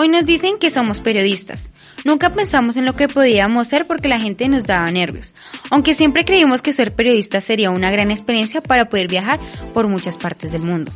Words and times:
Hoy 0.00 0.08
nos 0.08 0.24
dicen 0.24 0.58
que 0.58 0.70
somos 0.70 1.00
periodistas. 1.00 1.70
Nunca 2.04 2.30
pensamos 2.30 2.76
en 2.76 2.84
lo 2.84 2.94
que 2.94 3.08
podíamos 3.08 3.66
ser 3.66 3.84
porque 3.84 4.06
la 4.06 4.20
gente 4.20 4.48
nos 4.48 4.64
daba 4.64 4.88
nervios, 4.92 5.34
aunque 5.70 5.92
siempre 5.92 6.24
creímos 6.24 6.62
que 6.62 6.72
ser 6.72 6.94
periodista 6.94 7.40
sería 7.40 7.70
una 7.70 7.90
gran 7.90 8.12
experiencia 8.12 8.60
para 8.60 8.84
poder 8.84 9.08
viajar 9.08 9.40
por 9.74 9.88
muchas 9.88 10.16
partes 10.16 10.52
del 10.52 10.62
mundo. 10.62 10.92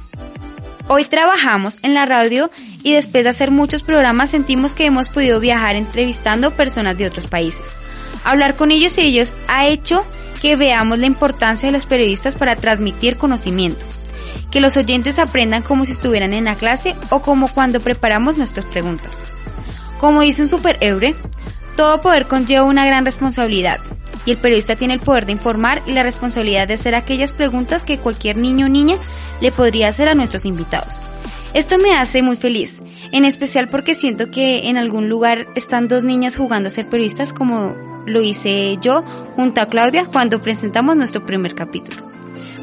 Hoy 0.87 1.07
trabajamos 1.07 1.83
en 1.83 1.95
la 1.95 2.07
radio 2.07 2.51
y 2.85 2.93
después 2.93 3.25
de 3.25 3.31
hacer 3.31 3.51
muchos 3.51 3.83
programas 3.83 4.31
sentimos 4.31 4.75
que 4.75 4.87
hemos 4.87 5.09
podido 5.09 5.41
viajar 5.41 5.75
entrevistando 5.75 6.53
personas 6.53 6.97
de 6.97 7.07
otros 7.07 7.27
países. 7.27 7.81
Hablar 8.23 8.55
con 8.55 8.71
ellos 8.71 8.97
y 8.99 9.01
ellos 9.01 9.35
ha 9.49 9.67
hecho 9.67 10.07
que 10.41 10.55
veamos 10.55 11.01
la 11.01 11.07
importancia 11.07 11.67
de 11.67 11.73
los 11.73 11.87
periodistas 11.87 12.37
para 12.37 12.55
transmitir 12.55 13.17
conocimiento 13.17 13.85
que 14.53 14.61
los 14.61 14.77
oyentes 14.77 15.19
aprendan 15.19 15.63
como 15.63 15.87
si 15.87 15.93
estuvieran 15.93 16.35
en 16.35 16.45
la 16.45 16.55
clase 16.55 16.95
o 17.11 17.23
como 17.23 17.49
cuando 17.49 17.81
preparamos 17.81 18.37
nuestras 18.37 18.67
preguntas. 18.67 19.33
Como 19.99 20.21
dice 20.21 20.43
un 20.43 20.49
superhéroe, 20.49 21.15
todo 21.75 22.03
poder 22.03 22.29
conlleva 22.29 22.65
una 22.65 22.87
gran 22.87 23.05
responsabilidad 23.05 23.81
y 24.25 24.33
el 24.33 24.37
periodista 24.37 24.77
tiene 24.77 24.95
el 24.95 25.01
poder 25.01 25.27
de 25.27 25.33
informar 25.33 25.83
y 25.87 25.93
la 25.93 26.03
responsabilidad 26.03 26.69
de 26.69 26.75
hacer 26.75 26.95
aquellas 26.95 27.33
preguntas 27.33 27.85
que 27.85 27.99
cualquier 27.99 28.37
niño 28.37 28.67
o 28.67 28.69
niña 28.69 28.97
le 29.41 29.51
podría 29.51 29.89
hacer 29.89 30.09
a 30.09 30.15
nuestros 30.15 30.45
invitados. 30.45 31.01
Esto 31.55 31.79
me 31.79 31.95
hace 31.95 32.23
muy 32.23 32.37
feliz, 32.37 32.81
en 33.11 33.25
especial 33.25 33.69
porque 33.69 33.95
siento 33.95 34.31
que 34.31 34.69
en 34.69 34.77
algún 34.77 35.09
lugar 35.09 35.47
están 35.55 35.89
dos 35.89 36.05
niñas 36.05 36.37
jugando 36.37 36.69
a 36.69 36.71
ser 36.71 36.89
periodistas 36.89 37.33
como 37.33 37.75
lo 38.07 38.23
hice 38.23 38.79
yo 38.81 39.03
junto 39.35 39.61
a 39.61 39.67
Claudia 39.67 40.07
cuando 40.07 40.43
presentamos 40.43 40.97
nuestro 40.97 41.25
primer 41.25 41.55
capítulo. 41.55 42.12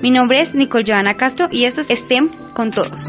Mi 0.02 0.12
nombre 0.12 0.40
es 0.40 0.56
Nicole 0.56 0.86
Joana 0.88 1.16
Castro 1.16 1.50
y 1.52 1.66
esto 1.66 1.82
es 1.82 1.88
STEM 1.88 2.30
con 2.54 2.72
todos. 2.72 3.08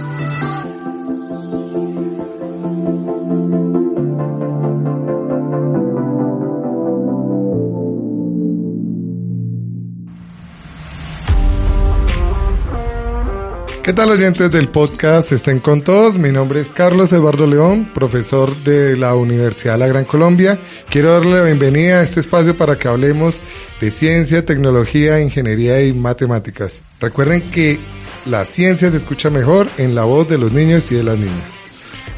¿Qué 13.90 13.94
tal 13.94 14.12
oyentes 14.12 14.52
del 14.52 14.68
podcast 14.68 15.32
Estén 15.32 15.58
con 15.58 15.82
todos? 15.82 16.16
Mi 16.16 16.30
nombre 16.30 16.60
es 16.60 16.68
Carlos 16.68 17.12
Eduardo 17.12 17.44
León, 17.44 17.90
profesor 17.92 18.56
de 18.62 18.96
la 18.96 19.16
Universidad 19.16 19.72
de 19.72 19.78
la 19.80 19.88
Gran 19.88 20.04
Colombia. 20.04 20.60
Quiero 20.88 21.10
darle 21.10 21.38
la 21.38 21.42
bienvenida 21.42 21.98
a 21.98 22.02
este 22.04 22.20
espacio 22.20 22.56
para 22.56 22.78
que 22.78 22.86
hablemos 22.86 23.40
de 23.80 23.90
ciencia, 23.90 24.46
tecnología, 24.46 25.20
ingeniería 25.20 25.82
y 25.82 25.92
matemáticas. 25.92 26.82
Recuerden 27.00 27.42
que 27.50 27.80
la 28.26 28.44
ciencia 28.44 28.92
se 28.92 28.96
escucha 28.96 29.28
mejor 29.28 29.66
en 29.76 29.96
la 29.96 30.04
voz 30.04 30.28
de 30.28 30.38
los 30.38 30.52
niños 30.52 30.92
y 30.92 30.94
de 30.94 31.02
las 31.02 31.18
niñas. 31.18 31.50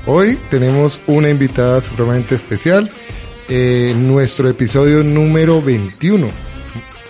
Hoy 0.04 0.38
tenemos 0.50 1.00
una 1.06 1.30
invitada 1.30 1.80
supremamente 1.80 2.34
especial 2.34 2.90
en 3.48 4.06
nuestro 4.06 4.46
episodio 4.46 5.02
número 5.02 5.62
21. 5.62 6.51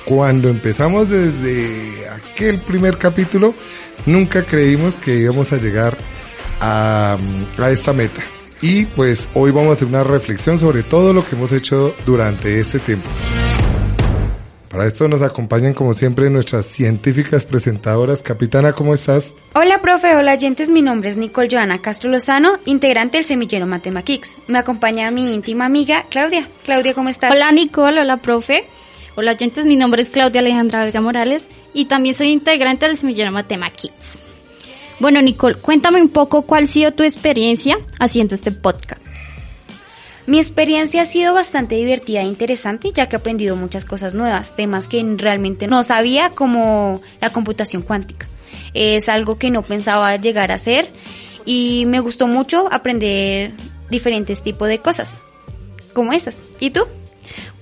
Cuando 0.05 0.48
empezamos 0.48 1.08
desde 1.08 2.08
aquel 2.08 2.58
primer 2.58 2.98
capítulo, 2.98 3.55
nunca 4.06 4.45
creímos 4.45 4.97
que 4.97 5.17
íbamos 5.17 5.53
a 5.53 5.58
llegar 5.58 5.97
a, 6.61 7.17
a 7.58 7.70
esta 7.70 7.92
meta. 7.92 8.23
Y 8.61 8.86
pues 8.86 9.28
hoy 9.34 9.50
vamos 9.50 9.70
a 9.70 9.75
hacer 9.75 9.89
una 9.89 10.05
reflexión 10.05 10.58
sobre 10.58 10.83
todo 10.83 11.12
lo 11.12 11.25
que 11.25 11.34
hemos 11.34 11.53
hecho 11.53 11.95
durante 12.06 12.61
este 12.61 12.78
tiempo. 12.78 13.08
Para 14.73 14.86
esto 14.86 15.06
nos 15.06 15.20
acompañan 15.20 15.75
como 15.75 15.92
siempre 15.92 16.30
nuestras 16.30 16.67
científicas 16.67 17.45
presentadoras. 17.45 18.23
Capitana, 18.23 18.73
¿cómo 18.73 18.95
estás? 18.95 19.34
Hola, 19.55 19.83
profe. 19.83 20.17
Hola, 20.17 20.33
oyentes. 20.33 20.70
Mi 20.70 20.80
nombre 20.80 21.11
es 21.11 21.19
Nicole 21.19 21.48
Joana 21.53 21.83
Castro 21.83 22.08
Lozano, 22.08 22.56
integrante 22.64 23.19
del 23.19 23.27
semillero 23.27 23.67
Matemaquix. 23.67 24.34
Me 24.47 24.58
acompaña 24.58 25.11
mi 25.11 25.34
íntima 25.34 25.67
amiga 25.67 26.06
Claudia. 26.08 26.48
Claudia, 26.64 26.95
¿cómo 26.95 27.11
estás? 27.11 27.30
Hola, 27.30 27.53
Nicole. 27.53 28.00
Hola, 28.00 28.17
profe. 28.17 28.67
Hola, 29.14 29.32
oyentes. 29.32 29.66
Mi 29.66 29.77
nombre 29.77 30.00
es 30.00 30.08
Claudia 30.08 30.41
Alejandra 30.41 30.84
Vega 30.84 31.02
Morales 31.02 31.45
y 31.74 31.84
también 31.84 32.14
soy 32.14 32.30
integrante 32.30 32.86
del 32.86 32.96
semillero 32.96 33.30
Matemaquix. 33.30 33.92
Bueno, 35.00 35.20
Nicole, 35.20 35.56
cuéntame 35.56 36.00
un 36.00 36.08
poco 36.08 36.42
cuál 36.42 36.64
ha 36.64 36.67
sido 36.67 36.92
tu 36.92 37.02
experiencia 37.02 37.77
haciendo 38.00 38.34
este 38.34 38.52
podcast. 38.52 39.02
Mi 40.27 40.39
experiencia 40.39 41.02
ha 41.02 41.05
sido 41.05 41.34
bastante 41.34 41.74
divertida 41.74 42.23
e 42.23 42.24
interesante 42.24 42.90
ya 42.95 43.06
que 43.06 43.17
he 43.17 43.18
aprendido 43.18 43.55
muchas 43.55 43.84
cosas 43.84 44.14
nuevas, 44.14 44.56
temas 44.56 44.89
que 44.89 45.05
realmente 45.18 45.67
no 45.67 45.83
sabía 45.83 46.30
como 46.30 47.02
la 47.20 47.29
computación 47.29 47.83
cuántica. 47.83 48.29
Es 48.73 49.11
algo 49.11 49.36
que 49.36 49.50
no 49.50 49.62
pensaba 49.62 50.17
llegar 50.17 50.52
a 50.52 50.55
hacer 50.55 50.89
y 51.44 51.84
me 51.86 52.00
gustó 52.00 52.29
mucho 52.29 52.73
aprender 52.73 53.52
diferentes 53.90 54.42
tipos 54.42 54.68
de 54.68 54.79
cosas 54.79 55.18
como 55.92 56.14
esas. 56.14 56.40
¿Y 56.58 56.70
tú? 56.70 56.86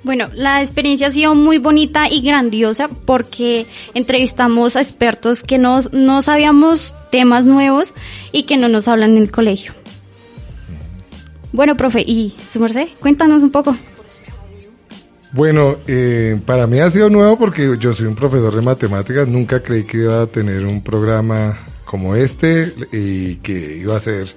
Bueno, 0.02 0.30
la 0.34 0.60
experiencia 0.60 1.08
ha 1.08 1.10
sido 1.10 1.34
muy 1.34 1.58
bonita 1.58 2.08
y 2.08 2.22
grandiosa 2.22 2.88
porque 2.88 3.66
entrevistamos 3.94 4.76
a 4.76 4.80
expertos 4.80 5.42
que 5.42 5.58
no, 5.58 5.80
no 5.92 6.22
sabíamos 6.22 6.94
temas 7.10 7.44
nuevos 7.44 7.92
y 8.32 8.44
que 8.44 8.56
no 8.56 8.68
nos 8.68 8.88
hablan 8.88 9.16
en 9.16 9.24
el 9.24 9.30
colegio. 9.30 9.74
Bueno, 11.52 11.76
profe, 11.76 12.00
y 12.00 12.34
su 12.48 12.60
merced, 12.60 12.88
cuéntanos 13.00 13.42
un 13.42 13.50
poco. 13.50 13.76
Bueno, 15.32 15.76
eh, 15.86 16.40
para 16.44 16.66
mí 16.66 16.80
ha 16.80 16.90
sido 16.90 17.10
nuevo 17.10 17.38
porque 17.38 17.76
yo 17.78 17.92
soy 17.92 18.06
un 18.06 18.16
profesor 18.16 18.54
de 18.54 18.62
matemáticas, 18.62 19.28
nunca 19.28 19.62
creí 19.62 19.84
que 19.84 19.98
iba 19.98 20.22
a 20.22 20.26
tener 20.26 20.64
un 20.64 20.82
programa 20.82 21.56
como 21.84 22.16
este 22.16 22.72
y 22.92 23.36
que 23.36 23.76
iba 23.76 23.96
a 23.96 24.00
ser 24.00 24.34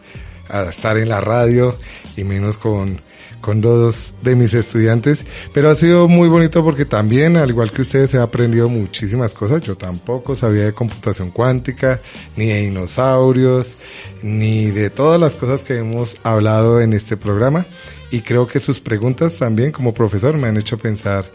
a 0.50 0.64
estar 0.64 0.98
en 0.98 1.10
la 1.10 1.20
radio 1.20 1.76
y 2.16 2.24
menos 2.24 2.58
con 2.58 3.02
con 3.44 3.60
dos 3.60 4.14
de 4.22 4.38
mis 4.38 4.54
estudiantes, 4.54 5.26
pero 5.54 5.70
ha 5.70 5.76
sido 5.76 6.08
muy 6.08 6.30
bonito 6.30 6.64
porque 6.64 6.86
también, 6.86 7.36
al 7.36 7.50
igual 7.50 7.74
que 7.74 7.82
ustedes, 7.82 8.14
he 8.14 8.18
aprendido 8.18 8.70
muchísimas 8.70 9.34
cosas. 9.34 9.62
Yo 9.62 9.76
tampoco 9.76 10.34
sabía 10.34 10.64
de 10.64 10.74
computación 10.74 11.30
cuántica, 11.30 12.00
ni 12.38 12.46
de 12.46 12.62
dinosaurios, 12.62 13.76
ni 14.22 14.72
de 14.72 14.90
todas 14.90 15.20
las 15.20 15.36
cosas 15.36 15.62
que 15.62 15.78
hemos 15.78 16.16
hablado 16.24 16.80
en 16.80 16.94
este 16.94 17.18
programa. 17.18 17.66
Y 18.12 18.22
creo 18.22 18.48
que 18.48 18.62
sus 18.62 18.80
preguntas 18.80 19.36
también, 19.36 19.74
como 19.74 19.94
profesor, 19.94 20.38
me 20.38 20.48
han 20.48 20.56
hecho 20.56 20.78
pensar 20.78 21.26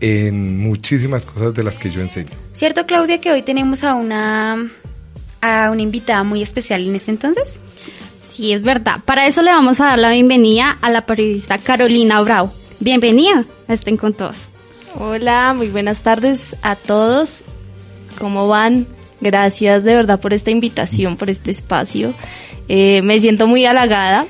en 0.00 0.58
muchísimas 0.58 1.26
cosas 1.26 1.52
de 1.52 1.62
las 1.62 1.76
que 1.76 1.90
yo 1.90 2.00
enseño. 2.00 2.30
¿Cierto, 2.54 2.86
Claudia, 2.86 3.20
que 3.20 3.32
hoy 3.32 3.42
tenemos 3.42 3.84
a 3.84 3.96
una, 3.96 4.70
a 5.42 5.70
una 5.70 5.82
invitada 5.82 6.22
muy 6.22 6.40
especial 6.40 6.88
en 6.88 6.96
este 6.96 7.10
entonces? 7.10 7.60
Sí, 8.30 8.52
es 8.52 8.62
verdad. 8.62 9.00
Para 9.04 9.26
eso 9.26 9.42
le 9.42 9.50
vamos 9.50 9.80
a 9.80 9.86
dar 9.86 9.98
la 9.98 10.10
bienvenida 10.10 10.78
a 10.80 10.90
la 10.90 11.04
periodista 11.04 11.58
Carolina 11.58 12.20
Bravo. 12.20 12.52
Bienvenida, 12.78 13.44
estén 13.66 13.96
con 13.96 14.14
todos. 14.14 14.36
Hola, 14.98 15.52
muy 15.54 15.68
buenas 15.68 16.02
tardes 16.02 16.56
a 16.62 16.76
todos. 16.76 17.44
¿Cómo 18.18 18.46
van? 18.46 18.86
Gracias 19.20 19.84
de 19.84 19.96
verdad 19.96 20.20
por 20.20 20.32
esta 20.32 20.50
invitación, 20.50 21.16
por 21.16 21.28
este 21.28 21.50
espacio. 21.50 22.14
Eh, 22.68 23.02
me 23.02 23.18
siento 23.18 23.48
muy 23.48 23.66
halagada, 23.66 24.26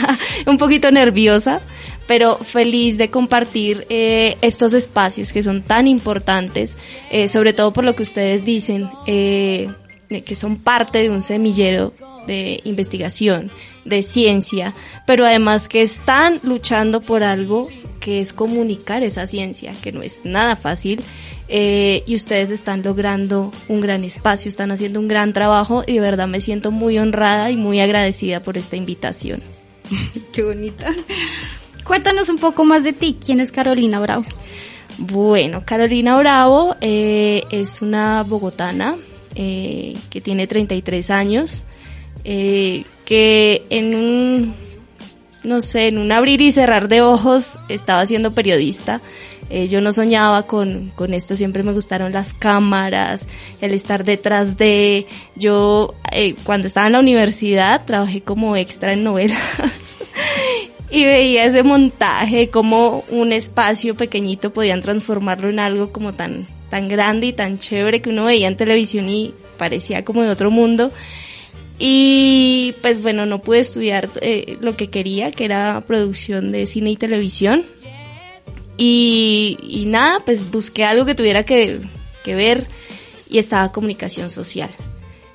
un 0.46 0.58
poquito 0.58 0.90
nerviosa, 0.90 1.60
pero 2.08 2.38
feliz 2.38 2.98
de 2.98 3.08
compartir 3.08 3.86
eh, 3.88 4.36
estos 4.42 4.72
espacios 4.72 5.32
que 5.32 5.44
son 5.44 5.62
tan 5.62 5.86
importantes, 5.86 6.76
eh, 7.10 7.28
sobre 7.28 7.52
todo 7.52 7.72
por 7.72 7.84
lo 7.84 7.94
que 7.94 8.02
ustedes 8.02 8.44
dicen, 8.44 8.90
eh, 9.06 9.70
que 10.08 10.34
son 10.34 10.56
parte 10.56 10.98
de 10.98 11.10
un 11.10 11.22
semillero 11.22 11.94
de 12.26 12.60
investigación, 12.64 13.50
de 13.84 14.02
ciencia, 14.02 14.74
pero 15.06 15.24
además 15.24 15.68
que 15.68 15.82
están 15.82 16.40
luchando 16.42 17.00
por 17.00 17.22
algo 17.22 17.68
que 18.00 18.20
es 18.20 18.32
comunicar 18.32 19.02
esa 19.02 19.26
ciencia, 19.26 19.74
que 19.82 19.92
no 19.92 20.02
es 20.02 20.20
nada 20.24 20.56
fácil, 20.56 21.02
eh, 21.48 22.02
y 22.06 22.14
ustedes 22.14 22.50
están 22.50 22.82
logrando 22.82 23.52
un 23.68 23.80
gran 23.80 24.02
espacio, 24.04 24.48
están 24.48 24.70
haciendo 24.70 24.98
un 25.00 25.08
gran 25.08 25.32
trabajo 25.32 25.84
y 25.86 25.94
de 25.94 26.00
verdad 26.00 26.26
me 26.26 26.40
siento 26.40 26.70
muy 26.70 26.98
honrada 26.98 27.50
y 27.50 27.56
muy 27.56 27.80
agradecida 27.80 28.40
por 28.40 28.56
esta 28.56 28.76
invitación. 28.76 29.42
Qué 30.32 30.42
bonita. 30.42 30.90
Cuéntanos 31.84 32.30
un 32.30 32.38
poco 32.38 32.64
más 32.64 32.82
de 32.82 32.94
ti. 32.94 33.18
¿Quién 33.24 33.40
es 33.40 33.52
Carolina 33.52 34.00
Bravo? 34.00 34.24
Bueno, 34.96 35.62
Carolina 35.66 36.16
Bravo 36.16 36.76
eh, 36.80 37.42
es 37.50 37.82
una 37.82 38.22
bogotana 38.22 38.96
eh, 39.34 39.96
que 40.08 40.20
tiene 40.20 40.46
33 40.46 41.10
años 41.10 41.66
eh, 42.24 42.84
que 43.04 43.64
en 43.70 43.94
un, 43.94 44.54
no 45.42 45.60
sé, 45.60 45.88
en 45.88 45.98
un 45.98 46.10
abrir 46.10 46.40
y 46.40 46.52
cerrar 46.52 46.88
de 46.88 47.02
ojos 47.02 47.58
estaba 47.68 48.04
siendo 48.06 48.34
periodista. 48.34 49.00
Eh, 49.50 49.68
yo 49.68 49.82
no 49.82 49.92
soñaba 49.92 50.46
con, 50.46 50.90
con 50.94 51.12
esto, 51.12 51.36
siempre 51.36 51.62
me 51.62 51.72
gustaron 51.72 52.12
las 52.12 52.32
cámaras, 52.32 53.26
el 53.60 53.74
estar 53.74 54.02
detrás 54.04 54.56
de... 54.56 55.06
Yo, 55.36 55.94
eh, 56.12 56.34
cuando 56.44 56.66
estaba 56.66 56.86
en 56.86 56.94
la 56.94 57.00
universidad, 57.00 57.84
trabajé 57.84 58.22
como 58.22 58.56
extra 58.56 58.94
en 58.94 59.04
novelas. 59.04 59.38
y 60.90 61.04
veía 61.04 61.44
ese 61.44 61.62
montaje, 61.62 62.48
como 62.48 63.04
un 63.10 63.32
espacio 63.32 63.96
pequeñito 63.96 64.52
podían 64.52 64.80
transformarlo 64.80 65.50
en 65.50 65.58
algo 65.58 65.92
como 65.92 66.14
tan, 66.14 66.48
tan 66.70 66.88
grande 66.88 67.26
y 67.26 67.32
tan 67.34 67.58
chévere 67.58 68.00
que 68.00 68.10
uno 68.10 68.24
veía 68.24 68.48
en 68.48 68.56
televisión 68.56 69.08
y 69.10 69.34
parecía 69.58 70.04
como 70.04 70.22
de 70.22 70.30
otro 70.30 70.50
mundo. 70.50 70.90
Y 71.78 72.74
pues 72.82 73.02
bueno, 73.02 73.26
no 73.26 73.42
pude 73.42 73.58
estudiar 73.58 74.10
eh, 74.20 74.56
lo 74.60 74.76
que 74.76 74.90
quería, 74.90 75.30
que 75.30 75.44
era 75.44 75.82
producción 75.86 76.52
de 76.52 76.66
cine 76.66 76.90
y 76.90 76.96
televisión. 76.96 77.66
Y, 78.76 79.84
nada, 79.86 80.20
pues 80.24 80.50
busqué 80.50 80.84
algo 80.84 81.04
que 81.04 81.14
tuviera 81.14 81.44
que, 81.44 81.80
que 82.24 82.34
ver 82.34 82.66
y 83.28 83.38
estaba 83.38 83.70
comunicación 83.70 84.30
social. 84.30 84.70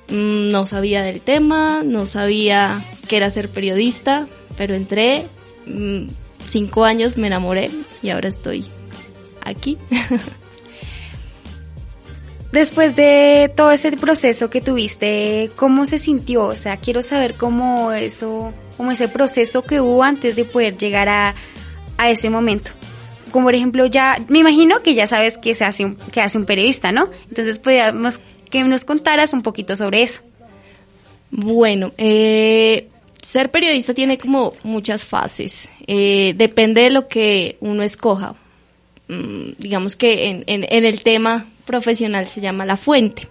Mm, 0.08 0.50
No 0.50 0.66
sabía 0.66 1.02
del 1.02 1.20
tema, 1.20 1.82
no 1.84 2.04
sabía 2.06 2.84
qué 3.08 3.16
era 3.16 3.30
ser 3.30 3.48
periodista, 3.48 4.28
pero 4.56 4.74
entré, 4.74 5.28
mm, 5.66 6.08
cinco 6.46 6.84
años 6.84 7.16
me 7.16 7.28
enamoré 7.28 7.70
y 8.02 8.10
ahora 8.10 8.28
estoy 8.28 8.64
aquí. 9.44 9.78
Después 12.52 12.96
de 12.96 13.52
todo 13.54 13.70
ese 13.70 13.92
proceso 13.92 14.50
que 14.50 14.60
tuviste, 14.60 15.50
¿cómo 15.54 15.86
se 15.86 15.98
sintió? 15.98 16.44
O 16.44 16.56
sea, 16.56 16.78
quiero 16.78 17.02
saber 17.02 17.34
cómo 17.34 17.92
eso, 17.92 18.52
cómo 18.76 18.90
ese 18.90 19.06
proceso 19.06 19.62
que 19.62 19.80
hubo 19.80 20.02
antes 20.02 20.34
de 20.34 20.44
poder 20.44 20.76
llegar 20.76 21.08
a, 21.08 21.36
a 21.96 22.10
ese 22.10 22.28
momento. 22.28 22.72
Como 23.30 23.46
por 23.46 23.54
ejemplo, 23.54 23.86
ya, 23.86 24.18
me 24.28 24.40
imagino 24.40 24.82
que 24.82 24.94
ya 24.94 25.06
sabes 25.06 25.38
que 25.38 25.54
se 25.54 25.64
hace 25.64 25.84
un, 25.84 25.94
que 25.94 26.20
hace 26.20 26.38
un 26.38 26.44
periodista, 26.44 26.90
¿no? 26.90 27.08
Entonces 27.28 27.60
podríamos 27.60 28.18
que 28.50 28.64
nos 28.64 28.84
contaras 28.84 29.32
un 29.32 29.42
poquito 29.42 29.76
sobre 29.76 30.02
eso. 30.02 30.22
Bueno, 31.30 31.92
eh, 31.96 32.88
ser 33.22 33.52
periodista 33.52 33.94
tiene 33.94 34.18
como 34.18 34.54
muchas 34.64 35.06
fases. 35.06 35.68
Eh, 35.86 36.34
depende 36.36 36.80
de 36.80 36.90
lo 36.90 37.06
que 37.06 37.56
uno 37.60 37.84
escoja. 37.84 38.34
Mm, 39.06 39.50
digamos 39.58 39.94
que 39.94 40.28
en, 40.30 40.44
en, 40.48 40.66
en 40.68 40.84
el 40.84 41.02
tema 41.04 41.46
profesional 41.70 42.26
se 42.26 42.40
llama 42.40 42.66
la 42.66 42.76
fuente. 42.76 43.28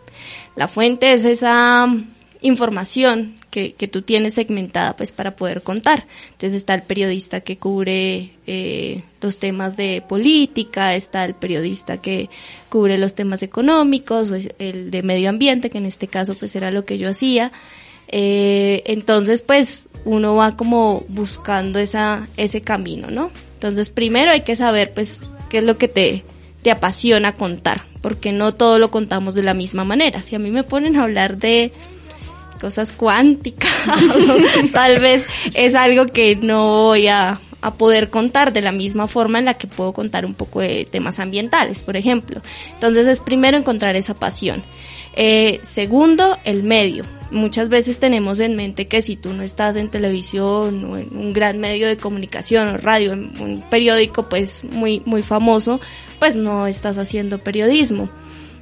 La 0.56 0.70
fuente 0.70 1.12
es 1.12 1.26
esa 1.26 1.86
mm, 1.86 2.08
información 2.42 3.36
que, 3.52 3.74
que 3.74 3.90
tú 3.90 4.02
tienes 4.02 4.36
segmentada 4.36 4.96
pues 4.96 5.12
para 5.12 5.36
poder 5.36 5.62
contar. 5.62 6.06
Entonces 6.32 6.54
está 6.54 6.74
el 6.74 6.84
periodista 6.84 7.42
que 7.42 7.58
cubre 7.58 8.32
eh, 8.48 9.04
los 9.20 9.40
temas 9.40 9.76
de 9.76 10.02
política, 10.08 10.96
está 10.96 11.26
el 11.26 11.36
periodista 11.36 11.98
que 11.98 12.30
cubre 12.70 12.98
los 12.98 13.14
temas 13.14 13.44
económicos, 13.44 14.32
o 14.32 14.36
es 14.36 14.50
el 14.58 14.90
de 14.90 15.04
medio 15.04 15.30
ambiente, 15.30 15.70
que 15.70 15.80
en 15.80 15.86
este 15.86 16.08
caso 16.08 16.36
pues 16.40 16.56
era 16.56 16.72
lo 16.72 16.86
que 16.86 16.98
yo 16.98 17.10
hacía. 17.10 17.52
Eh, 18.08 18.82
entonces, 18.86 19.44
pues, 19.44 19.88
uno 20.04 20.34
va 20.34 20.56
como 20.56 21.06
buscando 21.10 21.78
esa, 21.78 22.28
ese 22.38 22.62
camino, 22.62 23.12
¿no? 23.12 23.30
Entonces, 23.54 23.92
primero 23.92 24.32
hay 24.32 24.42
que 24.42 24.56
saber, 24.56 24.96
pues, 24.96 25.20
qué 25.52 25.60
es 25.60 25.64
lo 25.64 25.78
que 25.78 25.88
te, 25.88 26.24
te 26.62 26.72
apasiona 26.72 27.34
contar, 27.34 27.82
porque 28.02 28.32
no 28.32 28.54
todo 28.54 28.80
lo 28.80 28.92
contamos 28.92 29.36
de 29.36 29.44
la 29.44 29.54
misma 29.54 29.84
manera. 29.84 30.22
Si 30.22 30.36
a 30.36 30.40
mí 30.40 30.52
me 30.52 30.64
ponen 30.64 30.98
a 30.98 31.04
hablar 31.04 31.38
de 31.38 31.72
cosas 32.60 32.92
cuánticas, 32.92 33.72
tal 34.74 35.00
vez 35.00 35.28
es 35.54 35.76
algo 35.76 36.06
que 36.06 36.36
no 36.36 36.66
voy 36.66 37.08
a, 37.08 37.40
a 37.62 37.76
poder 37.76 38.10
contar 38.10 38.54
de 38.54 38.62
la 38.62 38.72
misma 38.72 39.08
forma 39.08 39.40
en 39.40 39.46
la 39.46 39.56
que 39.56 39.68
puedo 39.68 39.94
contar 39.94 40.26
un 40.26 40.34
poco 40.34 40.62
de 40.62 40.88
temas 40.90 41.20
ambientales, 41.20 41.84
por 41.84 41.98
ejemplo. 41.98 42.42
Entonces 42.74 43.08
es 43.08 43.20
primero 43.20 43.58
encontrar 43.58 43.96
esa 43.96 44.14
pasión. 44.14 44.64
Eh, 45.16 45.60
segundo, 45.64 46.38
el 46.46 46.64
medio. 46.64 47.06
Muchas 47.32 47.70
veces 47.70 48.00
tenemos 48.00 48.40
en 48.40 48.56
mente 48.56 48.88
que 48.88 49.02
si 49.02 49.16
tú 49.16 49.34
no 49.34 49.44
estás 49.44 49.76
en 49.76 49.92
televisión 49.92 50.84
o 50.86 50.98
en 50.98 51.16
un 51.16 51.34
gran 51.34 51.60
medio 51.60 51.88
de 51.88 51.98
comunicación 51.98 52.70
o 52.70 52.78
radio, 52.78 53.14
en 53.14 53.40
un 53.40 53.64
periódico 53.70 54.30
pues 54.30 54.64
muy, 54.64 55.04
muy 55.06 55.22
famoso, 55.22 55.80
pues 56.18 56.36
no 56.36 56.66
estás 56.66 56.98
haciendo 56.98 57.44
periodismo. 57.44 58.10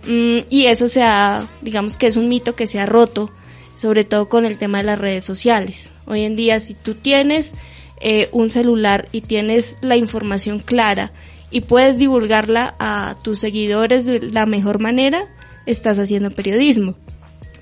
Mm, 0.05 0.39
y 0.49 0.65
eso 0.65 0.89
se 0.89 1.03
ha, 1.03 1.47
digamos 1.61 1.95
que 1.97 2.07
es 2.07 2.17
un 2.17 2.27
mito 2.27 2.55
que 2.55 2.67
se 2.67 2.79
ha 2.79 2.85
roto, 2.85 3.31
sobre 3.73 4.03
todo 4.03 4.27
con 4.27 4.45
el 4.45 4.57
tema 4.57 4.79
de 4.79 4.85
las 4.85 4.99
redes 4.99 5.23
sociales. 5.23 5.91
Hoy 6.05 6.23
en 6.23 6.35
día 6.35 6.59
si 6.59 6.73
tú 6.73 6.95
tienes 6.95 7.53
eh, 7.99 8.29
un 8.31 8.49
celular 8.49 9.07
y 9.11 9.21
tienes 9.21 9.77
la 9.81 9.97
información 9.97 10.59
clara 10.59 11.11
y 11.49 11.61
puedes 11.61 11.97
divulgarla 11.97 12.75
a 12.79 13.15
tus 13.23 13.39
seguidores 13.39 14.05
de 14.05 14.19
la 14.19 14.45
mejor 14.45 14.79
manera, 14.79 15.33
estás 15.65 15.97
haciendo 15.99 16.31
periodismo. 16.31 16.95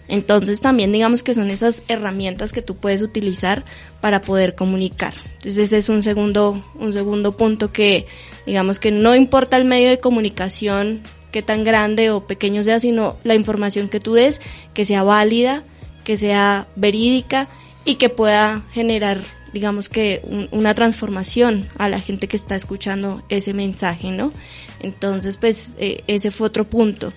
Entonces 0.08 0.62
también 0.62 0.92
digamos 0.92 1.24
que 1.24 1.34
son 1.34 1.50
esas 1.50 1.84
herramientas 1.88 2.52
que 2.52 2.62
tú 2.62 2.76
puedes 2.76 3.02
utilizar 3.02 3.66
para 4.02 4.22
poder 4.22 4.56
comunicar. 4.56 5.14
Entonces 5.38 5.58
ese 5.58 5.78
es 5.80 5.90
un 5.90 6.04
segundo, 6.04 6.64
un 6.76 6.94
segundo 6.94 7.32
punto 7.32 7.72
que 7.72 8.06
digamos 8.46 8.80
que 8.80 8.92
no 8.92 9.16
importa 9.16 9.58
el 9.58 9.66
medio 9.66 9.90
de 9.90 9.98
comunicación 9.98 11.02
que 11.32 11.42
tan 11.42 11.64
grande 11.64 12.12
o 12.12 12.28
pequeño 12.28 12.64
sea, 12.64 12.80
sino 12.80 13.18
la 13.24 13.36
información 13.36 13.90
que 13.90 14.00
tú 14.00 14.14
des, 14.14 14.42
que 14.74 14.86
sea 14.86 15.04
válida, 15.04 15.64
que 16.04 16.18
sea 16.18 16.68
verídica 16.76 17.50
y 17.84 17.96
que 17.96 18.10
pueda 18.10 18.64
generar 18.72 19.22
digamos 19.56 19.88
que 19.88 20.20
un, 20.26 20.50
una 20.52 20.76
transformación 20.76 21.66
a 21.78 21.88
la 21.88 22.02
gente 22.02 22.28
que 22.28 22.36
está 22.36 22.58
escuchando 22.58 23.24
ese 23.30 23.54
mensaje, 23.54 24.12
¿no? 24.12 24.34
Entonces, 24.82 25.38
pues 25.38 25.76
eh, 25.78 26.04
ese 26.08 26.30
fue 26.30 26.48
otro 26.48 26.70
punto. 26.70 27.14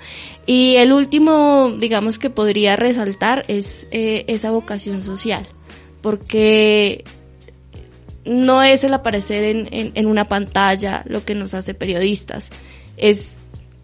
Y 0.46 0.76
el 0.76 0.92
último, 0.92 1.74
digamos 1.80 2.20
que 2.20 2.30
podría 2.30 2.76
resaltar 2.76 3.44
es 3.48 3.88
eh, 3.90 4.24
esa 4.28 4.52
vocación 4.52 5.02
social, 5.02 5.44
porque 6.00 7.04
no 8.24 8.62
es 8.62 8.84
el 8.84 8.94
aparecer 8.94 9.42
en, 9.42 9.68
en, 9.72 9.90
en 9.96 10.06
una 10.06 10.28
pantalla 10.28 11.02
lo 11.08 11.24
que 11.24 11.34
nos 11.34 11.54
hace 11.54 11.74
periodistas, 11.74 12.50
es 12.96 13.38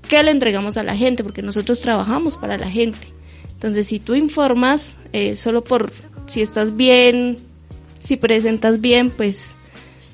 qué 0.09 0.23
le 0.23 0.31
entregamos 0.31 0.77
a 0.77 0.85
la 0.85 0.95
gente, 0.95 1.25
porque 1.25 1.43
nosotros 1.43 1.81
trabajamos 1.81 2.37
para 2.37 2.57
la 2.57 2.71
gente. 2.71 3.09
Entonces, 3.51 3.89
si 3.89 3.99
tú 3.99 4.15
informas 4.15 4.97
eh, 5.13 5.35
solo 5.35 5.65
por 5.65 5.93
si 6.27 6.41
estás 6.41 6.77
bien, 6.77 7.39
si 8.05 8.19
presentas 8.19 8.81
bien, 8.83 9.11
pues 9.11 9.57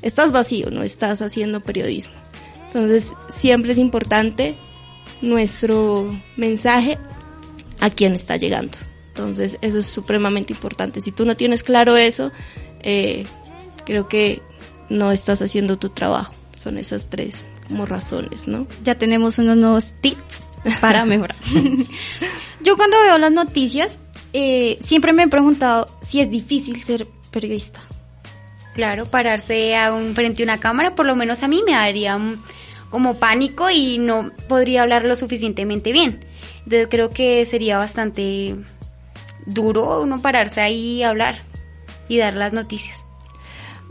estás 0.01 0.31
vacío, 0.31 0.71
no 0.71 0.85
estás 0.85 1.21
haciendo 1.23 1.61
periodismo. 1.61 2.15
Entonces, 2.69 3.15
siempre 3.29 3.73
es 3.73 3.79
importante 3.79 4.57
nuestro 5.21 6.09
mensaje 6.37 6.99
a 7.81 7.91
quien 7.91 8.15
está 8.15 8.37
llegando. 8.37 8.79
Entonces, 9.09 9.59
eso 9.61 9.81
es 9.81 9.87
supremamente 9.87 10.53
importante. 10.53 11.01
Si 11.01 11.11
tú 11.11 11.27
no 11.27 11.37
tienes 11.37 11.65
claro 11.65 11.97
eso, 11.97 12.31
eh, 12.83 13.25
creo 13.85 14.09
que 14.09 14.41
no 14.89 15.11
estás 15.11 15.43
haciendo 15.43 15.77
tu 15.77 15.89
trabajo. 15.89 16.33
Son 16.57 16.79
esas 16.79 17.11
tres 17.11 17.47
como 17.67 17.87
razones, 17.87 18.47
¿no? 18.47 18.69
Ya 18.85 18.97
tenemos 18.97 19.39
unos 19.39 19.57
nuevos 19.57 19.95
tips 20.01 20.43
para 20.81 21.05
mejorar. 21.05 21.37
Yo 22.63 22.77
cuando 22.77 23.03
veo 23.03 23.19
las 23.19 23.33
noticias, 23.33 23.91
eh, 24.33 24.79
siempre 24.85 25.13
me 25.13 25.25
he 25.25 25.29
preguntado 25.29 25.89
si 26.03 26.21
es 26.21 26.31
difícil 26.31 26.81
ser 26.83 27.09
periodista. 27.31 27.81
Claro, 28.75 29.05
pararse 29.07 29.77
a 29.77 29.93
un, 29.93 30.15
frente 30.15 30.43
a 30.43 30.45
una 30.45 30.61
cámara, 30.61 30.95
por 30.95 31.07
lo 31.07 31.17
menos 31.17 31.43
a 31.43 31.49
mí 31.49 31.63
me 31.65 31.73
daría 31.73 32.19
como 32.91 33.19
pánico 33.19 33.71
y 33.71 33.99
no 33.99 34.33
podría 34.49 34.83
hablar 34.83 35.07
lo 35.07 35.17
suficientemente 35.17 35.93
bien. 35.93 36.25
Entonces 36.65 36.89
creo 36.91 37.11
que 37.11 37.45
sería 37.45 37.79
bastante 37.79 38.57
duro 39.47 40.03
uno 40.03 40.23
pararse 40.23 40.61
ahí 40.61 40.99
y 40.99 41.03
hablar 41.03 41.43
y 42.09 42.19
dar 42.19 42.35
las 42.35 42.53
noticias. 42.53 42.99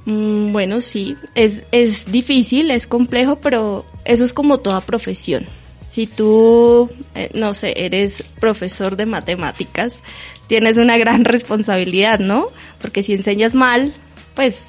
Mm, 0.06 0.52
bueno, 0.54 0.82
sí, 0.82 1.18
es, 1.36 1.62
es 1.72 2.12
difícil, 2.12 2.72
es 2.72 2.88
complejo, 2.88 3.38
pero 3.38 3.86
eso 4.06 4.24
es 4.24 4.34
como 4.34 4.60
toda 4.60 4.82
profesión. 4.82 5.46
Si 5.90 6.08
tú, 6.08 6.90
eh, 7.16 7.32
no 7.34 7.54
sé, 7.54 7.74
eres 7.75 8.24
profesor 8.40 8.96
de 8.96 9.06
matemáticas, 9.06 10.02
tienes 10.50 10.77
una 10.77 10.98
gran 10.98 11.24
responsabilidad, 11.25 12.20
¿no? 12.20 12.48
Porque 12.82 13.03
si 13.03 13.13
enseñas 13.13 13.56
mal, 13.56 13.94
pues 14.34 14.65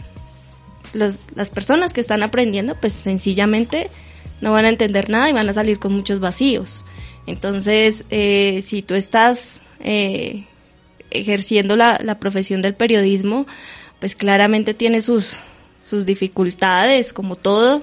los, 0.92 1.16
las 1.34 1.50
personas 1.50 1.92
que 1.94 2.02
están 2.02 2.22
aprendiendo, 2.22 2.76
pues 2.78 2.92
sencillamente 2.92 3.90
no 4.42 4.52
van 4.52 4.66
a 4.66 4.68
entender 4.68 5.08
nada 5.08 5.30
y 5.30 5.32
van 5.32 5.49
a 5.49 5.54
salir 5.54 5.78
con 5.78 5.94
muchos 5.94 6.20
vacíos. 6.20 6.84
Entonces, 7.26 8.04
eh, 8.10 8.60
si 8.62 8.82
tú 8.82 8.94
estás 8.94 9.62
eh, 9.80 10.44
ejerciendo 11.10 11.76
la, 11.76 11.99
la 12.02 12.18
profesión 12.18 12.60
del 12.60 12.75
periodismo, 12.75 13.46
pues 14.00 14.14
claramente 14.14 14.75
tiene 14.75 15.00
sus, 15.00 15.40
sus 15.78 16.04
dificultades, 16.04 17.14
como 17.14 17.37
todo. 17.37 17.82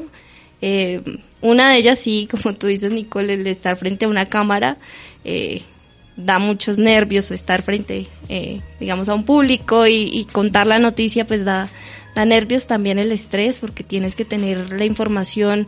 Eh, 0.61 1.01
una 1.41 1.71
de 1.71 1.77
ellas 1.77 1.97
sí, 1.97 2.27
como 2.31 2.55
tú 2.55 2.67
dices, 2.67 2.91
Nicole, 2.91 3.33
el 3.33 3.47
estar 3.47 3.75
frente 3.75 4.05
a 4.05 4.09
una 4.09 4.25
cámara 4.25 4.77
eh, 5.23 5.63
da 6.17 6.39
muchos 6.39 6.77
nervios 6.77 7.31
estar 7.31 7.61
frente, 7.61 8.07
eh, 8.27 8.59
digamos, 8.79 9.07
a 9.07 9.13
un 9.13 9.23
público 9.23 9.87
y, 9.87 10.09
y, 10.11 10.25
contar 10.25 10.67
la 10.67 10.79
noticia, 10.79 11.25
pues 11.25 11.45
da, 11.45 11.69
da 12.15 12.25
nervios 12.25 12.67
también 12.67 12.99
el 12.99 13.11
estrés 13.11 13.59
porque 13.59 13.83
tienes 13.83 14.15
que 14.15 14.25
tener 14.25 14.73
la 14.73 14.85
información 14.85 15.67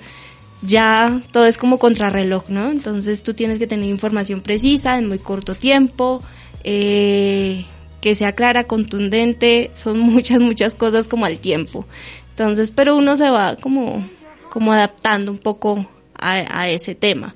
ya, 0.61 1.21
todo 1.31 1.45
es 1.45 1.57
como 1.57 1.79
contrarreloj, 1.79 2.49
¿no? 2.49 2.71
Entonces 2.71 3.23
tú 3.23 3.33
tienes 3.33 3.59
que 3.59 3.67
tener 3.67 3.89
información 3.89 4.41
precisa 4.41 4.97
en 4.97 5.07
muy 5.07 5.19
corto 5.19 5.55
tiempo, 5.55 6.21
eh, 6.63 7.65
que 8.01 8.15
sea 8.15 8.33
clara, 8.33 8.65
contundente, 8.65 9.71
son 9.73 9.99
muchas, 9.99 10.39
muchas 10.39 10.75
cosas 10.75 11.07
como 11.07 11.25
al 11.25 11.39
tiempo. 11.39 11.85
Entonces, 12.31 12.71
pero 12.71 12.95
uno 12.95 13.17
se 13.17 13.29
va 13.29 13.55
como, 13.55 14.05
como 14.49 14.73
adaptando 14.73 15.31
un 15.31 15.37
poco 15.37 15.87
a, 16.15 16.61
a 16.61 16.69
ese 16.69 16.95
tema. 16.95 17.35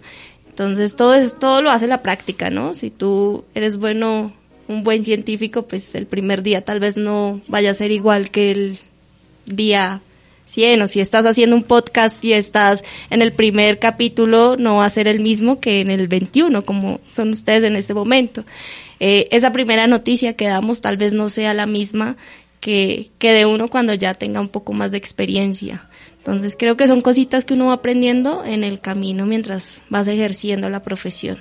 Entonces 0.53 0.95
todo 0.95 1.15
es, 1.15 1.39
todo 1.39 1.63
lo 1.63 1.72
hace 1.72 1.88
la 1.88 2.03
práctica, 2.03 2.51
¿no? 2.51 2.75
Si 2.75 2.91
tú 2.91 3.43
eres 3.55 3.77
bueno 3.77 4.31
un 4.67 4.83
buen 4.83 5.03
científico, 5.03 5.63
pues 5.63 5.95
el 5.95 6.05
primer 6.05 6.43
día 6.43 6.63
tal 6.63 6.79
vez 6.79 6.95
no 6.95 7.41
vaya 7.48 7.72
a 7.72 7.74
ser 7.74 7.89
igual 7.89 8.29
que 8.29 8.51
el 8.51 8.77
día 9.48 10.03
100 10.45 10.83
o 10.83 10.88
si 10.88 11.00
estás 11.00 11.25
haciendo 11.25 11.55
un 11.55 11.63
podcast 11.63 12.24
y 12.24 12.33
estás 12.33 12.83
en 13.10 13.24
el 13.24 13.33
primer 13.33 13.79
capítulo 13.79 14.55
no 14.55 14.75
va 14.75 14.86
a 14.86 14.89
ser 14.91 15.07
el 15.07 15.22
mismo 15.22 15.60
que 15.60 15.81
en 15.81 15.89
el 15.89 16.07
21 16.07 16.63
como 16.63 17.00
son 17.12 17.31
ustedes 17.31 17.63
en 17.63 17.75
este 17.75 17.95
momento. 17.95 18.45
Eh, 19.00 19.27
esa 19.31 19.51
primera 19.51 19.88
noticia 19.88 20.33
que 20.33 20.45
damos 20.45 20.81
tal 20.81 20.98
vez 20.98 21.13
no 21.13 21.31
sea 21.31 21.55
la 21.55 21.65
misma 21.65 22.15
que, 22.60 23.10
que 23.17 23.31
de 23.31 23.48
uno 23.48 23.69
cuando 23.69 23.95
ya 23.95 24.13
tenga 24.13 24.39
un 24.39 24.50
poco 24.50 24.72
más 24.74 24.91
de 24.91 25.00
experiencia. 25.00 25.89
Entonces 26.25 26.56
creo 26.58 26.77
que 26.77 26.88
son 26.88 27.01
cositas 27.01 27.44
que 27.44 27.53
uno 27.53 27.68
va 27.68 27.74
aprendiendo 27.74 28.46
en 28.46 28.63
el 28.63 28.80
camino 28.80 29.25
mientras 29.25 29.82
vas 29.89 30.08
ejerciendo 30.08 30.70
la 30.70 30.82
profesión. 30.82 31.38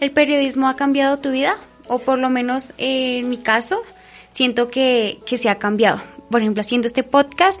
¿El 0.00 0.10
periodismo 0.10 0.68
ha 0.68 0.74
cambiado 0.74 1.20
tu 1.20 1.30
vida? 1.30 1.56
O 1.86 2.00
por 2.00 2.18
lo 2.18 2.28
menos 2.28 2.74
en 2.76 3.28
mi 3.28 3.36
caso, 3.36 3.80
siento 4.32 4.68
que, 4.68 5.20
que 5.26 5.38
se 5.38 5.48
ha 5.48 5.60
cambiado. 5.60 6.02
Por 6.28 6.40
ejemplo, 6.40 6.60
haciendo 6.60 6.88
este 6.88 7.04
podcast, 7.04 7.60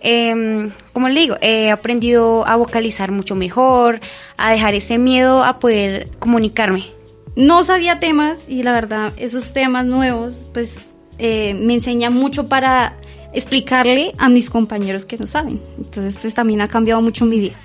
eh, 0.00 0.70
como 0.92 1.08
le 1.08 1.20
digo, 1.20 1.36
he 1.40 1.72
aprendido 1.72 2.46
a 2.46 2.54
vocalizar 2.54 3.10
mucho 3.10 3.34
mejor, 3.34 4.00
a 4.36 4.52
dejar 4.52 4.74
ese 4.74 4.98
miedo 4.98 5.42
a 5.42 5.58
poder 5.58 6.08
comunicarme. 6.20 6.86
No 7.34 7.64
sabía 7.64 8.00
temas 8.00 8.48
y 8.48 8.62
la 8.62 8.72
verdad, 8.72 9.12
esos 9.16 9.52
temas 9.52 9.86
nuevos, 9.86 10.44
pues 10.52 10.78
eh, 11.18 11.54
me 11.54 11.74
enseñan 11.74 12.14
mucho 12.14 12.48
para 12.48 12.96
explicarle 13.38 14.12
a 14.18 14.28
mis 14.28 14.50
compañeros 14.50 15.04
que 15.04 15.16
no 15.16 15.26
saben. 15.26 15.60
Entonces, 15.78 16.16
pues 16.20 16.34
también 16.34 16.60
ha 16.60 16.68
cambiado 16.68 17.00
mucho 17.00 17.24
mi 17.24 17.38
vida. 17.38 17.56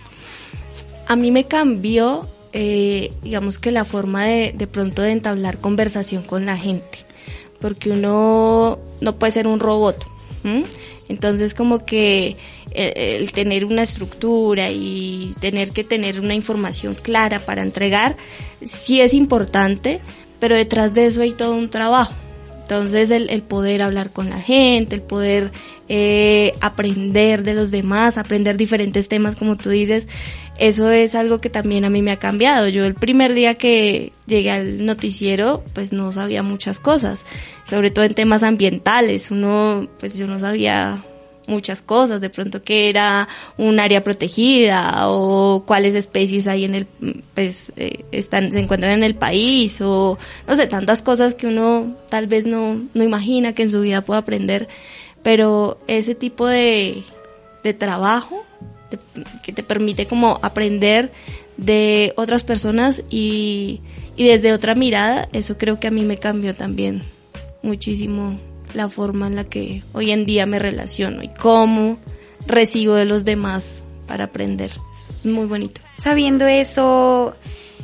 A 1.07 1.15
mí 1.15 1.31
me 1.31 1.45
cambió, 1.45 2.27
eh, 2.53 3.11
digamos 3.21 3.59
que 3.59 3.71
la 3.71 3.85
forma 3.85 4.25
de, 4.25 4.53
de 4.57 4.67
pronto 4.67 5.01
de 5.01 5.11
entablar 5.11 5.57
conversación 5.57 6.23
con 6.23 6.45
la 6.45 6.57
gente, 6.57 6.99
porque 7.59 7.91
uno 7.91 8.79
no 9.01 9.15
puede 9.17 9.31
ser 9.33 9.47
un 9.47 9.59
robot. 9.59 10.07
Entonces 11.07 11.53
como 11.53 11.85
que 11.85 12.35
el, 12.71 13.21
el, 13.21 13.31
tener 13.31 13.65
una 13.65 13.83
estructura 13.83 14.71
y 14.71 15.33
tener 15.39 15.71
que 15.71 15.83
tener 15.83 16.19
una 16.19 16.35
información 16.35 16.95
clara 16.95 17.39
para 17.39 17.61
entregar 17.61 18.17
sí 18.61 18.99
es 18.99 19.13
importante, 19.13 20.01
pero 20.39 20.55
detrás 20.55 20.93
de 20.93 21.05
eso 21.05 21.21
hay 21.21 21.31
todo 21.31 21.55
un 21.55 21.69
trabajo. 21.69 22.13
Entonces 22.63 23.11
el, 23.11 23.29
el 23.29 23.43
poder 23.43 23.83
hablar 23.83 24.11
con 24.11 24.29
la 24.29 24.39
gente, 24.39 24.95
el 24.95 25.01
poder 25.01 25.51
eh, 25.89 26.53
aprender 26.61 27.43
de 27.43 27.53
los 27.53 27.69
demás, 27.69 28.17
aprender 28.17 28.55
diferentes 28.55 29.09
temas 29.09 29.35
como 29.35 29.57
tú 29.57 29.69
dices, 29.69 30.07
eso 30.57 30.89
es 30.89 31.13
algo 31.13 31.41
que 31.41 31.49
también 31.49 31.83
a 31.83 31.89
mí 31.89 32.01
me 32.01 32.11
ha 32.11 32.19
cambiado. 32.19 32.69
Yo 32.69 32.85
el 32.85 32.95
primer 32.95 33.33
día 33.33 33.55
que 33.55 34.13
llegué 34.25 34.49
al 34.49 34.85
noticiero, 34.85 35.61
pues 35.73 35.91
no 35.91 36.11
sabía 36.13 36.41
muchas 36.41 36.79
cosas, 36.79 37.25
sobre 37.69 37.91
todo 37.91 38.05
en 38.05 38.13
temas 38.13 38.43
ambientales. 38.43 39.29
Uno, 39.29 39.89
pues 39.99 40.17
yo 40.17 40.25
no 40.25 40.39
sabía 40.39 41.03
muchas 41.47 41.81
cosas, 41.81 42.21
de 42.21 42.29
pronto 42.29 42.63
que 42.63 42.89
era 42.89 43.27
un 43.57 43.79
área 43.79 44.03
protegida 44.03 45.09
o 45.09 45.63
cuáles 45.65 45.95
especies 45.95 46.47
hay 46.47 46.65
en 46.65 46.75
el, 46.75 46.87
pues 47.33 47.71
eh, 47.75 48.05
están, 48.11 48.51
se 48.51 48.59
encuentran 48.59 48.93
en 48.93 49.03
el 49.03 49.15
país 49.15 49.81
o 49.81 50.17
no 50.47 50.55
sé, 50.55 50.67
tantas 50.67 51.01
cosas 51.01 51.35
que 51.35 51.47
uno 51.47 51.95
tal 52.09 52.27
vez 52.27 52.45
no, 52.45 52.81
no 52.93 53.03
imagina 53.03 53.53
que 53.53 53.63
en 53.63 53.69
su 53.69 53.81
vida 53.81 54.01
pueda 54.01 54.19
aprender, 54.19 54.67
pero 55.21 55.77
ese 55.87 56.15
tipo 56.15 56.47
de, 56.47 57.03
de 57.63 57.73
trabajo 57.73 58.43
que 59.41 59.51
te 59.51 59.63
permite 59.63 60.05
como 60.05 60.39
aprender 60.43 61.11
de 61.57 62.13
otras 62.15 62.43
personas 62.43 63.03
y, 63.09 63.81
y 64.15 64.27
desde 64.27 64.53
otra 64.53 64.75
mirada, 64.75 65.29
eso 65.33 65.57
creo 65.57 65.79
que 65.79 65.87
a 65.87 65.91
mí 65.91 66.03
me 66.03 66.17
cambió 66.17 66.53
también 66.53 67.03
muchísimo 67.61 68.37
la 68.73 68.89
forma 68.89 69.27
en 69.27 69.35
la 69.35 69.43
que 69.43 69.83
hoy 69.93 70.11
en 70.11 70.25
día 70.25 70.45
me 70.45 70.59
relaciono 70.59 71.23
y 71.23 71.29
cómo 71.29 71.97
recibo 72.45 72.95
de 72.95 73.05
los 73.05 73.25
demás 73.25 73.83
para 74.07 74.25
aprender. 74.25 74.71
Es 74.91 75.25
muy 75.25 75.45
bonito. 75.45 75.81
Sabiendo 75.97 76.45
eso, 76.47 77.35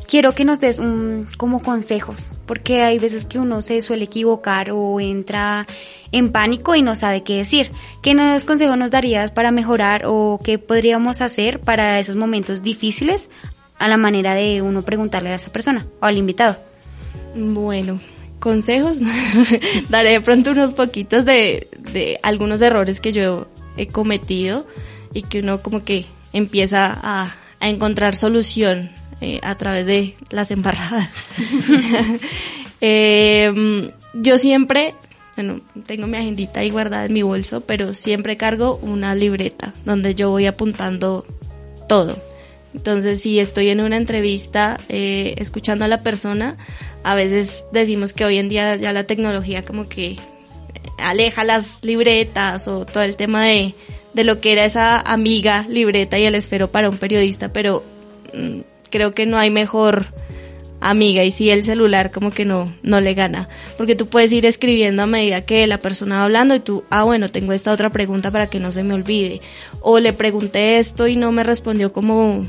quiero 0.07 0.33
que 0.33 0.43
nos 0.43 0.59
des 0.59 0.79
un, 0.79 1.27
como 1.37 1.61
consejos, 1.61 2.29
porque 2.45 2.81
hay 2.81 2.99
veces 2.99 3.25
que 3.25 3.39
uno 3.39 3.61
se 3.61 3.81
suele 3.81 4.05
equivocar 4.05 4.71
o 4.71 4.99
entra 4.99 5.67
en 6.11 6.31
pánico 6.31 6.75
y 6.75 6.81
no 6.81 6.95
sabe 6.95 7.23
qué 7.23 7.37
decir. 7.37 7.71
¿Qué 8.01 8.13
nos 8.13 8.43
consejos 8.43 8.77
nos 8.77 8.91
darías 8.91 9.31
para 9.31 9.51
mejorar 9.51 10.03
o 10.05 10.39
qué 10.43 10.57
podríamos 10.57 11.21
hacer 11.21 11.59
para 11.59 11.99
esos 11.99 12.15
momentos 12.15 12.63
difíciles 12.63 13.29
a 13.77 13.87
la 13.87 13.97
manera 13.97 14.33
de 14.33 14.61
uno 14.61 14.81
preguntarle 14.81 15.29
a 15.29 15.35
esa 15.35 15.51
persona 15.51 15.85
o 16.01 16.05
al 16.05 16.17
invitado? 16.17 16.57
Bueno, 17.35 17.99
consejos, 18.39 18.97
daré 19.89 20.11
de 20.11 20.21
pronto 20.21 20.51
unos 20.51 20.73
poquitos 20.73 21.25
de, 21.25 21.67
de, 21.91 22.19
algunos 22.23 22.61
errores 22.61 22.99
que 22.99 23.11
yo 23.11 23.47
he 23.77 23.87
cometido 23.87 24.65
y 25.13 25.23
que 25.23 25.39
uno 25.39 25.61
como 25.61 25.83
que 25.83 26.05
empieza 26.33 26.97
a, 27.01 27.35
a 27.59 27.69
encontrar 27.69 28.15
solución 28.15 28.91
eh, 29.21 29.39
a 29.43 29.55
través 29.55 29.85
de 29.85 30.15
las 30.29 30.49
embarradas. 30.49 31.09
eh, 32.81 33.91
yo 34.13 34.37
siempre, 34.37 34.95
bueno, 35.35 35.59
tengo 35.85 36.07
mi 36.07 36.17
agendita 36.17 36.61
ahí 36.61 36.69
guardada 36.69 37.05
en 37.05 37.13
mi 37.13 37.21
bolso, 37.21 37.61
pero 37.61 37.93
siempre 37.93 38.37
cargo 38.37 38.79
una 38.81 39.15
libreta 39.15 39.73
donde 39.83 40.15
yo 40.15 40.29
voy 40.29 40.45
apuntando 40.45 41.25
todo. 41.89 42.17
Entonces, 42.73 43.21
si 43.21 43.39
estoy 43.39 43.69
en 43.69 43.81
una 43.81 43.97
entrevista 43.97 44.79
eh, 44.87 45.35
escuchando 45.37 45.83
a 45.83 45.89
la 45.89 46.01
persona, 46.01 46.57
a 47.03 47.15
veces 47.15 47.65
decimos 47.71 48.13
que 48.13 48.25
hoy 48.25 48.37
en 48.37 48.49
día 48.49 48.75
ya 48.75 48.93
la 48.93 49.05
tecnología 49.05 49.63
como 49.63 49.87
que 49.87 50.17
aleja 50.97 51.43
las 51.43 51.83
libretas 51.83 52.67
o 52.67 52.85
todo 52.85 53.03
el 53.03 53.15
tema 53.15 53.45
de, 53.45 53.73
de 54.13 54.23
lo 54.23 54.41
que 54.41 54.51
era 54.51 54.65
esa 54.65 54.99
amiga 54.99 55.65
libreta 55.69 56.19
y 56.19 56.25
el 56.25 56.35
esfero 56.35 56.71
para 56.71 56.89
un 56.89 56.97
periodista, 56.97 57.53
pero 57.53 57.83
mmm, 58.33 58.61
creo 58.89 59.13
que 59.13 59.25
no 59.25 59.37
hay 59.37 59.49
mejor 59.49 60.07
amiga 60.81 61.23
y 61.23 61.31
si 61.31 61.49
el 61.49 61.63
celular 61.63 62.11
como 62.11 62.31
que 62.31 62.45
no, 62.45 62.73
no 62.83 63.01
le 63.01 63.13
gana, 63.13 63.49
porque 63.77 63.95
tú 63.95 64.07
puedes 64.07 64.31
ir 64.31 64.45
escribiendo 64.45 65.03
a 65.03 65.07
medida 65.07 65.45
que 65.45 65.67
la 65.67 65.79
persona 65.79 66.19
va 66.19 66.23
hablando 66.25 66.55
y 66.55 66.59
tú, 66.59 66.83
ah 66.89 67.03
bueno, 67.03 67.29
tengo 67.29 67.53
esta 67.53 67.71
otra 67.71 67.91
pregunta 67.91 68.31
para 68.31 68.47
que 68.47 68.59
no 68.59 68.71
se 68.71 68.83
me 68.83 68.93
olvide, 68.93 69.41
o 69.81 69.99
le 69.99 70.13
pregunté 70.13 70.79
esto 70.79 71.07
y 71.07 71.15
no 71.15 71.31
me 71.31 71.43
respondió 71.43 71.91
como 71.91 72.47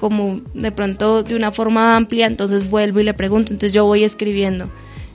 como 0.00 0.40
de 0.54 0.72
pronto 0.72 1.22
de 1.22 1.36
una 1.36 1.52
forma 1.52 1.94
amplia, 1.94 2.26
entonces 2.26 2.70
vuelvo 2.70 3.00
y 3.00 3.04
le 3.04 3.12
pregunto, 3.12 3.52
entonces 3.52 3.74
yo 3.74 3.84
voy 3.84 4.02
escribiendo. 4.02 4.70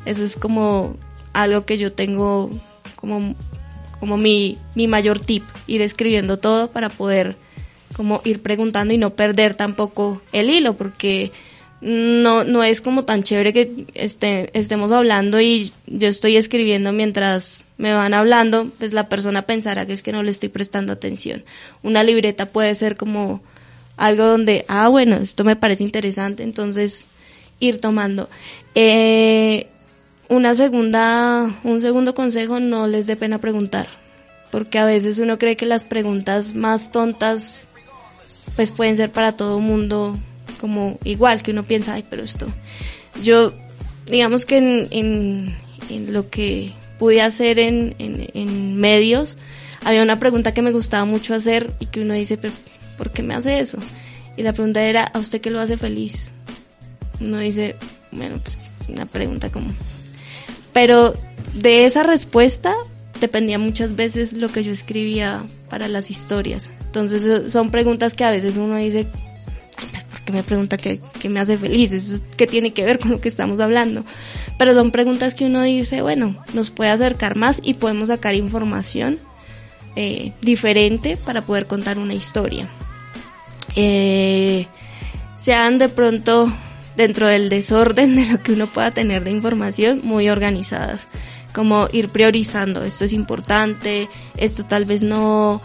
Eso 0.05 0.23
es 0.23 0.35
como 0.35 0.95
algo 1.33 1.65
que 1.65 1.79
yo 1.79 1.91
tengo 1.91 2.51
como, 2.95 3.35
como 3.99 4.15
mi, 4.15 4.59
mi 4.75 4.87
mayor 4.87 5.19
tip, 5.19 5.43
ir 5.65 5.81
escribiendo 5.81 6.37
todo 6.37 6.69
para 6.69 6.89
poder 6.89 7.35
como 7.95 8.21
ir 8.25 8.41
preguntando 8.41 8.93
y 8.93 8.97
no 8.97 9.15
perder 9.15 9.55
tampoco 9.55 10.21
el 10.31 10.49
hilo, 10.51 10.77
porque 10.77 11.31
no, 11.81 12.43
no 12.43 12.63
es 12.63 12.81
como 12.81 13.05
tan 13.05 13.23
chévere 13.23 13.53
que 13.53 13.85
este, 13.95 14.57
estemos 14.57 14.91
hablando 14.91 15.41
y 15.41 15.73
yo 15.87 16.07
estoy 16.07 16.37
escribiendo 16.37 16.91
mientras 16.91 17.65
me 17.77 17.91
van 17.91 18.13
hablando, 18.13 18.69
pues 18.77 18.93
la 18.93 19.09
persona 19.09 19.43
pensará 19.43 19.87
que 19.87 19.93
es 19.93 20.03
que 20.03 20.11
no 20.11 20.21
le 20.21 20.29
estoy 20.29 20.49
prestando 20.49 20.93
atención. 20.93 21.43
Una 21.81 22.03
libreta 22.03 22.47
puede 22.47 22.75
ser 22.75 22.95
como 22.95 23.41
algo 23.97 24.25
donde, 24.25 24.65
ah, 24.67 24.87
bueno, 24.89 25.15
esto 25.17 25.43
me 25.43 25.55
parece 25.55 25.83
interesante, 25.83 26.43
entonces 26.43 27.07
ir 27.59 27.79
tomando. 27.79 28.29
Eh, 28.73 29.67
una 30.29 30.53
segunda, 30.55 31.53
un 31.63 31.81
segundo 31.81 32.15
consejo, 32.15 32.59
no 32.59 32.87
les 32.87 33.07
dé 33.07 33.15
pena 33.15 33.39
preguntar, 33.39 33.87
porque 34.51 34.79
a 34.79 34.85
veces 34.85 35.19
uno 35.19 35.37
cree 35.37 35.55
que 35.55 35.65
las 35.65 35.83
preguntas 35.83 36.55
más 36.55 36.91
tontas, 36.91 37.67
pues 38.55 38.71
pueden 38.71 38.97
ser 38.97 39.11
para 39.11 39.33
todo 39.33 39.59
mundo 39.59 40.17
como 40.59 40.97
igual, 41.03 41.43
que 41.43 41.51
uno 41.51 41.63
piensa, 41.63 41.93
ay, 41.93 42.05
pero 42.09 42.23
esto, 42.23 42.47
yo, 43.23 43.53
digamos 44.07 44.45
que 44.45 44.57
en, 44.57 45.55
en, 45.89 46.13
lo 46.13 46.29
que 46.29 46.73
pude 46.97 47.21
hacer 47.21 47.59
en, 47.59 47.95
en, 47.99 48.29
en 48.33 48.75
medios, 48.77 49.37
había 49.83 50.01
una 50.01 50.19
pregunta 50.19 50.53
que 50.53 50.63
me 50.63 50.71
gustaba 50.71 51.05
mucho 51.05 51.33
hacer 51.35 51.73
y 51.79 51.85
que 51.85 52.01
uno 52.01 52.15
dice, 52.15 52.37
pero 52.37 52.53
¿por 52.97 53.11
qué 53.11 53.23
me 53.23 53.35
hace 53.35 53.59
eso? 53.59 53.77
Y 54.37 54.43
la 54.43 54.53
pregunta 54.53 54.83
era, 54.83 55.03
¿a 55.03 55.19
usted 55.19 55.41
qué 55.41 55.49
lo 55.49 55.59
hace 55.59 55.77
feliz? 55.77 56.31
Uno 57.19 57.39
dice, 57.39 57.75
bueno, 58.11 58.39
pues 58.41 58.57
una 58.89 59.05
pregunta 59.05 59.49
como... 59.49 59.73
Pero 60.73 61.13
de 61.53 61.85
esa 61.85 62.03
respuesta 62.03 62.75
dependía 63.21 63.57
muchas 63.57 63.95
veces 63.95 64.33
lo 64.33 64.49
que 64.49 64.63
yo 64.63 64.71
escribía 64.71 65.45
para 65.69 65.87
las 65.87 66.11
historias. 66.11 66.71
Entonces 66.85 67.51
son 67.51 67.71
preguntas 67.71 68.13
que 68.13 68.25
a 68.25 68.31
veces 68.31 68.57
uno 68.57 68.75
dice, 68.77 69.05
¿por 69.05 70.21
qué 70.25 70.33
me 70.33 70.43
pregunta 70.43 70.77
qué, 70.77 70.99
qué 71.19 71.29
me 71.29 71.39
hace 71.39 71.57
feliz? 71.57 71.93
¿Eso 71.93 72.21
qué 72.35 72.45
tiene 72.45 72.73
que 72.73 72.83
ver 72.83 72.99
con 72.99 73.11
lo 73.11 73.21
que 73.21 73.29
estamos 73.29 73.61
hablando? 73.61 74.03
Pero 74.57 74.73
son 74.73 74.91
preguntas 74.91 75.33
que 75.33 75.45
uno 75.45 75.61
dice, 75.63 76.01
bueno, 76.01 76.43
nos 76.53 76.69
puede 76.71 76.91
acercar 76.91 77.37
más 77.37 77.61
y 77.63 77.75
podemos 77.75 78.09
sacar 78.09 78.35
información 78.35 79.19
eh, 79.95 80.33
diferente 80.41 81.15
para 81.15 81.41
poder 81.41 81.67
contar 81.67 81.97
una 81.97 82.13
historia. 82.13 82.67
Eh, 83.75 84.67
sean 85.35 85.77
de 85.77 85.89
pronto 85.89 86.51
dentro 86.97 87.27
del 87.27 87.49
desorden 87.49 88.15
de 88.15 88.25
lo 88.25 88.41
que 88.41 88.53
uno 88.53 88.71
pueda 88.71 88.91
tener 88.91 89.23
de 89.23 89.31
información, 89.31 90.01
muy 90.03 90.29
organizadas. 90.29 91.07
Como 91.53 91.87
ir 91.91 92.09
priorizando, 92.09 92.83
esto 92.83 93.05
es 93.05 93.13
importante, 93.13 94.09
esto 94.35 94.65
tal 94.65 94.85
vez 94.85 95.03
no, 95.03 95.61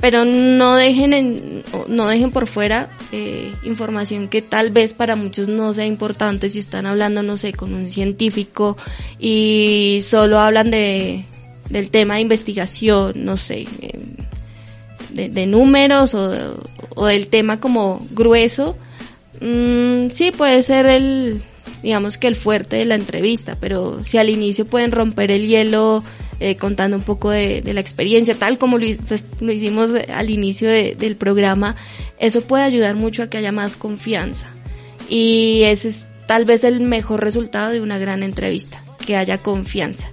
pero 0.00 0.24
no 0.24 0.76
dejen 0.76 1.12
en, 1.12 1.64
no 1.88 2.08
dejen 2.08 2.30
por 2.30 2.46
fuera 2.46 2.88
eh, 3.12 3.54
información 3.62 4.28
que 4.28 4.42
tal 4.42 4.70
vez 4.70 4.94
para 4.94 5.16
muchos 5.16 5.48
no 5.48 5.72
sea 5.74 5.86
importante 5.86 6.48
si 6.48 6.58
están 6.58 6.86
hablando 6.86 7.22
no 7.22 7.36
sé 7.36 7.52
con 7.52 7.74
un 7.74 7.90
científico 7.90 8.76
y 9.18 10.00
solo 10.02 10.38
hablan 10.38 10.70
de 10.70 11.24
del 11.68 11.90
tema 11.90 12.14
de 12.14 12.20
investigación 12.20 13.12
no 13.24 13.36
sé 13.36 13.66
eh, 13.80 13.98
de, 15.10 15.28
de, 15.28 15.46
números 15.46 16.14
o, 16.14 16.56
o, 17.00 17.06
del 17.06 17.28
tema 17.28 17.60
como 17.60 18.06
grueso 18.10 18.76
mm, 19.40 20.10
sí 20.12 20.32
puede 20.32 20.62
ser 20.62 20.86
el 20.86 21.42
digamos 21.82 22.18
que 22.18 22.26
el 22.26 22.36
fuerte 22.36 22.76
de 22.76 22.84
la 22.84 22.94
entrevista 22.94 23.56
pero 23.58 24.04
si 24.04 24.18
al 24.18 24.28
inicio 24.28 24.66
pueden 24.66 24.92
romper 24.92 25.30
el 25.30 25.46
hielo 25.46 26.04
eh, 26.42 26.56
contando 26.56 26.96
un 26.96 27.02
poco 27.02 27.28
de, 27.28 27.62
la 27.74 27.80
experiencia, 27.80 28.34
tal 28.34 28.56
como 28.56 28.78
lo, 28.78 28.86
pues, 29.06 29.26
hicimos 29.42 29.90
al 30.08 30.30
inicio 30.30 30.70
de, 30.70 30.96
del 30.98 31.14
programa, 31.14 31.76
eso 32.18 32.40
puede 32.40 32.64
ayudar 32.64 32.94
mucho 32.94 33.22
a 33.22 33.26
que 33.26 33.36
haya 33.36 33.52
más 33.52 33.76
confianza. 33.76 34.46
Y 35.10 35.64
ese 35.64 35.88
es 35.88 36.06
tal 36.26 36.46
vez 36.46 36.64
el 36.64 36.80
mejor 36.80 37.22
resultado 37.22 37.72
de 37.72 37.82
una 37.82 37.98
gran 37.98 38.22
entrevista, 38.22 38.82
que 39.04 39.16
haya 39.16 39.36
confianza. 39.36 40.10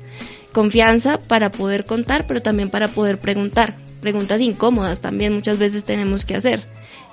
Confianza 0.51 1.17
para 1.17 1.49
poder 1.49 1.85
contar, 1.85 2.27
pero 2.27 2.41
también 2.41 2.69
para 2.69 2.89
poder 2.89 3.19
preguntar. 3.19 3.77
Preguntas 4.01 4.41
incómodas 4.41 4.99
también 4.99 5.33
muchas 5.33 5.57
veces 5.57 5.85
tenemos 5.85 6.25
que 6.25 6.35
hacer. 6.35 6.65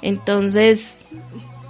Entonces, 0.04 1.06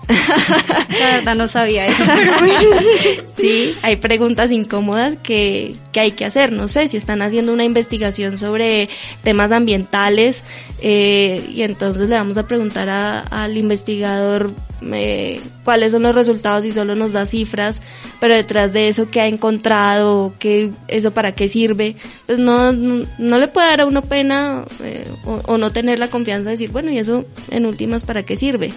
la 0.08 1.16
verdad 1.16 1.34
no 1.34 1.48
sabía 1.48 1.86
eso, 1.86 2.04
pero 2.14 2.32
sí, 3.36 3.74
hay 3.82 3.96
preguntas 3.96 4.50
incómodas 4.50 5.16
que, 5.22 5.74
que, 5.92 6.00
hay 6.00 6.12
que 6.12 6.24
hacer. 6.24 6.52
No 6.52 6.68
sé, 6.68 6.88
si 6.88 6.96
están 6.96 7.22
haciendo 7.22 7.52
una 7.52 7.64
investigación 7.64 8.38
sobre 8.38 8.88
temas 9.22 9.52
ambientales 9.52 10.44
eh, 10.80 11.44
y 11.48 11.62
entonces 11.62 12.08
le 12.08 12.16
vamos 12.16 12.38
a 12.38 12.46
preguntar 12.46 12.88
a, 12.88 13.20
al 13.20 13.56
investigador 13.56 14.52
eh, 14.92 15.40
cuáles 15.64 15.92
son 15.92 16.02
los 16.02 16.14
resultados 16.14 16.64
y 16.64 16.72
solo 16.72 16.94
nos 16.94 17.12
da 17.12 17.26
cifras, 17.26 17.80
pero 18.20 18.34
detrás 18.34 18.72
de 18.72 18.88
eso 18.88 19.08
qué 19.10 19.22
ha 19.22 19.26
encontrado, 19.26 20.34
qué, 20.38 20.72
eso 20.88 21.12
para 21.12 21.32
qué 21.32 21.48
sirve, 21.48 21.96
pues 22.26 22.38
no, 22.38 22.72
no, 22.72 23.06
no 23.18 23.38
le 23.38 23.48
puede 23.48 23.68
dar 23.68 23.80
a 23.82 23.86
uno 23.86 24.02
pena 24.02 24.64
eh, 24.82 25.06
o, 25.24 25.40
o 25.46 25.58
no 25.58 25.72
tener 25.72 25.98
la 25.98 26.08
confianza 26.08 26.50
de 26.50 26.56
decir, 26.56 26.70
bueno, 26.70 26.90
y 26.90 26.98
eso 26.98 27.24
en 27.50 27.64
últimas 27.64 28.04
para 28.04 28.24
qué 28.24 28.36
sirve 28.36 28.72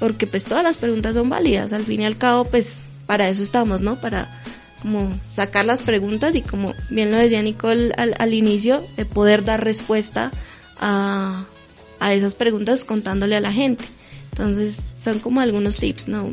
porque 0.00 0.26
pues 0.26 0.44
todas 0.44 0.62
las 0.62 0.76
preguntas 0.76 1.14
son 1.14 1.28
válidas, 1.28 1.72
al 1.72 1.84
fin 1.84 2.02
y 2.02 2.06
al 2.06 2.16
cabo 2.16 2.44
pues 2.44 2.80
para 3.06 3.28
eso 3.28 3.42
estamos, 3.42 3.80
¿no? 3.80 4.00
Para 4.00 4.28
como 4.82 5.18
sacar 5.28 5.64
las 5.64 5.82
preguntas 5.82 6.34
y 6.34 6.42
como 6.42 6.74
bien 6.90 7.10
lo 7.10 7.16
decía 7.16 7.42
Nicole 7.42 7.92
al, 7.96 8.14
al 8.18 8.34
inicio, 8.34 8.84
de 8.96 9.04
poder 9.04 9.44
dar 9.44 9.64
respuesta 9.64 10.32
a, 10.78 11.46
a 11.98 12.14
esas 12.14 12.34
preguntas 12.34 12.84
contándole 12.84 13.36
a 13.36 13.40
la 13.40 13.52
gente. 13.52 13.84
Entonces 14.30 14.84
son 14.98 15.18
como 15.18 15.40
algunos 15.40 15.78
tips, 15.78 16.08
¿no? 16.08 16.30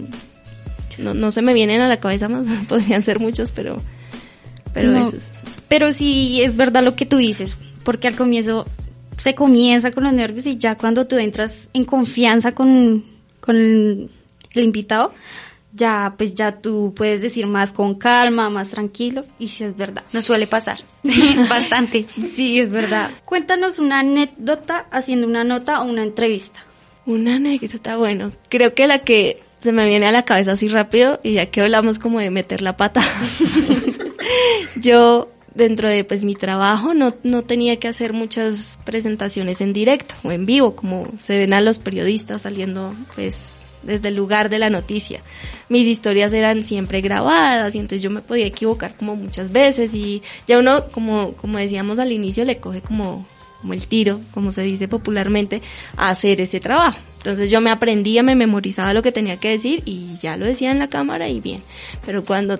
No, 0.97 1.13
no 1.13 1.31
se 1.31 1.41
me 1.41 1.53
vienen 1.53 1.81
a 1.81 1.87
la 1.87 1.97
cabeza 1.97 2.29
más, 2.29 2.45
podrían 2.67 3.01
ser 3.01 3.19
muchos, 3.19 3.51
pero, 3.51 3.81
pero 4.73 4.91
no, 4.91 5.07
esos. 5.07 5.31
Pero 5.67 5.91
sí 5.91 6.41
es 6.41 6.55
verdad 6.55 6.83
lo 6.83 6.95
que 6.95 7.05
tú 7.05 7.17
dices, 7.17 7.57
porque 7.83 8.07
al 8.07 8.15
comienzo 8.15 8.67
se 9.17 9.35
comienza 9.35 9.91
con 9.91 10.03
los 10.03 10.13
nervios 10.13 10.45
y 10.45 10.57
ya 10.57 10.77
cuando 10.77 11.07
tú 11.07 11.17
entras 11.17 11.53
en 11.73 11.85
confianza 11.85 12.51
con, 12.51 13.03
con 13.43 13.57
el, 13.57 14.09
el, 14.53 14.63
invitado, 14.63 15.13
ya 15.73 16.13
pues 16.17 16.33
ya 16.33 16.61
tú 16.61 16.93
puedes 16.95 17.21
decir 17.21 17.45
más 17.45 17.73
con 17.73 17.95
calma, 17.95 18.49
más 18.49 18.69
tranquilo 18.69 19.25
y 19.37 19.49
sí 19.49 19.65
es 19.65 19.75
verdad. 19.75 20.03
Nos 20.13 20.23
suele 20.23 20.47
pasar 20.47 20.79
bastante. 21.49 22.05
Sí, 22.35 22.61
es 22.61 22.71
verdad. 22.71 23.11
Cuéntanos 23.25 23.79
una 23.79 23.99
anécdota 23.99 24.87
haciendo 24.91 25.27
una 25.27 25.43
nota 25.43 25.81
o 25.81 25.85
una 25.85 26.03
entrevista. 26.03 26.65
Una 27.05 27.35
anécdota, 27.35 27.97
bueno, 27.97 28.31
creo 28.47 28.73
que 28.73 28.87
la 28.87 28.99
que 28.99 29.43
se 29.61 29.73
me 29.73 29.85
viene 29.85 30.05
a 30.05 30.11
la 30.13 30.23
cabeza 30.23 30.53
así 30.53 30.69
rápido 30.69 31.19
y 31.21 31.33
ya 31.33 31.47
que 31.47 31.59
hablamos 31.59 31.99
como 31.99 32.21
de 32.21 32.29
meter 32.29 32.61
la 32.61 32.77
pata. 32.77 33.01
Yo 34.77 35.32
dentro 35.55 35.89
de 35.89 36.03
pues 36.03 36.23
mi 36.23 36.35
trabajo 36.35 36.93
no, 36.93 37.13
no 37.23 37.43
tenía 37.43 37.77
que 37.79 37.87
hacer 37.87 38.13
muchas 38.13 38.79
presentaciones 38.83 39.61
en 39.61 39.73
directo 39.73 40.15
o 40.23 40.31
en 40.31 40.45
vivo 40.45 40.75
como 40.75 41.07
se 41.19 41.37
ven 41.37 41.53
a 41.53 41.61
los 41.61 41.79
periodistas 41.79 42.43
saliendo 42.43 42.93
pues 43.15 43.53
desde 43.83 44.07
el 44.07 44.15
lugar 44.15 44.49
de 44.49 44.59
la 44.59 44.69
noticia. 44.69 45.21
Mis 45.69 45.85
historias 45.87 46.33
eran 46.33 46.63
siempre 46.63 47.01
grabadas 47.01 47.75
y 47.75 47.79
entonces 47.79 48.01
yo 48.01 48.09
me 48.09 48.21
podía 48.21 48.45
equivocar 48.45 48.95
como 48.95 49.15
muchas 49.15 49.51
veces 49.51 49.93
y 49.93 50.21
ya 50.47 50.59
uno 50.59 50.89
como, 50.89 51.33
como 51.33 51.57
decíamos 51.57 51.99
al 51.99 52.11
inicio 52.11 52.45
le 52.45 52.57
coge 52.57 52.81
como, 52.81 53.27
como 53.61 53.73
el 53.73 53.87
tiro, 53.87 54.21
como 54.33 54.51
se 54.51 54.63
dice 54.63 54.87
popularmente, 54.87 55.61
a 55.97 56.09
hacer 56.09 56.41
ese 56.41 56.59
trabajo. 56.59 56.99
Entonces 57.17 57.51
yo 57.51 57.61
me 57.61 57.69
aprendía, 57.69 58.23
me 58.23 58.35
memorizaba 58.35 58.93
lo 58.93 59.01
que 59.01 59.11
tenía 59.11 59.37
que 59.37 59.49
decir 59.49 59.83
y 59.85 60.15
ya 60.21 60.37
lo 60.37 60.45
decía 60.45 60.71
en 60.71 60.79
la 60.79 60.89
cámara 60.89 61.29
y 61.29 61.39
bien. 61.39 61.61
Pero 62.05 62.23
cuando 62.23 62.59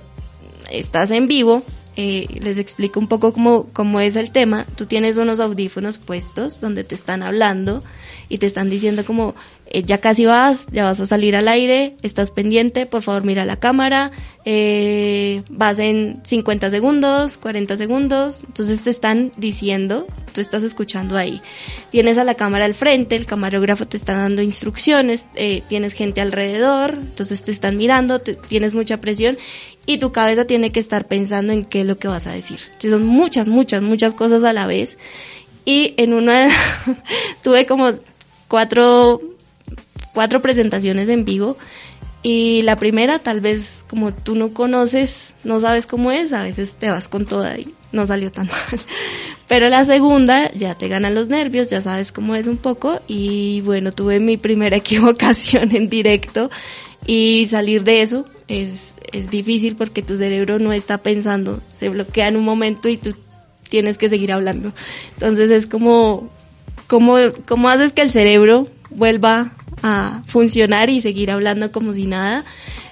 estás 0.72 1.12
en 1.12 1.28
vivo, 1.28 1.64
eh, 1.96 2.28
les 2.42 2.58
explico 2.58 3.00
un 3.00 3.08
poco 3.08 3.34
cómo, 3.34 3.68
cómo 3.74 4.00
es 4.00 4.16
el 4.16 4.32
tema. 4.32 4.66
Tú 4.76 4.86
tienes 4.86 5.18
unos 5.18 5.40
audífonos 5.40 6.00
puestos 6.00 6.60
donde 6.60 6.84
te 6.84 6.96
están 6.96 7.24
hablando 7.24 7.84
y 8.30 8.40
te 8.40 8.46
están 8.46 8.70
diciendo 8.70 9.06
como, 9.06 9.36
eh, 9.66 9.84
ya 9.84 10.00
casi 10.00 10.26
vas, 10.26 10.68
ya 10.72 10.84
vas 10.84 11.00
a 11.00 11.06
salir 11.06 11.36
al 11.36 11.48
aire, 11.48 11.96
estás 12.02 12.32
pendiente, 12.32 12.86
por 12.86 13.02
favor 13.02 13.24
mira 13.24 13.46
la 13.46 13.58
cámara, 13.58 14.12
eh, 14.46 15.44
vas 15.50 15.80
en 15.80 16.22
50 16.26 16.70
segundos, 16.70 17.38
40 17.38 17.78
segundos, 17.78 18.42
entonces 18.46 18.84
te 18.84 18.90
están 18.90 19.32
diciendo, 19.38 20.06
tú 20.34 20.42
estás 20.42 20.64
escuchando 20.64 21.18
ahí. 21.18 21.42
Tienes 21.92 22.18
a 22.18 22.24
la 22.24 22.36
cámara 22.36 22.66
al 22.66 22.74
frente, 22.74 23.16
el 23.16 23.26
camarógrafo 23.26 23.88
te 23.88 23.98
está 23.98 24.18
dando 24.18 24.42
instrucciones, 24.42 25.30
eh, 25.36 25.64
tienes 25.70 25.94
gente 25.94 26.22
alrededor, 26.22 26.96
entonces 26.96 27.42
te 27.44 27.52
están 27.52 27.78
mirando, 27.78 28.20
tienes 28.20 28.74
mucha 28.74 29.00
presión 29.00 29.38
y 29.86 29.98
tu 29.98 30.12
cabeza 30.12 30.46
tiene 30.46 30.72
que 30.72 30.80
estar 30.80 31.08
pensando 31.08 31.54
en 31.54 31.66
qué 31.66 31.82
es 31.82 31.88
lo 31.88 31.98
que 31.98 32.08
vas 32.08 32.28
a 32.28 32.34
decir. 32.34 32.60
Son 32.80 33.06
muchas, 33.06 33.48
muchas, 33.48 33.82
muchas 33.82 34.14
cosas 34.14 34.44
a 34.44 34.54
la 34.54 34.68
vez. 34.68 34.98
Y 35.66 35.94
en 35.98 36.14
una 36.14 36.50
tuve 37.44 37.66
como 37.66 37.92
cuatro, 38.48 39.20
cuatro 40.14 40.42
presentaciones 40.42 41.10
en 41.10 41.26
vivo. 41.26 41.58
Y 42.22 42.62
la 42.62 42.78
primera, 42.78 43.20
tal 43.20 43.42
vez 43.42 43.84
como 43.90 44.14
tú 44.14 44.36
no 44.36 44.54
conoces, 44.54 45.36
no 45.44 45.60
sabes 45.60 45.86
cómo 45.86 46.10
es, 46.12 46.32
a 46.32 46.44
veces 46.44 46.78
te 46.80 46.90
vas 46.90 47.10
con 47.10 47.26
toda 47.26 47.58
y 47.58 47.74
no 47.92 48.08
salió 48.08 48.32
tan 48.32 48.48
mal. 48.72 48.80
Pero 49.48 49.68
la 49.68 49.84
segunda, 49.86 50.50
ya 50.52 50.76
te 50.76 50.88
ganan 50.88 51.16
los 51.16 51.28
nervios, 51.28 51.70
ya 51.70 51.82
sabes 51.82 52.14
cómo 52.14 52.36
es 52.36 52.48
un 52.48 52.58
poco. 52.58 53.02
Y 53.08 53.62
bueno, 53.62 53.92
tuve 53.92 54.20
mi 54.22 54.38
primera 54.38 54.78
equivocación 54.78 55.76
en 55.76 55.90
directo 55.90 56.50
y 57.06 57.48
salir 57.50 57.84
de 57.84 58.02
eso 58.02 58.26
es, 58.48 58.96
es 59.12 59.30
difícil 59.30 59.76
porque 59.76 60.02
tu 60.02 60.16
cerebro 60.16 60.60
no 60.60 60.72
está 60.72 61.00
pensando, 61.00 61.62
se 61.72 61.90
bloquea 61.90 62.30
en 62.30 62.38
un 62.38 62.46
momento 62.46 62.88
y 62.88 62.96
tú 62.98 63.16
tienes 63.70 63.98
que 63.98 64.10
seguir 64.10 64.32
hablando. 64.32 64.74
Entonces 65.16 65.52
es 65.52 65.68
como, 65.68 66.30
como, 66.88 67.18
como 67.48 67.70
haces 67.70 67.92
que 67.92 68.02
el 68.02 68.12
cerebro 68.12 68.66
vuelva 68.92 69.52
a 69.84 70.24
funcionar 70.26 70.90
y 70.90 71.02
seguir 71.02 71.30
hablando 71.30 71.72
como 71.72 71.94
si 71.94 72.08
nada. 72.08 72.44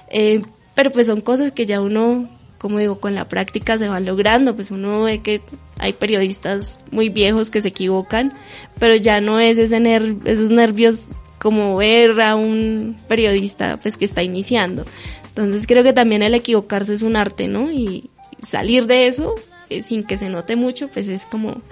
Eh, 0.08 0.42
pero 0.74 0.92
pues 0.92 1.08
son 1.08 1.20
cosas 1.20 1.50
que 1.50 1.66
ya 1.66 1.80
uno, 1.80 2.28
como 2.58 2.78
digo, 2.78 3.00
con 3.00 3.14
la 3.14 3.26
práctica 3.26 3.78
se 3.78 3.88
van 3.88 4.04
logrando. 4.04 4.54
Pues 4.54 4.70
uno 4.70 5.02
ve 5.02 5.20
que 5.22 5.40
hay 5.78 5.94
periodistas 5.94 6.78
muy 6.92 7.08
viejos 7.08 7.50
que 7.50 7.62
se 7.62 7.68
equivocan, 7.68 8.34
pero 8.78 8.94
ya 8.94 9.20
no 9.20 9.40
es 9.40 9.58
ese 9.58 9.80
ner 9.80 10.16
esos 10.24 10.50
nervios 10.50 11.08
como 11.38 11.76
ver 11.76 12.20
a 12.20 12.36
un 12.36 12.96
periodista 13.08 13.78
pues 13.80 13.96
que 13.96 14.04
está 14.04 14.22
iniciando. 14.22 14.84
Entonces 15.24 15.66
creo 15.66 15.82
que 15.82 15.94
también 15.94 16.22
el 16.22 16.34
equivocarse 16.34 16.94
es 16.94 17.02
un 17.02 17.16
arte, 17.16 17.48
¿no? 17.48 17.70
Y 17.72 18.10
salir 18.46 18.86
de 18.86 19.06
eso 19.06 19.34
eh, 19.70 19.80
sin 19.80 20.04
que 20.04 20.18
se 20.18 20.28
note 20.28 20.56
mucho, 20.56 20.88
pues 20.88 21.08
es 21.08 21.24
como... 21.24 21.62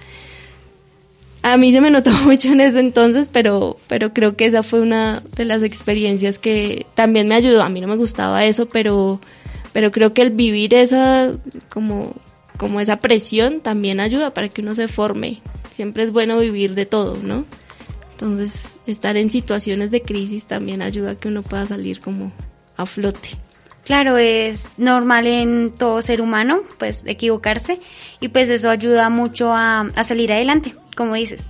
A 1.43 1.57
mí 1.57 1.73
se 1.73 1.81
me 1.81 1.91
notó 1.91 2.11
mucho 2.25 2.49
en 2.49 2.61
ese 2.61 2.81
entonces, 2.81 3.29
pero, 3.33 3.77
pero 3.89 4.13
creo 4.13 4.37
que 4.37 4.47
esa 4.47 4.63
fue 4.63 4.81
una 4.81 5.23
de 5.37 5.45
las 5.45 5.63
experiencias 5.63 6.39
que 6.39 6.87
también 6.95 7.29
me 7.29 7.35
ayudó. 7.35 7.63
A 7.63 7.69
mí 7.69 7.81
no 7.81 7.89
me 7.89 7.97
gustaba 7.97 8.45
eso, 8.45 8.69
pero, 8.69 9.21
pero 9.73 9.91
creo 9.91 10.13
que 10.13 10.23
el 10.23 10.31
vivir 10.31 10.75
esa, 10.75 11.33
como, 11.69 12.15
como 12.57 12.81
esa 12.81 13.01
presión 13.01 13.61
también 13.61 14.01
ayuda 14.01 14.35
para 14.35 14.49
que 14.49 14.61
uno 14.61 14.75
se 14.75 14.89
forme. 14.89 15.41
Siempre 15.73 16.03
es 16.03 16.13
bueno 16.13 16.39
vivir 16.39 16.75
de 16.75 16.87
todo, 16.87 17.17
¿no? 17.23 17.47
Entonces, 18.13 18.77
estar 18.87 19.17
en 19.17 19.31
situaciones 19.31 19.91
de 19.91 20.03
crisis 20.03 20.45
también 20.45 20.83
ayuda 20.83 21.13
a 21.13 21.15
que 21.15 21.29
uno 21.29 21.43
pueda 21.43 21.67
salir 21.67 22.01
como 22.01 22.33
a 22.77 22.85
flote. 22.85 23.31
Claro, 23.85 24.19
es 24.19 24.69
normal 24.77 25.27
en 25.27 25.73
todo 25.73 26.03
ser 26.03 26.21
humano, 26.21 26.61
pues, 26.79 27.03
equivocarse 27.07 27.81
y 28.21 28.29
pues 28.29 28.49
eso 28.51 28.71
ayuda 28.71 29.09
mucho 29.11 29.53
a, 29.53 29.81
a 29.81 30.05
salir 30.05 30.33
adelante, 30.33 30.75
como 30.97 31.15
dices. 31.15 31.49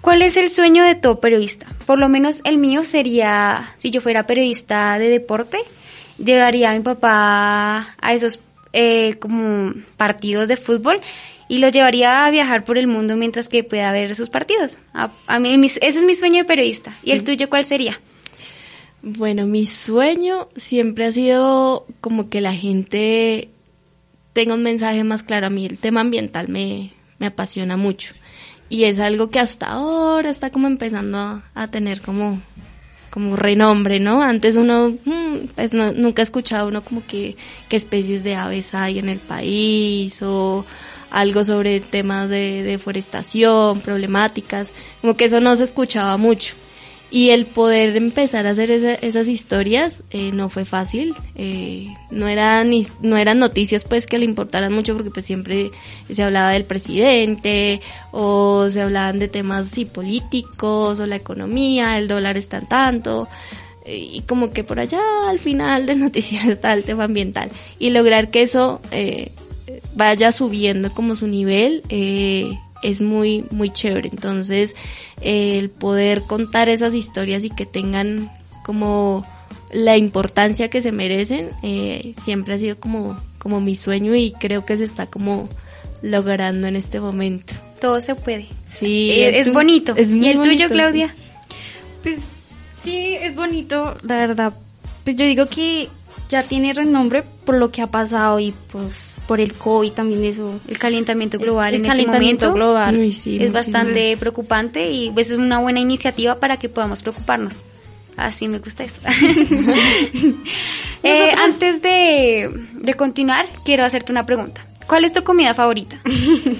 ¿Cuál 0.00 0.22
es 0.22 0.36
el 0.36 0.50
sueño 0.50 0.84
de 0.84 0.94
todo 0.94 1.20
periodista? 1.20 1.66
Por 1.84 1.98
lo 1.98 2.08
menos 2.08 2.40
el 2.44 2.58
mío 2.58 2.84
sería, 2.84 3.74
si 3.78 3.90
yo 3.90 4.00
fuera 4.00 4.26
periodista 4.26 4.98
de 4.98 5.08
deporte, 5.08 5.58
llevaría 6.16 6.70
a 6.70 6.74
mi 6.74 6.80
papá 6.80 7.96
a 8.00 8.12
esos 8.12 8.40
eh, 8.72 9.16
como 9.18 9.74
partidos 9.96 10.48
de 10.48 10.56
fútbol 10.56 11.00
y 11.48 11.58
lo 11.58 11.68
llevaría 11.68 12.24
a 12.24 12.30
viajar 12.30 12.64
por 12.64 12.78
el 12.78 12.86
mundo 12.86 13.16
mientras 13.16 13.48
que 13.48 13.64
pueda 13.64 13.90
ver 13.92 14.10
esos 14.10 14.30
partidos. 14.30 14.78
A, 14.92 15.38
mí 15.38 15.54
ese 15.64 15.86
es 15.86 16.04
mi 16.04 16.14
sueño 16.14 16.38
de 16.38 16.44
periodista. 16.44 16.92
¿Y 17.02 17.12
el 17.12 17.24
tuyo 17.24 17.48
cuál 17.48 17.64
sería? 17.64 18.00
Bueno, 19.02 19.46
mi 19.46 19.66
sueño 19.66 20.48
siempre 20.56 21.06
ha 21.06 21.12
sido 21.12 21.86
como 22.00 22.28
que 22.28 22.40
la 22.40 22.52
gente 22.54 23.50
tenga 24.32 24.54
un 24.54 24.62
mensaje 24.62 25.04
más 25.04 25.22
claro. 25.22 25.46
A 25.46 25.50
mí 25.50 25.66
el 25.66 25.78
tema 25.78 26.00
ambiental 26.00 26.48
me, 26.48 26.92
me 27.18 27.26
apasiona 27.26 27.76
mucho. 27.76 28.14
Y 28.68 28.84
es 28.84 28.98
algo 28.98 29.30
que 29.30 29.38
hasta 29.38 29.66
ahora 29.66 30.28
está 30.28 30.50
como 30.50 30.66
empezando 30.66 31.42
a, 31.54 31.68
tener 31.68 32.00
como, 32.00 32.40
como 33.10 33.36
renombre, 33.36 34.00
¿no? 34.00 34.22
Antes 34.22 34.56
uno, 34.56 34.96
mm, 35.04 35.48
pues 35.54 35.72
no, 35.72 35.92
nunca 35.92 36.22
escuchaba 36.22 36.68
uno 36.68 36.82
como 36.82 37.06
que 37.06 37.36
qué 37.68 37.76
especies 37.76 38.24
de 38.24 38.34
aves 38.34 38.74
hay 38.74 38.98
en 38.98 39.08
el 39.08 39.20
país 39.20 40.20
o 40.22 40.66
algo 41.10 41.44
sobre 41.44 41.78
temas 41.78 42.28
de 42.28 42.64
deforestación, 42.64 43.80
problemáticas, 43.80 44.70
como 45.00 45.16
que 45.16 45.26
eso 45.26 45.40
no 45.40 45.54
se 45.54 45.64
escuchaba 45.64 46.16
mucho. 46.16 46.56
Y 47.10 47.30
el 47.30 47.46
poder 47.46 47.96
empezar 47.96 48.46
a 48.46 48.50
hacer 48.50 48.70
esas 48.70 49.28
historias 49.28 50.02
eh, 50.10 50.32
no 50.32 50.48
fue 50.48 50.64
fácil, 50.64 51.14
eh, 51.36 51.86
no, 52.10 52.26
eran, 52.26 52.72
no 53.00 53.16
eran 53.16 53.38
noticias 53.38 53.84
pues 53.84 54.06
que 54.06 54.18
le 54.18 54.24
importaran 54.24 54.72
mucho 54.72 54.94
porque 54.94 55.12
pues 55.12 55.24
siempre 55.24 55.70
se 56.10 56.22
hablaba 56.24 56.50
del 56.50 56.64
presidente 56.64 57.80
o 58.10 58.68
se 58.68 58.82
hablaban 58.82 59.20
de 59.20 59.28
temas 59.28 59.68
sí, 59.68 59.84
políticos 59.84 60.98
o 60.98 61.06
la 61.06 61.16
economía, 61.16 61.96
el 61.96 62.08
dólar 62.08 62.36
está 62.36 62.60
tanto. 62.60 63.28
Y 63.88 64.22
como 64.22 64.50
que 64.50 64.64
por 64.64 64.80
allá 64.80 65.00
al 65.28 65.38
final 65.38 65.86
del 65.86 66.00
noticiero 66.06 66.50
está 66.50 66.72
el 66.72 66.82
tema 66.82 67.04
ambiental. 67.04 67.50
Y 67.78 67.90
lograr 67.90 68.32
que 68.32 68.42
eso 68.42 68.80
eh, 68.90 69.30
vaya 69.94 70.32
subiendo 70.32 70.92
como 70.92 71.16
su 71.16 71.26
nivel 71.26 71.82
eh, 71.88 72.58
es 72.82 73.00
muy, 73.00 73.44
muy 73.50 73.70
chévere. 73.70 74.08
Entonces, 74.10 74.74
el 75.20 75.70
poder 75.70 76.22
contar 76.22 76.68
esas 76.68 76.94
historias 76.94 77.44
y 77.44 77.50
que 77.50 77.66
tengan 77.66 78.30
como 78.64 79.26
la 79.72 79.96
importancia 79.96 80.70
que 80.70 80.82
se 80.82 80.92
merecen, 80.92 81.50
eh, 81.62 82.14
siempre 82.22 82.54
ha 82.54 82.58
sido 82.58 82.78
como, 82.78 83.16
como 83.38 83.60
mi 83.60 83.76
sueño 83.76 84.14
y 84.14 84.32
creo 84.32 84.64
que 84.64 84.76
se 84.76 84.84
está 84.84 85.06
como 85.06 85.48
logrando 86.02 86.68
en 86.68 86.76
este 86.76 87.00
momento. 87.00 87.54
Todo 87.80 88.00
se 88.00 88.14
puede. 88.14 88.46
Sí. 88.68 89.10
Eh, 89.10 89.40
es, 89.40 89.52
bonito. 89.52 89.94
¿Y 89.96 90.28
el 90.28 90.42
tuyo, 90.42 90.68
Claudia? 90.68 91.14
Pues 92.02 92.18
sí, 92.84 93.16
es 93.20 93.34
bonito, 93.34 93.96
la 94.02 94.16
verdad. 94.16 94.54
Pues 95.04 95.16
yo 95.16 95.24
digo 95.24 95.46
que 95.46 95.88
ya 96.28 96.42
tiene 96.42 96.72
renombre 96.72 97.22
por 97.44 97.56
lo 97.56 97.70
que 97.70 97.82
ha 97.82 97.86
pasado 97.86 98.40
y 98.40 98.52
pues 98.68 99.16
por 99.26 99.40
el 99.40 99.54
COVID 99.54 99.92
también 99.92 100.24
eso. 100.24 100.60
El 100.66 100.78
calentamiento 100.78 101.38
global 101.38 101.68
el, 101.68 101.74
en 101.76 101.80
este 101.82 101.88
calentamiento 101.88 102.46
este 102.46 102.58
momento 102.58 102.74
global. 102.74 103.42
es 103.42 103.52
bastante 103.52 104.16
preocupante 104.16 104.90
y 104.90 105.10
pues 105.10 105.30
es 105.30 105.38
una 105.38 105.60
buena 105.60 105.80
iniciativa 105.80 106.38
para 106.38 106.56
que 106.56 106.68
podamos 106.68 107.02
preocuparnos. 107.02 107.60
Así 108.16 108.48
me 108.48 108.58
gusta 108.58 108.84
eso. 108.84 109.00
eh, 111.02 111.30
antes 111.38 111.82
de, 111.82 112.48
de 112.72 112.94
continuar, 112.94 113.48
quiero 113.64 113.84
hacerte 113.84 114.10
una 114.10 114.24
pregunta. 114.24 114.66
¿Cuál 114.86 115.04
es 115.04 115.12
tu 115.12 115.22
comida 115.22 115.52
favorita? 115.52 116.00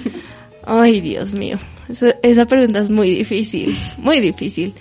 Ay, 0.65 1.01
Dios 1.01 1.33
mío. 1.33 1.57
Esa, 1.89 2.15
esa, 2.21 2.45
pregunta 2.45 2.79
es 2.79 2.91
muy 2.91 3.09
difícil. 3.09 3.75
Muy 3.97 4.19
difícil. 4.19 4.73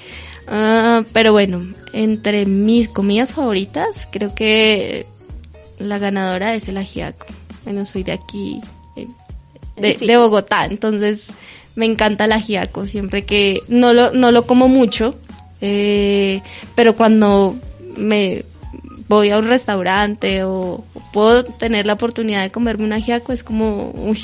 Uh, 0.48 1.04
pero 1.12 1.32
bueno, 1.32 1.66
entre 1.92 2.46
mis 2.46 2.88
comidas 2.88 3.34
favoritas, 3.34 4.08
creo 4.10 4.34
que 4.34 5.06
la 5.78 5.98
ganadora 5.98 6.54
es 6.54 6.68
el 6.68 6.76
ajiaco. 6.76 7.26
Bueno, 7.64 7.84
soy 7.84 8.04
de 8.04 8.12
aquí, 8.12 8.60
de, 9.76 10.16
Bogotá, 10.16 10.64
entonces 10.66 11.32
me 11.74 11.84
encanta 11.84 12.24
el 12.24 12.32
ajiaco, 12.32 12.86
siempre 12.86 13.24
que 13.24 13.60
no 13.68 13.92
lo, 13.92 14.12
no 14.12 14.30
lo 14.30 14.46
como 14.46 14.68
mucho, 14.68 15.16
eh, 15.60 16.42
pero 16.74 16.94
cuando 16.94 17.56
me 17.96 18.44
voy 19.08 19.30
a 19.30 19.38
un 19.38 19.48
restaurante 19.48 20.44
o, 20.44 20.84
puedo 21.12 21.44
tener 21.44 21.86
la 21.86 21.94
oportunidad 21.94 22.42
de 22.42 22.50
comerme 22.50 22.84
un 22.84 22.92
ajiaco, 22.92 23.32
es 23.32 23.42
como, 23.42 23.90
uy, 23.94 24.20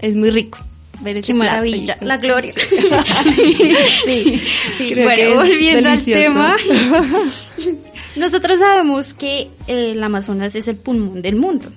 es, 0.00 0.16
muy 0.16 0.30
rico. 0.30 0.58
Ver 1.00 1.18
ese 1.18 1.28
Qué 1.28 1.34
maravilla, 1.34 1.96
la 2.00 2.16
gloria. 2.16 2.52
sí, 4.04 4.40
sí. 4.76 4.94
bueno, 4.94 5.36
volviendo 5.36 5.88
al 5.88 6.02
tema. 6.02 6.56
Nosotros 8.16 8.60
sabemos 8.60 9.12
que 9.12 9.50
el 9.66 10.02
Amazonas 10.02 10.54
es 10.54 10.68
el 10.68 10.76
pulmón 10.76 11.20
del 11.20 11.36
mundo. 11.36 11.68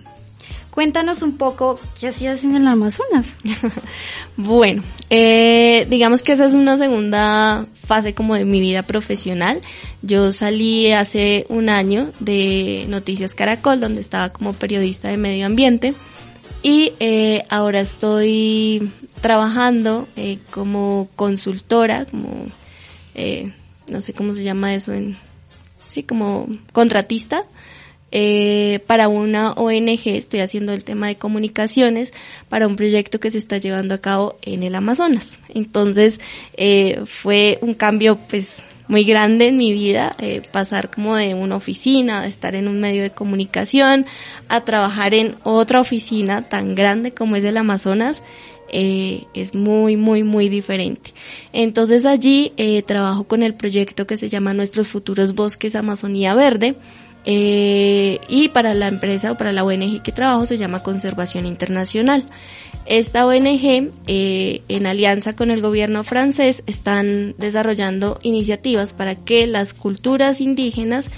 Cuéntanos 0.78 1.24
un 1.24 1.38
poco 1.38 1.80
qué 2.00 2.10
hacías 2.10 2.44
en 2.44 2.56
el 2.56 2.68
Amazonas. 2.68 3.26
bueno, 4.38 4.84
eh, 5.10 5.88
digamos 5.90 6.22
que 6.22 6.34
esa 6.34 6.46
es 6.46 6.54
una 6.54 6.78
segunda 6.78 7.66
fase 7.84 8.14
como 8.14 8.36
de 8.36 8.46
mi 8.46 8.62
vida 8.62 8.84
profesional. 8.84 9.60
Yo 10.04 10.32
salí 10.32 10.92
hace 10.92 11.48
un 11.50 11.70
año 11.70 12.12
de 12.20 12.86
Noticias 12.90 13.34
Caracol, 13.34 13.80
donde 13.80 14.02
estaba 14.02 14.30
como 14.30 14.54
periodista 14.54 15.10
de 15.10 15.18
medio 15.18 15.48
ambiente. 15.48 15.96
Y 16.70 16.92
eh, 17.00 17.46
ahora 17.48 17.80
estoy 17.80 18.92
trabajando 19.22 20.06
eh, 20.18 20.40
como 20.52 21.08
consultora, 21.16 22.04
como, 22.04 22.28
eh, 23.16 23.54
no 23.90 24.02
sé 24.02 24.12
cómo 24.12 24.34
se 24.34 24.44
llama 24.44 24.76
eso 24.76 24.92
en, 24.92 25.18
sí, 25.88 26.04
como 26.04 26.46
contratista 26.74 27.46
eh, 28.12 28.84
para 28.86 29.08
una 29.08 29.54
ONG, 29.54 30.08
estoy 30.08 30.42
haciendo 30.42 30.74
el 30.74 30.84
tema 30.84 31.08
de 31.08 31.16
comunicaciones 31.16 32.12
para 32.50 32.68
un 32.68 32.76
proyecto 32.76 33.22
que 33.22 33.32
se 33.32 33.38
está 33.38 33.60
llevando 33.60 33.96
a 33.96 34.00
cabo 34.00 34.38
en 34.42 34.62
el 34.64 34.76
Amazonas. 34.76 35.40
Entonces, 35.48 36.20
fue 37.06 37.60
un 37.62 37.76
cambio 37.76 38.18
pues 38.28 38.58
muy 38.88 39.04
grande 39.04 39.48
en 39.48 39.58
mi 39.58 39.74
vida, 39.74 40.14
eh, 40.20 40.42
pasar 40.52 40.90
como 40.90 41.16
de 41.16 41.34
una 41.34 41.56
oficina, 41.56 42.22
de 42.22 42.28
estar 42.28 42.56
en 42.56 42.68
un 42.68 42.80
medio 42.80 43.04
de 43.04 43.12
comunicación, 43.12 44.06
a 44.50 44.62
trabajar 44.64 45.14
en 45.14 45.36
otra 45.44 45.80
oficina 45.82 46.48
tan 46.50 46.76
grande 46.76 47.14
como 47.14 47.36
es 47.36 47.44
el 47.44 47.58
Amazonas, 47.58 48.24
eh, 48.70 49.26
es 49.34 49.56
muy, 49.56 49.96
muy, 49.96 50.24
muy 50.24 50.50
diferente. 50.50 51.14
Entonces 51.54 52.06
allí 52.06 52.54
eh, 52.58 52.82
trabajo 52.82 53.26
con 53.26 53.44
el 53.44 53.54
proyecto 53.54 54.08
que 54.08 54.18
se 54.18 54.30
llama 54.30 54.54
Nuestros 54.54 54.88
Futuros 54.88 55.36
Bosques 55.36 55.76
Amazonía 55.76 56.34
Verde, 56.34 56.76
eh, 57.30 58.22
y 58.30 58.48
para 58.48 58.74
la 58.74 58.88
empresa 58.88 59.34
o 59.34 59.38
para 59.38 59.52
la 59.52 59.66
ONG 59.66 60.02
que 60.02 60.14
trabajo 60.14 60.46
se 60.46 60.58
llama 60.58 60.82
Conservación 60.82 61.46
Internacional. 61.46 62.26
Esta 62.88 63.26
ONG, 63.26 63.92
eh, 64.08 64.62
en 64.70 64.88
alianza 64.88 65.34
con 65.34 65.52
el 65.52 65.62
gobierno 65.62 66.06
francés, 66.06 66.64
están 66.68 67.36
desarrollando 67.38 68.18
iniciativas 68.24 68.94
para 68.94 69.16
que 69.16 69.46
las 69.46 69.74
culturas 69.74 70.40
indígenas, 70.40 71.12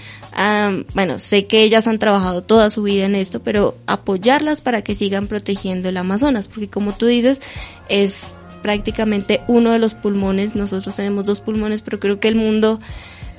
bueno, 0.96 1.20
sé 1.20 1.46
que 1.46 1.62
ellas 1.62 1.86
han 1.86 2.00
trabajado 2.00 2.44
toda 2.44 2.72
su 2.72 2.82
vida 2.82 3.06
en 3.06 3.14
esto, 3.14 3.44
pero 3.44 3.76
apoyarlas 3.86 4.62
para 4.62 4.82
que 4.82 4.96
sigan 4.96 5.28
protegiendo 5.28 5.90
el 5.90 5.98
Amazonas, 5.98 6.48
porque 6.48 6.70
como 6.70 6.94
tú 6.94 7.06
dices, 7.06 7.40
es 7.88 8.34
prácticamente 8.64 9.42
uno 9.48 9.72
de 9.72 9.80
los 9.80 9.94
pulmones, 9.94 10.56
nosotros 10.56 10.96
tenemos 10.96 11.26
dos 11.26 11.40
pulmones, 11.40 11.84
pero 11.84 12.00
creo 12.00 12.20
que 12.20 12.30
el 12.30 12.36
mundo 12.36 12.80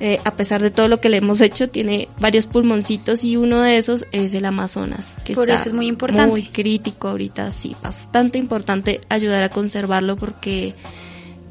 eh, 0.03 0.19
a 0.25 0.35
pesar 0.35 0.63
de 0.63 0.71
todo 0.71 0.87
lo 0.87 0.99
que 0.99 1.09
le 1.09 1.17
hemos 1.17 1.41
hecho, 1.41 1.69
tiene 1.69 2.07
varios 2.19 2.47
pulmoncitos 2.47 3.23
y 3.23 3.37
uno 3.37 3.61
de 3.61 3.77
esos 3.77 4.07
es 4.11 4.33
el 4.33 4.45
Amazonas, 4.45 5.15
que 5.23 5.35
Por 5.35 5.51
eso 5.51 5.69
es 5.69 5.75
muy 5.75 5.87
importante. 5.87 6.25
Muy 6.25 6.47
crítico 6.47 7.07
ahorita, 7.07 7.51
sí, 7.51 7.75
bastante 7.83 8.39
importante 8.39 8.99
ayudar 9.09 9.43
a 9.43 9.49
conservarlo 9.49 10.17
porque 10.17 10.73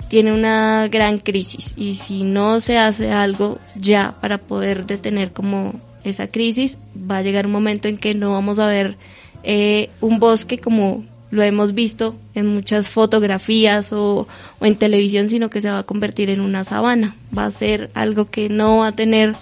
tiene 0.09 0.33
una 0.33 0.89
gran 0.89 1.19
crisis 1.19 1.75
y 1.77 1.95
si 1.95 2.25
no 2.25 2.59
se 2.59 2.77
hace 2.77 3.13
algo 3.13 3.61
ya 3.77 4.17
para 4.21 4.39
poder 4.39 4.85
detener 4.85 5.33
como 5.33 5.75
esa 6.03 6.27
crisis, 6.27 6.77
va 7.09 7.19
a 7.19 7.23
llegar 7.23 7.47
un 7.47 7.53
momento 7.53 7.87
en 7.87 7.99
que 7.99 8.17
no 8.17 8.33
vamos 8.33 8.59
a 8.59 8.67
ver 8.67 8.97
eh, 9.45 9.91
un 10.01 10.19
bosque 10.19 10.59
como 10.59 11.05
lo 11.31 11.43
hemos 11.43 11.75
visto 11.75 12.17
en 12.35 12.47
muchas 12.47 12.91
fotografías 12.91 13.93
o, 13.93 14.27
en 14.61 14.77
televisión, 14.77 15.29
sino 15.29 15.51
que 15.51 15.61
se 15.61 15.71
va 15.71 15.79
a 15.79 15.83
convertir 15.85 16.31
en 16.31 16.41
una 16.41 16.65
sabana. 16.65 17.17
Va 17.37 17.47
a 17.47 17.51
ser 17.51 17.91
algo 17.95 18.27
que 18.27 18.49
no 18.49 18.79
va 18.79 18.89
a 18.89 18.97
tener 18.97 19.35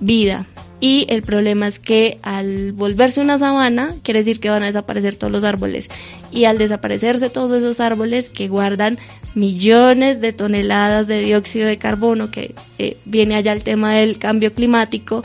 vida. 0.00 0.46
Y 0.80 1.06
el 1.10 1.22
problema 1.22 1.68
es 1.68 1.78
que 1.78 2.18
al 2.22 2.72
volverse 2.72 3.20
una 3.20 3.38
sabana, 3.38 3.94
quiere 4.02 4.20
decir 4.20 4.40
que 4.40 4.48
van 4.48 4.62
a 4.62 4.66
desaparecer 4.66 5.16
todos 5.16 5.30
los 5.30 5.44
árboles. 5.44 5.90
Y 6.32 6.46
al 6.46 6.56
desaparecerse 6.56 7.28
todos 7.28 7.52
esos 7.52 7.80
árboles 7.80 8.30
que 8.30 8.48
guardan 8.48 8.98
millones 9.34 10.22
de 10.22 10.32
toneladas 10.32 11.06
de 11.06 11.20
dióxido 11.20 11.68
de 11.68 11.76
carbono, 11.76 12.30
que 12.30 12.54
eh, 12.78 12.96
viene 13.04 13.34
allá 13.34 13.52
el 13.52 13.62
tema 13.62 13.94
del 13.94 14.18
cambio 14.18 14.54
climático, 14.54 15.22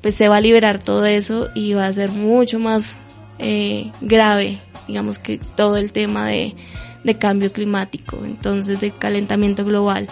pues 0.00 0.16
se 0.16 0.28
va 0.28 0.36
a 0.36 0.40
liberar 0.40 0.80
todo 0.80 1.06
eso 1.06 1.48
y 1.54 1.74
va 1.74 1.86
a 1.86 1.92
ser 1.92 2.10
mucho 2.10 2.58
más 2.58 2.96
eh, 3.38 3.92
grave 4.00 4.58
digamos 4.88 5.20
que 5.20 5.38
todo 5.38 5.76
el 5.76 5.92
tema 5.92 6.26
de, 6.26 6.54
de 7.04 7.14
cambio 7.14 7.52
climático, 7.52 8.24
entonces 8.24 8.80
de 8.80 8.90
calentamiento 8.90 9.64
global. 9.64 10.08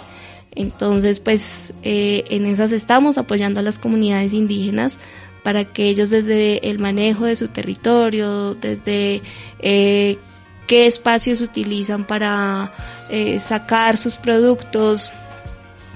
Entonces, 0.52 1.20
pues 1.20 1.74
eh, 1.82 2.24
en 2.30 2.46
esas 2.46 2.72
estamos 2.72 3.18
apoyando 3.18 3.60
a 3.60 3.62
las 3.62 3.78
comunidades 3.78 4.32
indígenas 4.32 4.98
para 5.42 5.64
que 5.64 5.88
ellos 5.88 6.10
desde 6.10 6.68
el 6.68 6.78
manejo 6.78 7.24
de 7.24 7.36
su 7.36 7.48
territorio, 7.48 8.54
desde 8.54 9.22
eh, 9.60 10.18
qué 10.66 10.86
espacios 10.86 11.40
utilizan 11.40 12.06
para 12.06 12.72
eh, 13.10 13.38
sacar 13.38 13.96
sus 13.96 14.14
productos, 14.14 15.12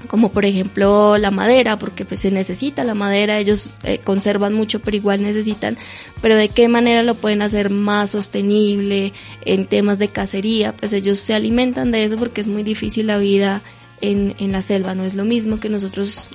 como 0.07 0.31
por 0.31 0.45
ejemplo 0.45 1.17
la 1.17 1.31
madera, 1.31 1.77
porque 1.79 2.05
pues 2.05 2.21
se 2.21 2.31
necesita 2.31 2.83
la 2.83 2.95
madera, 2.95 3.39
ellos 3.39 3.73
eh, 3.83 3.99
conservan 3.99 4.53
mucho 4.53 4.81
pero 4.81 4.97
igual 4.97 5.21
necesitan, 5.21 5.77
pero 6.21 6.35
de 6.35 6.49
qué 6.49 6.67
manera 6.67 7.03
lo 7.03 7.15
pueden 7.15 7.41
hacer 7.41 7.69
más 7.69 8.11
sostenible 8.11 9.13
en 9.45 9.65
temas 9.65 9.99
de 9.99 10.09
cacería, 10.09 10.75
pues 10.75 10.93
ellos 10.93 11.19
se 11.19 11.33
alimentan 11.33 11.91
de 11.91 12.03
eso 12.03 12.17
porque 12.17 12.41
es 12.41 12.47
muy 12.47 12.63
difícil 12.63 13.07
la 13.07 13.17
vida 13.17 13.61
en, 14.01 14.35
en 14.39 14.51
la 14.51 14.61
selva, 14.61 14.95
no 14.95 15.03
es 15.03 15.13
lo 15.13 15.25
mismo 15.25 15.59
que 15.59 15.69
nosotros, 15.69 16.27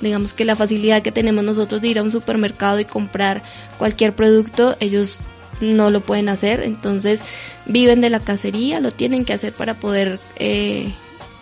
digamos 0.00 0.32
que 0.32 0.44
la 0.44 0.56
facilidad 0.56 1.02
que 1.02 1.12
tenemos 1.12 1.44
nosotros 1.44 1.82
de 1.82 1.88
ir 1.88 1.98
a 1.98 2.02
un 2.02 2.10
supermercado 2.10 2.80
y 2.80 2.84
comprar 2.84 3.42
cualquier 3.78 4.14
producto, 4.14 4.76
ellos 4.80 5.18
no 5.60 5.90
lo 5.90 6.00
pueden 6.00 6.28
hacer, 6.28 6.60
entonces 6.60 7.22
viven 7.66 8.00
de 8.00 8.10
la 8.10 8.20
cacería, 8.20 8.80
lo 8.80 8.90
tienen 8.90 9.24
que 9.24 9.32
hacer 9.32 9.52
para 9.52 9.74
poder 9.74 10.18
eh, 10.36 10.92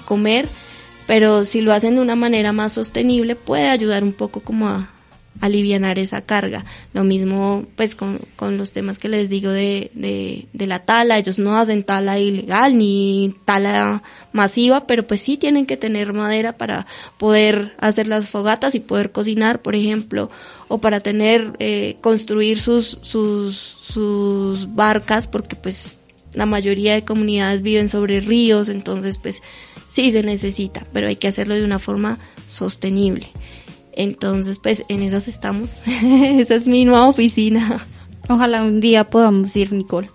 comer 0.04 0.48
pero 1.06 1.44
si 1.44 1.60
lo 1.60 1.72
hacen 1.72 1.96
de 1.96 2.00
una 2.00 2.16
manera 2.16 2.52
más 2.52 2.72
sostenible 2.72 3.36
puede 3.36 3.68
ayudar 3.68 4.04
un 4.04 4.12
poco 4.12 4.40
como 4.40 4.68
a 4.68 4.90
alivianar 5.40 5.98
esa 5.98 6.20
carga. 6.20 6.64
Lo 6.92 7.04
mismo 7.04 7.66
pues 7.76 7.94
con, 7.94 8.20
con 8.36 8.58
los 8.58 8.72
temas 8.72 8.98
que 8.98 9.08
les 9.08 9.28
digo 9.28 9.50
de, 9.50 9.90
de, 9.94 10.46
de, 10.52 10.66
la 10.66 10.80
tala, 10.80 11.18
ellos 11.18 11.38
no 11.38 11.56
hacen 11.56 11.84
tala 11.84 12.18
ilegal 12.18 12.76
ni 12.76 13.34
tala 13.44 14.02
masiva, 14.32 14.86
pero 14.86 15.06
pues 15.06 15.20
sí 15.20 15.36
tienen 15.36 15.66
que 15.66 15.76
tener 15.76 16.12
madera 16.12 16.56
para 16.56 16.86
poder 17.18 17.74
hacer 17.78 18.06
las 18.06 18.28
fogatas 18.28 18.74
y 18.74 18.80
poder 18.80 19.10
cocinar, 19.10 19.62
por 19.62 19.74
ejemplo, 19.74 20.30
o 20.68 20.78
para 20.78 21.00
tener, 21.00 21.52
eh, 21.58 21.96
construir 22.00 22.60
sus, 22.60 22.98
sus, 23.02 23.56
sus 23.56 24.74
barcas, 24.74 25.26
porque 25.26 25.56
pues 25.56 25.96
la 26.34 26.46
mayoría 26.46 26.94
de 26.94 27.04
comunidades 27.04 27.62
viven 27.62 27.88
sobre 27.88 28.20
ríos, 28.20 28.68
entonces 28.68 29.18
pues 29.18 29.42
sí 29.92 30.10
se 30.10 30.22
necesita, 30.22 30.84
pero 30.92 31.06
hay 31.06 31.16
que 31.16 31.28
hacerlo 31.28 31.54
de 31.54 31.64
una 31.64 31.78
forma 31.78 32.18
sostenible. 32.48 33.28
Entonces, 33.92 34.58
pues 34.58 34.84
en 34.88 35.02
esas 35.02 35.28
estamos. 35.28 35.80
Esa 36.02 36.54
es 36.54 36.66
mi 36.66 36.86
nueva 36.86 37.06
oficina. 37.06 37.86
Ojalá 38.28 38.62
un 38.62 38.80
día 38.80 39.10
podamos 39.10 39.54
ir, 39.54 39.72
Nicole. 39.72 40.08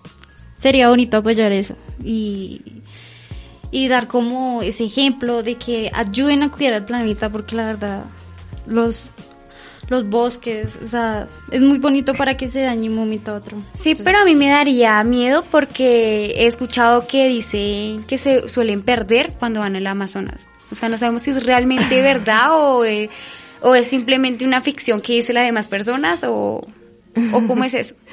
Sería 0.55 0.89
bonito 0.89 1.17
apoyar 1.17 1.51
eso 1.51 1.75
y, 2.03 2.63
y 3.69 3.87
dar 3.87 4.07
como 4.07 4.63
ese 4.63 4.85
ejemplo 4.85 5.43
de 5.43 5.55
que 5.55 5.91
ayuden 5.93 6.41
a 6.41 6.51
cuidar 6.51 6.73
el 6.73 6.85
planeta 6.85 7.29
porque 7.29 7.55
la 7.55 7.67
verdad 7.67 8.05
los 8.65 9.05
los 9.89 10.07
bosques, 10.09 10.77
o 10.83 10.87
sea, 10.87 11.27
es 11.51 11.61
muy 11.61 11.77
bonito 11.77 12.13
para 12.13 12.35
que 12.35 12.47
se 12.47 12.61
dañe 12.61 12.89
un 12.89 12.95
momento 12.95 13.31
a 13.31 13.35
otro. 13.35 13.57
Sí, 13.73 13.95
pero 13.95 14.19
a 14.19 14.25
mí 14.25 14.35
me 14.35 14.49
daría 14.49 15.01
miedo 15.03 15.43
porque 15.49 16.33
he 16.35 16.45
escuchado 16.45 17.07
que 17.07 17.27
dicen 17.27 18.03
que 18.03 18.17
se 18.17 18.49
suelen 18.49 18.81
perder 18.81 19.33
cuando 19.39 19.61
van 19.61 19.75
al 19.75 19.87
Amazonas. 19.87 20.41
O 20.71 20.75
sea, 20.75 20.89
no 20.89 20.97
sabemos 20.97 21.21
si 21.21 21.31
es 21.31 21.43
realmente 21.43 22.01
verdad 22.01 22.51
o, 22.51 22.83
eh, 22.83 23.09
o 23.61 23.75
es 23.75 23.87
simplemente 23.87 24.45
una 24.45 24.61
ficción 24.61 25.01
que 25.01 25.13
dice 25.13 25.33
las 25.33 25.45
demás 25.45 25.69
personas 25.69 26.23
o, 26.25 26.67
o 27.31 27.47
cómo 27.47 27.63
es 27.63 27.73
eso. 27.73 27.95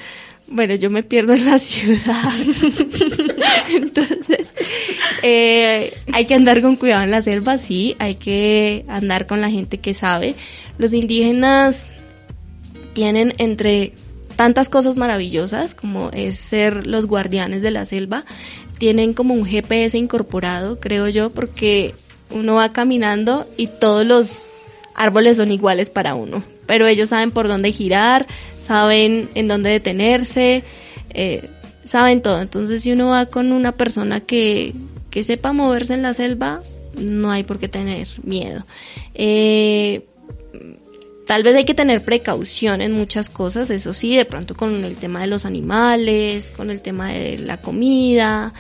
Bueno, 0.46 0.74
yo 0.74 0.90
me 0.90 1.02
pierdo 1.02 1.32
en 1.32 1.46
la 1.46 1.58
ciudad. 1.60 2.32
Entonces, 3.70 4.52
eh, 5.22 5.92
hay 6.12 6.26
que 6.26 6.34
andar 6.34 6.60
con 6.60 6.76
cuidado 6.76 7.02
en 7.02 7.10
la 7.10 7.22
selva, 7.22 7.58
sí, 7.58 7.96
hay 7.98 8.16
que 8.16 8.84
andar 8.88 9.26
con 9.26 9.40
la 9.40 9.50
gente 9.50 9.78
que 9.78 9.94
sabe. 9.94 10.34
Los 10.78 10.92
indígenas 10.92 11.90
tienen 12.92 13.34
entre 13.38 13.92
tantas 14.36 14.68
cosas 14.68 14.96
maravillosas 14.96 15.74
como 15.74 16.10
es 16.10 16.36
ser 16.36 16.86
los 16.86 17.06
guardianes 17.06 17.62
de 17.62 17.70
la 17.70 17.86
selva, 17.86 18.24
tienen 18.78 19.14
como 19.14 19.34
un 19.34 19.46
GPS 19.46 19.96
incorporado, 19.96 20.80
creo 20.80 21.08
yo, 21.08 21.30
porque 21.30 21.94
uno 22.30 22.54
va 22.54 22.72
caminando 22.72 23.48
y 23.56 23.68
todos 23.68 24.04
los 24.04 24.50
árboles 24.94 25.36
son 25.36 25.50
iguales 25.50 25.90
para 25.90 26.14
uno, 26.14 26.42
pero 26.66 26.86
ellos 26.86 27.10
saben 27.10 27.30
por 27.30 27.48
dónde 27.48 27.72
girar, 27.72 28.26
saben 28.62 29.30
en 29.34 29.48
dónde 29.48 29.70
detenerse, 29.70 30.64
eh, 31.10 31.48
saben 31.84 32.22
todo. 32.22 32.40
Entonces, 32.40 32.82
si 32.82 32.92
uno 32.92 33.08
va 33.08 33.26
con 33.26 33.52
una 33.52 33.72
persona 33.72 34.20
que, 34.20 34.74
que 35.10 35.24
sepa 35.24 35.52
moverse 35.52 35.94
en 35.94 36.02
la 36.02 36.14
selva, 36.14 36.62
no 36.96 37.30
hay 37.30 37.42
por 37.42 37.58
qué 37.58 37.68
tener 37.68 38.08
miedo. 38.22 38.66
Eh, 39.14 40.06
tal 41.26 41.42
vez 41.42 41.54
hay 41.54 41.64
que 41.64 41.74
tener 41.74 42.04
precaución 42.04 42.80
en 42.80 42.92
muchas 42.92 43.30
cosas, 43.30 43.70
eso 43.70 43.92
sí, 43.92 44.16
de 44.16 44.24
pronto 44.24 44.54
con 44.54 44.84
el 44.84 44.96
tema 44.96 45.20
de 45.20 45.26
los 45.26 45.44
animales, 45.44 46.50
con 46.50 46.70
el 46.70 46.80
tema 46.80 47.12
de 47.12 47.38
la 47.38 47.60
comida, 47.60 48.52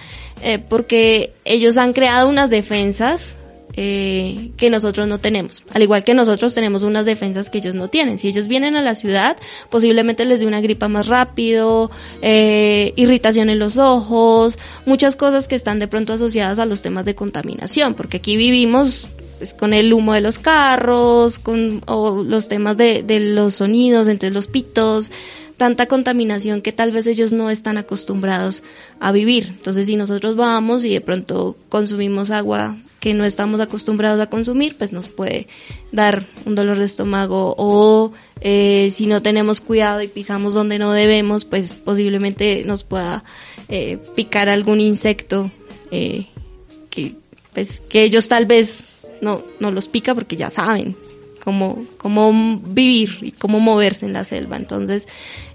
eh, 0.42 0.58
porque 0.58 1.32
ellos 1.44 1.76
han 1.76 1.92
creado 1.92 2.28
unas 2.28 2.50
defensas 2.50 3.36
eh, 3.76 4.50
que 4.56 4.70
nosotros 4.70 5.08
no 5.08 5.18
tenemos. 5.18 5.62
Al 5.72 5.82
igual 5.82 6.04
que 6.04 6.14
nosotros 6.14 6.54
tenemos 6.54 6.84
unas 6.84 7.04
defensas 7.04 7.50
que 7.50 7.58
ellos 7.58 7.74
no 7.74 7.88
tienen. 7.88 8.18
Si 8.18 8.28
ellos 8.28 8.46
vienen 8.46 8.76
a 8.76 8.82
la 8.82 8.94
ciudad, 8.94 9.36
posiblemente 9.68 10.24
les 10.24 10.40
dé 10.40 10.46
una 10.46 10.60
gripa 10.60 10.88
más 10.88 11.08
rápido, 11.08 11.90
eh, 12.22 12.92
irritación 12.96 13.50
en 13.50 13.58
los 13.58 13.76
ojos, 13.76 14.58
muchas 14.86 15.16
cosas 15.16 15.48
que 15.48 15.56
están 15.56 15.78
de 15.78 15.88
pronto 15.88 16.12
asociadas 16.12 16.58
a 16.58 16.66
los 16.66 16.82
temas 16.82 17.04
de 17.04 17.14
contaminación, 17.14 17.94
porque 17.94 18.18
aquí 18.18 18.36
vivimos 18.36 19.08
pues, 19.38 19.54
con 19.54 19.72
el 19.72 19.92
humo 19.92 20.14
de 20.14 20.20
los 20.20 20.38
carros, 20.38 21.38
con 21.38 21.82
o 21.86 22.22
los 22.22 22.48
temas 22.48 22.76
de, 22.76 23.02
de 23.02 23.18
los 23.18 23.56
sonidos, 23.56 24.06
entre 24.06 24.30
los 24.30 24.46
pitos, 24.46 25.10
tanta 25.56 25.86
contaminación 25.86 26.62
que 26.62 26.72
tal 26.72 26.92
vez 26.92 27.06
ellos 27.06 27.32
no 27.32 27.50
están 27.50 27.76
acostumbrados 27.76 28.62
a 29.00 29.10
vivir. 29.10 29.48
Entonces, 29.48 29.88
si 29.88 29.96
nosotros 29.96 30.36
vamos 30.36 30.84
y 30.84 30.90
de 30.90 31.00
pronto 31.00 31.56
consumimos 31.68 32.30
agua 32.30 32.76
que 33.04 33.12
no 33.12 33.26
estamos 33.26 33.60
acostumbrados 33.60 34.18
a 34.18 34.30
consumir, 34.30 34.78
pues 34.78 34.94
nos 34.94 35.10
puede 35.10 35.46
dar 35.92 36.24
un 36.46 36.54
dolor 36.54 36.78
de 36.78 36.86
estómago 36.86 37.54
o 37.58 38.14
eh, 38.40 38.88
si 38.92 39.06
no 39.06 39.20
tenemos 39.20 39.60
cuidado 39.60 40.00
y 40.00 40.08
pisamos 40.08 40.54
donde 40.54 40.78
no 40.78 40.90
debemos, 40.90 41.44
pues 41.44 41.76
posiblemente 41.76 42.64
nos 42.64 42.82
pueda 42.82 43.22
eh, 43.68 43.98
picar 44.14 44.48
algún 44.48 44.80
insecto 44.80 45.50
eh, 45.90 46.28
que, 46.88 47.12
pues, 47.52 47.82
que 47.90 48.04
ellos 48.04 48.26
tal 48.26 48.46
vez 48.46 48.84
no, 49.20 49.42
no 49.60 49.70
los 49.70 49.86
pica 49.88 50.14
porque 50.14 50.36
ya 50.36 50.48
saben 50.48 50.96
cómo, 51.44 51.84
cómo 51.98 52.58
vivir 52.64 53.18
y 53.20 53.32
cómo 53.32 53.60
moverse 53.60 54.06
en 54.06 54.14
la 54.14 54.24
selva. 54.24 54.56
Entonces, 54.56 55.06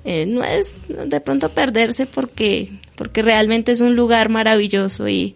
eh, 0.05 0.27
no 0.27 0.43
es 0.43 0.73
de 0.87 1.19
pronto 1.19 1.49
perderse 1.49 2.05
porque, 2.05 2.69
porque 2.95 3.23
realmente 3.23 3.71
es 3.71 3.81
un 3.81 3.95
lugar 3.95 4.29
maravilloso 4.29 5.09
y 5.09 5.35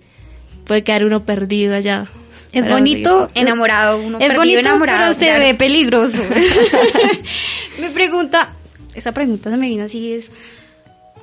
puede 0.65 0.83
quedar 0.83 1.05
uno 1.05 1.23
perdido 1.25 1.75
allá. 1.75 2.07
Es 2.51 2.67
bonito, 2.69 3.31
enamorado, 3.33 3.99
uno 3.99 4.19
es 4.19 4.27
perdido, 4.27 4.39
bonito, 4.41 4.59
enamorado. 4.59 4.99
pero 5.15 5.19
se 5.19 5.25
claro. 5.25 5.39
ve 5.43 5.53
peligroso. 5.55 6.21
me 7.79 7.89
pregunta, 7.89 8.49
esa 8.93 9.11
pregunta 9.11 9.49
se 9.49 9.57
me 9.57 9.67
vino 9.67 9.85
así 9.85 10.13
es, 10.13 10.29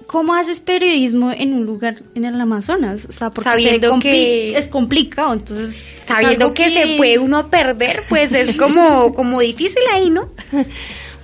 ¿cómo 0.08 0.34
haces 0.34 0.58
periodismo 0.58 1.30
en 1.30 1.54
un 1.54 1.64
lugar 1.66 2.02
en 2.16 2.24
el 2.24 2.40
Amazonas? 2.40 3.06
O 3.08 3.12
sea, 3.12 3.30
porque 3.30 3.48
Sabiendo 3.48 3.94
compli- 3.94 4.00
que- 4.02 4.58
es 4.58 4.66
complicado, 4.66 5.32
entonces 5.34 5.70
es 5.70 6.02
Sabiendo 6.02 6.52
que, 6.52 6.68
se 6.68 6.96
puede 6.96 7.20
uno 7.20 7.48
perder, 7.48 8.02
pues 8.08 8.32
es 8.32 8.56
como, 8.56 9.14
como 9.14 9.40
difícil 9.40 9.82
ahí, 9.94 10.10
¿no? 10.10 10.30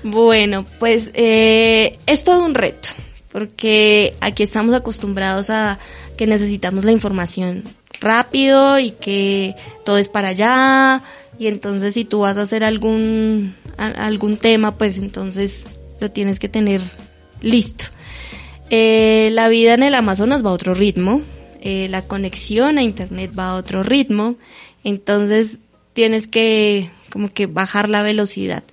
Bueno, 0.05 0.65
pues 0.79 1.11
eh, 1.15 1.99
es 2.07 2.23
todo 2.23 2.45
un 2.45 2.55
reto, 2.55 2.91
porque 3.33 4.15
aquí 4.21 4.45
estamos 4.45 4.73
acostumbrados 4.73 5.51
a 5.51 5.81
que 6.17 6.29
necesitamos 6.29 6.85
la 6.85 6.93
información 6.93 7.65
rápido 8.01 8.79
y 8.79 8.91
que 8.93 9.55
todo 9.85 9.99
es 9.99 10.09
para 10.09 10.29
allá, 10.29 11.03
y 11.39 11.49
entonces 11.49 11.95
si 11.95 12.05
tú 12.05 12.21
vas 12.21 12.37
a 12.37 12.43
hacer 12.43 12.65
algún, 12.65 13.55
algún 13.77 14.37
tema, 14.37 14.77
pues 14.77 14.99
entonces 14.99 15.67
lo 16.01 16.11
tienes 16.11 16.39
que 16.39 16.49
tener 16.49 16.81
listo. 17.41 17.87
Eh, 18.71 19.31
la 19.33 19.49
vida 19.49 19.75
en 19.75 19.83
el 19.83 19.95
Amazonas 19.95 20.45
va 20.45 20.51
a 20.51 20.55
otro 20.55 20.75
ritmo, 20.75 21.23
eh, 21.61 21.89
la 21.89 22.03
conexión 22.03 22.79
a 22.79 22.83
Internet 22.83 23.33
va 23.39 23.51
a 23.51 23.57
otro 23.57 23.83
ritmo, 23.83 24.37
entonces 24.83 25.61
tienes 25.93 26.27
que 26.27 26.91
como 27.11 27.29
que 27.29 27.47
bajar 27.47 27.89
la 27.89 28.03
velocidad. 28.03 28.65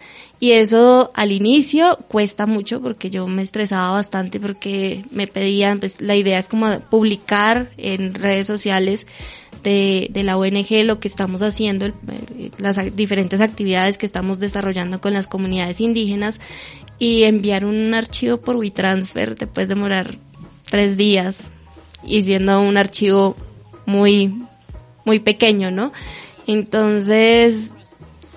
Y 0.44 0.52
eso 0.52 1.10
al 1.14 1.32
inicio 1.32 1.98
cuesta 2.10 2.46
mucho 2.48 2.82
porque 2.82 3.10
yo 3.10 3.28
me 3.28 3.42
estresaba 3.42 3.94
bastante 3.94 4.42
porque 4.42 5.06
me 5.10 5.26
pedían, 5.26 5.80
pues 5.80 6.02
la 6.02 6.18
idea 6.18 6.38
es 6.38 6.50
como 6.50 6.82
publicar 6.82 7.72
en 7.78 8.14
redes 8.14 8.46
sociales 8.46 9.08
de, 9.64 10.10
de 10.12 10.24
la 10.24 10.38
ONG 10.38 10.84
lo 10.84 11.00
que 11.00 11.08
estamos 11.08 11.42
haciendo, 11.42 11.94
las 12.58 12.94
diferentes 12.94 13.40
actividades 13.40 13.98
que 13.98 14.06
estamos 14.06 14.38
desarrollando 14.38 15.00
con 15.00 15.14
las 15.14 15.28
comunidades 15.28 15.80
indígenas 15.80 16.42
y 17.00 17.24
enviar 17.24 17.64
un 17.64 17.94
archivo 17.94 18.36
por 18.42 18.58
WeTransfer 18.58 19.36
te 19.36 19.48
puedes 19.48 19.70
demorar 19.70 20.18
tres 20.70 20.98
días 20.98 21.52
y 22.06 22.22
siendo 22.24 22.60
un 22.60 22.76
archivo 22.76 23.38
muy, 23.86 24.44
muy 25.06 25.20
pequeño, 25.20 25.72
¿no? 25.72 25.94
Entonces, 26.48 27.72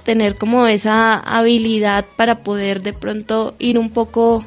tener 0.06 0.36
como 0.36 0.68
esa 0.68 1.18
habilidad 1.18 2.06
para 2.16 2.44
poder 2.44 2.80
de 2.80 2.92
pronto 2.92 3.56
ir 3.58 3.76
un 3.76 3.90
poco 3.90 4.46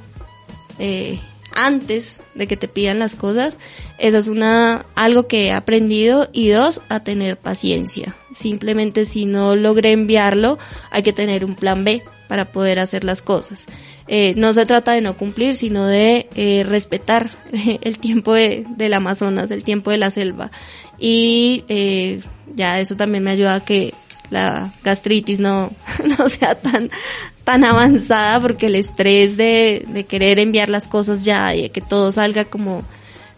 eh, 0.79 1.19
antes 1.53 2.21
de 2.33 2.47
que 2.47 2.55
te 2.55 2.69
pidan 2.69 2.97
las 2.97 3.15
cosas, 3.15 3.57
esa 3.97 4.19
es 4.19 4.29
una 4.29 4.85
algo 4.95 5.27
que 5.27 5.47
he 5.47 5.51
aprendido 5.51 6.29
y 6.31 6.47
dos, 6.47 6.81
a 6.87 7.01
tener 7.01 7.37
paciencia. 7.37 8.15
Simplemente 8.33 9.03
si 9.03 9.25
no 9.25 9.57
logré 9.57 9.91
enviarlo, 9.91 10.57
hay 10.91 11.03
que 11.03 11.11
tener 11.11 11.43
un 11.43 11.55
plan 11.55 11.83
B 11.83 12.01
para 12.29 12.53
poder 12.53 12.79
hacer 12.79 13.03
las 13.03 13.21
cosas. 13.21 13.65
Eh, 14.07 14.35
no 14.37 14.53
se 14.53 14.65
trata 14.65 14.93
de 14.93 15.01
no 15.01 15.17
cumplir, 15.17 15.57
sino 15.57 15.85
de 15.85 16.29
eh, 16.35 16.63
respetar 16.63 17.29
el 17.81 17.99
tiempo 17.99 18.33
de, 18.33 18.65
del 18.77 18.93
Amazonas, 18.93 19.51
el 19.51 19.63
tiempo 19.63 19.91
de 19.91 19.97
la 19.97 20.09
selva. 20.09 20.51
Y 20.97 21.65
eh, 21.67 22.21
ya 22.47 22.79
eso 22.79 22.95
también 22.95 23.25
me 23.25 23.31
ayuda 23.31 23.55
a 23.55 23.65
que 23.65 23.93
la 24.29 24.73
gastritis 24.83 25.39
no, 25.39 25.71
no 26.17 26.29
sea 26.29 26.55
tan, 26.55 26.89
tan 27.43 27.63
avanzada 27.63 28.39
porque 28.41 28.67
el 28.67 28.75
estrés 28.75 29.37
de, 29.37 29.85
de 29.87 30.05
querer 30.05 30.39
enviar 30.39 30.69
las 30.69 30.87
cosas 30.87 31.25
ya 31.25 31.55
y 31.55 31.63
de 31.63 31.69
que 31.71 31.81
todo 31.81 32.11
salga 32.11 32.45
como, 32.45 32.83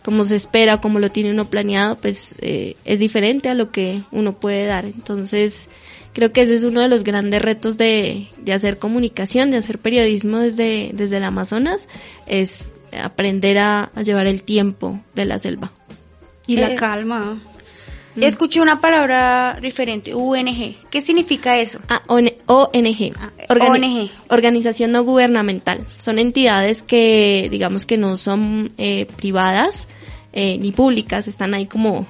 como 0.03 0.23
se 0.23 0.35
espera, 0.35 0.81
como 0.81 0.99
lo 0.99 1.11
tiene 1.11 1.31
uno 1.31 1.49
planeado, 1.49 1.97
pues 1.97 2.35
eh, 2.39 2.75
es 2.85 2.99
diferente 2.99 3.49
a 3.49 3.53
lo 3.53 3.71
que 3.71 4.03
uno 4.11 4.39
puede 4.39 4.65
dar. 4.65 4.85
Entonces, 4.85 5.69
creo 6.13 6.33
que 6.33 6.41
ese 6.41 6.55
es 6.55 6.63
uno 6.63 6.81
de 6.81 6.87
los 6.87 7.03
grandes 7.03 7.41
retos 7.41 7.77
de, 7.77 8.27
de 8.39 8.53
hacer 8.53 8.79
comunicación, 8.79 9.51
de 9.51 9.57
hacer 9.57 9.79
periodismo 9.79 10.39
desde, 10.39 10.91
desde 10.93 11.17
el 11.17 11.23
Amazonas, 11.23 11.87
es 12.25 12.73
aprender 12.91 13.57
a, 13.59 13.91
a 13.95 14.01
llevar 14.01 14.27
el 14.27 14.43
tiempo 14.43 14.99
de 15.15 15.25
la 15.25 15.39
selva. 15.39 15.71
Y 16.47 16.57
la 16.57 16.71
Eh, 16.71 17.39
calma. 18.13 18.27
Escuché 18.27 18.59
una 18.61 18.79
palabra 18.81 19.57
diferente, 19.61 20.13
UNG. 20.13 20.75
¿Qué 20.89 21.01
significa 21.01 21.57
eso? 21.57 21.79
Ah, 21.89 22.01
ON- 22.07 22.31
ONG. 22.45 23.13
Ah, 23.19 23.31
Organi- 23.49 23.83
ONG. 24.03 24.11
Organización 24.29 24.91
no 24.91 25.03
gubernamental. 25.03 25.85
Son 25.97 26.19
entidades 26.19 26.81
que, 26.83 27.47
digamos 27.51 27.85
que 27.85 27.97
no 27.97 28.17
son 28.17 28.71
eh, 28.77 29.05
privadas 29.17 29.87
eh, 30.33 30.57
ni 30.59 30.71
públicas, 30.71 31.27
están 31.27 31.53
ahí 31.53 31.65
como, 31.65 32.05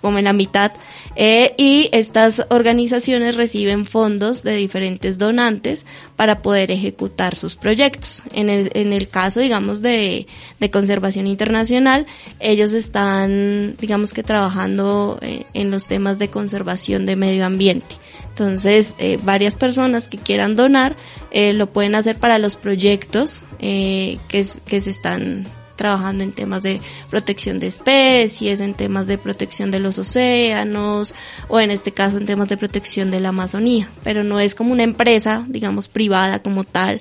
como 0.00 0.18
en 0.18 0.24
la 0.24 0.32
mitad. 0.32 0.72
Eh, 1.16 1.54
y 1.56 1.88
estas 1.92 2.46
organizaciones 2.50 3.36
reciben 3.36 3.86
fondos 3.86 4.42
de 4.42 4.54
diferentes 4.56 5.18
donantes 5.18 5.86
para 6.14 6.42
poder 6.42 6.70
ejecutar 6.70 7.36
sus 7.36 7.56
proyectos. 7.56 8.22
En 8.32 8.50
el, 8.50 8.70
en 8.74 8.92
el 8.92 9.08
caso, 9.08 9.40
digamos, 9.40 9.82
de, 9.82 10.26
de 10.60 10.70
conservación 10.70 11.26
internacional, 11.26 12.06
ellos 12.38 12.74
están, 12.74 13.76
digamos 13.80 14.12
que 14.12 14.22
trabajando 14.22 15.18
eh, 15.22 15.44
en 15.54 15.70
los 15.70 15.88
temas 15.88 16.18
de 16.18 16.28
conservación 16.28 17.06
de 17.06 17.16
medio 17.16 17.46
ambiente. 17.46 17.96
Entonces, 18.28 18.94
eh, 18.98 19.18
varias 19.22 19.54
personas 19.54 20.08
que 20.08 20.18
quieran 20.18 20.56
donar 20.56 20.94
eh, 21.30 21.54
lo 21.54 21.72
pueden 21.72 21.94
hacer 21.94 22.18
para 22.18 22.36
los 22.36 22.56
proyectos 22.56 23.40
eh, 23.60 24.18
que, 24.28 24.44
que 24.66 24.80
se 24.82 24.90
están 24.90 25.46
trabajando 25.76 26.24
en 26.24 26.32
temas 26.32 26.62
de 26.62 26.80
protección 27.10 27.58
de 27.58 27.68
especies, 27.68 28.60
en 28.60 28.74
temas 28.74 29.06
de 29.06 29.18
protección 29.18 29.70
de 29.70 29.80
los 29.80 29.98
océanos 29.98 31.14
o 31.48 31.60
en 31.60 31.70
este 31.70 31.92
caso 31.92 32.18
en 32.18 32.26
temas 32.26 32.48
de 32.48 32.56
protección 32.56 33.10
de 33.10 33.20
la 33.20 33.28
Amazonía. 33.28 33.90
Pero 34.02 34.24
no 34.24 34.40
es 34.40 34.54
como 34.54 34.72
una 34.72 34.82
empresa, 34.82 35.44
digamos, 35.48 35.88
privada 35.88 36.42
como 36.42 36.64
tal, 36.64 37.00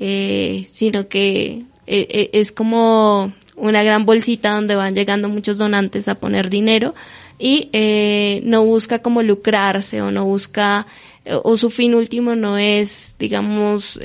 eh, 0.00 0.66
sino 0.72 1.08
que 1.08 1.64
eh, 1.86 2.06
eh, 2.08 2.30
es 2.32 2.50
como 2.50 3.32
una 3.56 3.82
gran 3.82 4.06
bolsita 4.06 4.54
donde 4.54 4.74
van 4.74 4.94
llegando 4.94 5.28
muchos 5.28 5.58
donantes 5.58 6.08
a 6.08 6.14
poner 6.14 6.48
dinero 6.48 6.94
y 7.38 7.68
eh, 7.72 8.40
no 8.44 8.64
busca 8.64 9.00
como 9.00 9.22
lucrarse 9.22 10.00
o 10.00 10.10
no 10.10 10.24
busca 10.24 10.86
eh, 11.24 11.36
o 11.42 11.56
su 11.56 11.70
fin 11.70 11.94
último 11.94 12.34
no 12.36 12.56
es 12.56 13.14
digamos 13.18 13.98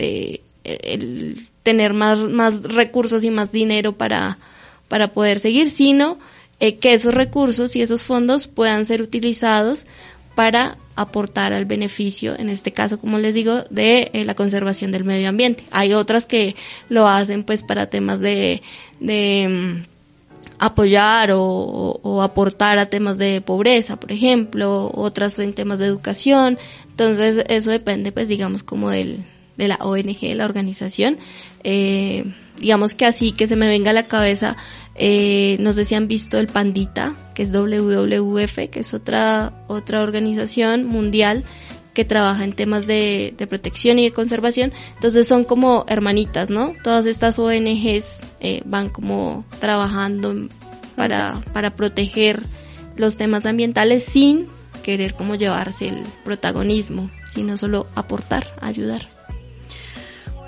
el 0.64 1.49
tener 1.64 1.94
más 1.94 2.20
más 2.20 2.64
recursos 2.64 3.24
y 3.24 3.30
más 3.32 3.52
dinero 3.52 3.98
para 3.98 4.38
para 4.88 5.12
poder 5.14 5.40
seguir 5.40 5.70
sino 5.70 6.18
eh, 6.60 6.78
que 6.78 6.94
esos 6.94 7.14
recursos 7.14 7.76
y 7.76 7.82
esos 7.82 8.04
fondos 8.04 8.48
puedan 8.48 8.86
ser 8.86 9.02
utilizados 9.02 9.86
para 10.36 10.78
aportar 10.96 11.54
al 11.54 11.66
beneficio, 11.66 12.38
en 12.38 12.50
este 12.50 12.74
caso, 12.74 13.00
como 13.00 13.18
les 13.20 13.34
digo, 13.34 13.64
de 13.70 14.10
eh, 14.14 14.26
la 14.26 14.36
conservación 14.36 14.92
del 14.92 15.06
medio 15.06 15.30
ambiente. 15.30 15.64
Hay 15.72 15.94
otras 15.94 16.26
que 16.26 16.56
lo 16.90 17.08
hacen 17.08 17.44
pues 17.44 17.64
para 17.64 17.90
temas 17.90 18.20
de, 18.20 18.62
de 19.00 19.48
mm, 19.50 19.84
apoyar 20.60 21.32
o, 21.32 21.42
o- 21.42 22.00
o 22.04 22.22
aportar 22.22 22.80
a 22.80 22.88
temas 22.88 23.18
de 23.18 23.40
pobreza, 23.42 23.98
por 23.98 24.12
ejemplo, 24.12 24.92
otras 24.94 25.40
en 25.40 25.54
temas 25.54 25.80
de 25.80 25.86
educación. 25.86 26.58
Entonces, 26.90 27.46
eso 27.48 27.72
depende, 27.72 28.12
pues, 28.12 28.28
digamos, 28.28 28.64
como 28.64 28.90
del, 28.90 29.20
de 29.60 29.68
la 29.68 29.76
ONG, 29.76 30.22
de 30.22 30.36
la 30.36 30.46
organización. 30.46 31.20
Eh, 31.64 32.26
digamos 32.60 32.96
que 32.96 33.06
así 33.06 33.32
que 33.34 33.46
se 33.46 33.56
me 33.56 33.68
venga 33.68 33.92
a 33.92 33.94
la 33.94 34.04
cabeza, 34.04 34.58
eh, 34.96 35.58
no 35.60 35.74
sé 35.74 35.86
si 35.86 35.94
han 35.94 36.08
visto 36.08 36.40
el 36.40 36.48
Pandita, 36.48 37.16
que 37.36 37.44
es 37.44 37.52
WWF, 37.52 38.70
que 38.70 38.80
es 38.80 38.94
otra, 38.94 39.54
otra 39.68 40.02
organización 40.02 40.86
mundial 40.86 41.44
que 41.94 42.06
trabaja 42.06 42.46
en 42.46 42.54
temas 42.54 42.88
de, 42.88 43.34
de 43.38 43.48
protección 43.48 44.00
y 44.00 44.06
de 44.06 44.12
conservación. 44.12 44.72
Entonces 44.96 45.28
son 45.28 45.44
como 45.44 45.86
hermanitas, 45.88 46.50
¿no? 46.50 46.74
Todas 46.84 47.06
estas 47.06 47.38
ONGs 47.38 48.22
eh, 48.40 48.62
van 48.66 48.90
como 48.90 49.46
trabajando 49.60 50.48
para, 50.96 51.42
para 51.54 51.76
proteger 51.76 52.44
los 52.96 53.18
temas 53.18 53.46
ambientales 53.46 54.04
sin 54.04 54.48
querer 54.84 55.16
como 55.16 55.36
llevarse 55.36 55.90
el 55.90 56.04
protagonismo, 56.24 57.12
sino 57.26 57.58
solo 57.58 57.88
aportar, 57.96 58.56
ayudar. 58.62 59.19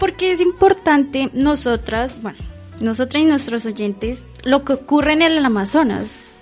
Porque 0.01 0.31
es 0.31 0.39
importante 0.39 1.29
nosotras, 1.31 2.19
bueno, 2.23 2.39
nosotras 2.79 3.21
y 3.21 3.25
nuestros 3.27 3.67
oyentes, 3.67 4.23
lo 4.43 4.65
que 4.65 4.73
ocurre 4.73 5.13
en 5.13 5.21
el 5.21 5.45
Amazonas. 5.45 6.41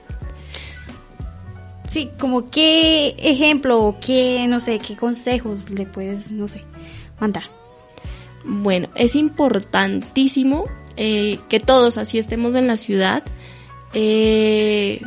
Sí, 1.91 2.10
como 2.17 2.50
qué 2.50 3.17
ejemplo 3.19 3.84
o 3.84 4.00
qué, 4.00 4.48
no 4.48 4.62
sé, 4.62 4.80
qué 4.80 4.95
consejos 4.95 5.69
le 5.72 5.86
puedes, 5.86 6.32
no 6.32 6.48
sé, 6.48 6.63
mandar. 7.19 7.43
Bueno, 8.45 8.88
es 8.95 9.13
importantísimo 9.13 10.63
eh, 10.95 11.38
que 11.50 11.60
todos, 11.60 11.98
así 11.98 12.17
estemos 12.17 12.56
en 12.56 12.65
la 12.65 12.78
ciudad, 12.78 13.24
eh, 13.93 15.02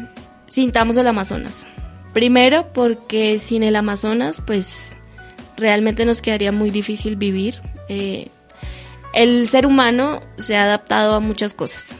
sintamos 0.44 0.98
el 0.98 1.06
Amazonas. 1.06 1.66
Primero 2.12 2.70
porque 2.74 3.38
sin 3.38 3.62
el 3.62 3.76
Amazonas, 3.76 4.42
pues 4.46 4.94
realmente 5.56 6.04
nos 6.04 6.20
quedaría 6.20 6.52
muy 6.52 6.70
difícil 6.70 7.16
vivir. 7.16 7.58
Eh, 7.88 8.28
el 9.14 9.48
ser 9.48 9.66
humano 9.66 10.20
se 10.36 10.56
ha 10.56 10.64
adaptado 10.64 11.14
a 11.14 11.20
muchas 11.20 11.54
cosas 11.54 11.96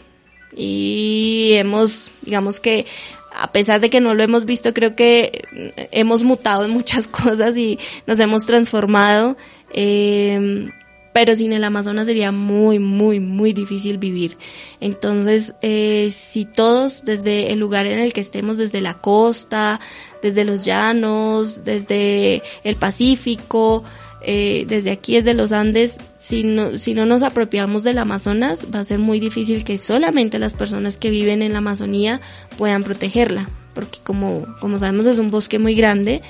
y 0.57 1.53
hemos, 1.55 2.11
digamos 2.22 2.61
que 2.61 2.87
a 3.35 3.51
pesar 3.51 3.81
de 3.81 3.88
que 3.88 4.01
no 4.01 4.14
lo 4.14 4.22
hemos 4.22 4.44
visto, 4.44 4.75
creo 4.75 4.94
que 4.94 5.42
eh, 5.57 5.88
hemos 5.92 6.22
mutado 6.22 6.64
en 6.64 6.70
muchas 6.70 7.07
cosas 7.09 7.57
y 7.57 7.79
nos 8.07 8.20
hemos 8.20 8.46
transformado. 8.46 9.37
Eh, 9.72 10.70
pero 11.12 11.37
sin 11.37 11.53
el 11.53 11.64
Amazonas 11.64 12.07
sería 12.07 12.33
muy, 12.33 12.79
muy, 12.79 13.20
muy 13.20 13.53
difícil 13.53 13.98
vivir. 13.98 14.38
Entonces, 14.81 15.55
eh, 15.61 16.09
si 16.11 16.44
todos 16.44 17.05
desde 17.05 17.53
el 17.53 17.59
lugar 17.59 17.87
en 17.87 17.98
el 17.98 18.12
que 18.12 18.20
estemos, 18.22 18.57
desde 18.57 18.81
la 18.81 18.94
costa, 18.94 19.81
desde 20.22 20.44
los 20.44 20.64
llanos, 20.64 21.64
desde 21.64 22.42
el 22.64 22.77
Pacífico, 22.77 23.85
eh, 24.25 24.65
desde 24.69 24.91
aquí, 24.91 25.15
desde 25.15 25.35
los 25.35 25.53
Andes, 25.53 25.99
si 26.19 26.45
no, 26.45 26.79
si 26.79 26.95
no 26.95 27.07
nos 27.07 27.23
apropiamos 27.23 27.83
del 27.83 27.99
Amazonas, 27.99 28.69
va 28.75 28.81
a 28.81 28.85
ser 28.85 28.99
muy 28.99 29.21
difícil 29.21 29.65
que 29.65 29.79
solamente 29.79 30.39
las 30.39 30.55
personas 30.55 30.97
que 30.97 31.11
viven 31.11 31.43
en 31.43 31.53
la 31.53 31.59
Amazonía 31.59 32.21
puedan 32.57 32.85
protegerla, 32.85 33.49
porque 33.75 33.99
como, 34.03 34.47
como 34.61 34.79
sabemos 34.79 35.07
es 35.07 35.19
un 35.19 35.31
bosque 35.31 35.59
muy 35.59 35.75
grande 35.75 36.23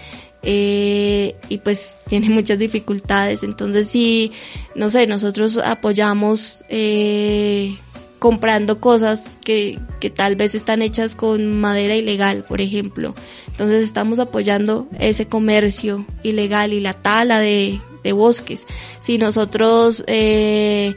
eh, 0.42 1.36
y 1.48 1.58
pues 1.58 1.94
tiene 2.08 2.28
muchas 2.28 2.58
dificultades. 2.58 3.42
Entonces, 3.42 3.88
si, 3.88 4.32
no 4.74 4.90
sé, 4.90 5.06
nosotros 5.06 5.58
apoyamos 5.58 6.64
eh, 6.68 7.76
comprando 8.22 8.78
cosas 8.78 9.32
que, 9.44 9.80
que 9.98 10.08
tal 10.08 10.36
vez 10.36 10.54
están 10.54 10.80
hechas 10.80 11.16
con 11.16 11.60
madera 11.60 11.96
ilegal, 11.96 12.44
por 12.44 12.60
ejemplo. 12.60 13.16
Entonces 13.48 13.82
estamos 13.82 14.20
apoyando 14.20 14.86
ese 15.00 15.26
comercio 15.26 16.06
ilegal 16.22 16.72
y 16.72 16.78
la 16.78 16.92
tala 16.92 17.40
de, 17.40 17.80
de 18.04 18.12
bosques. 18.12 18.64
Si 19.00 19.18
nosotros 19.18 20.04
eh, 20.06 20.94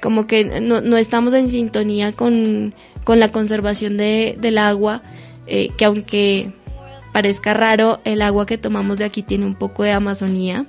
como 0.00 0.26
que 0.26 0.46
no, 0.62 0.80
no 0.80 0.96
estamos 0.96 1.34
en 1.34 1.50
sintonía 1.50 2.12
con, 2.12 2.74
con 3.04 3.20
la 3.20 3.30
conservación 3.30 3.98
de, 3.98 4.34
del 4.40 4.56
agua, 4.56 5.02
eh, 5.46 5.68
que 5.76 5.84
aunque 5.84 6.52
parezca 7.12 7.52
raro, 7.52 8.00
el 8.04 8.22
agua 8.22 8.46
que 8.46 8.56
tomamos 8.56 8.96
de 8.96 9.04
aquí 9.04 9.22
tiene 9.22 9.44
un 9.44 9.54
poco 9.54 9.82
de 9.82 9.92
Amazonía, 9.92 10.64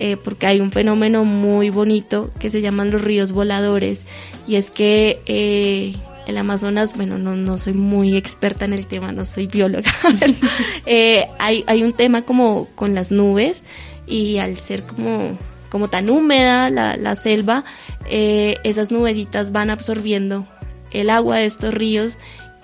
eh, 0.00 0.16
porque 0.16 0.46
hay 0.46 0.60
un 0.60 0.72
fenómeno 0.72 1.24
muy 1.24 1.70
bonito 1.70 2.30
que 2.40 2.50
se 2.50 2.62
llaman 2.62 2.90
los 2.90 3.02
ríos 3.02 3.32
voladores, 3.32 4.06
y 4.48 4.56
es 4.56 4.70
que 4.70 5.20
eh, 5.26 5.94
el 6.26 6.38
Amazonas, 6.38 6.96
bueno, 6.96 7.18
no, 7.18 7.36
no 7.36 7.58
soy 7.58 7.74
muy 7.74 8.16
experta 8.16 8.64
en 8.64 8.72
el 8.72 8.86
tema, 8.86 9.12
no 9.12 9.24
soy 9.26 9.46
bióloga, 9.46 9.90
eh, 10.86 11.26
hay, 11.38 11.64
hay 11.66 11.82
un 11.82 11.92
tema 11.92 12.22
como 12.22 12.66
con 12.74 12.94
las 12.94 13.12
nubes 13.12 13.62
y 14.06 14.38
al 14.38 14.56
ser 14.56 14.84
como, 14.84 15.38
como 15.68 15.88
tan 15.88 16.08
húmeda 16.08 16.70
la, 16.70 16.96
la 16.96 17.14
selva, 17.14 17.64
eh, 18.08 18.56
esas 18.64 18.90
nubecitas 18.90 19.52
van 19.52 19.68
absorbiendo 19.68 20.46
el 20.92 21.10
agua 21.10 21.36
de 21.36 21.44
estos 21.44 21.74
ríos 21.74 22.16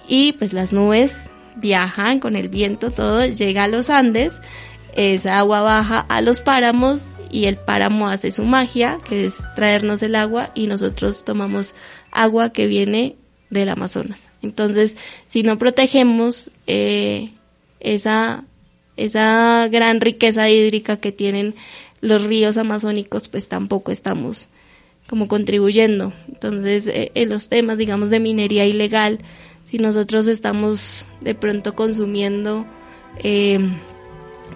y 0.09 0.33
pues 0.33 0.53
las 0.55 0.73
nubes 0.73 1.31
viajan 1.57 2.19
con 2.19 2.35
el 2.35 2.49
viento, 2.49 2.91
todo 2.91 3.27
llega 3.27 3.65
a 3.65 3.69
los 3.69 3.91
Andes, 3.91 4.41
esa 4.95 5.39
agua 5.39 5.61
baja 5.61 6.01
a 6.01 6.23
los 6.23 6.41
páramos 6.41 7.09
y 7.31 7.47
el 7.47 7.57
páramo 7.57 8.09
hace 8.09 8.31
su 8.33 8.45
magia, 8.45 8.99
que 9.09 9.27
es 9.27 9.35
traernos 9.55 10.03
el 10.03 10.15
agua 10.15 10.51
y 10.55 10.67
nosotros 10.67 11.25
tomamos 11.25 11.75
agua 12.11 12.51
que 12.51 12.67
viene 12.67 13.17
del 13.51 13.69
Amazonas. 13.69 14.29
Entonces, 14.43 14.97
si 15.29 15.43
no 15.43 15.59
protegemos 15.59 16.51
eh, 16.67 17.31
esa, 17.81 18.45
esa 18.97 19.69
gran 19.71 20.01
riqueza 20.01 20.49
hídrica 20.51 20.97
que 20.99 21.13
tienen 21.13 21.55
los 22.01 22.25
ríos 22.25 22.57
amazónicos, 22.57 23.29
pues 23.29 23.49
tampoco 23.49 23.93
estamos 23.93 24.49
como 25.09 25.29
contribuyendo. 25.29 26.13
Entonces, 26.29 26.87
eh, 26.89 27.13
en 27.15 27.29
los 27.29 27.49
temas, 27.49 27.79
digamos, 27.79 28.11
de 28.11 28.21
minería 28.21 28.67
ilegal, 28.67 29.19
si 29.63 29.79
nosotros 29.79 30.27
estamos 30.27 31.07
de 31.21 31.35
pronto 31.35 31.75
consumiendo 31.75 32.67
eh, 33.19 33.59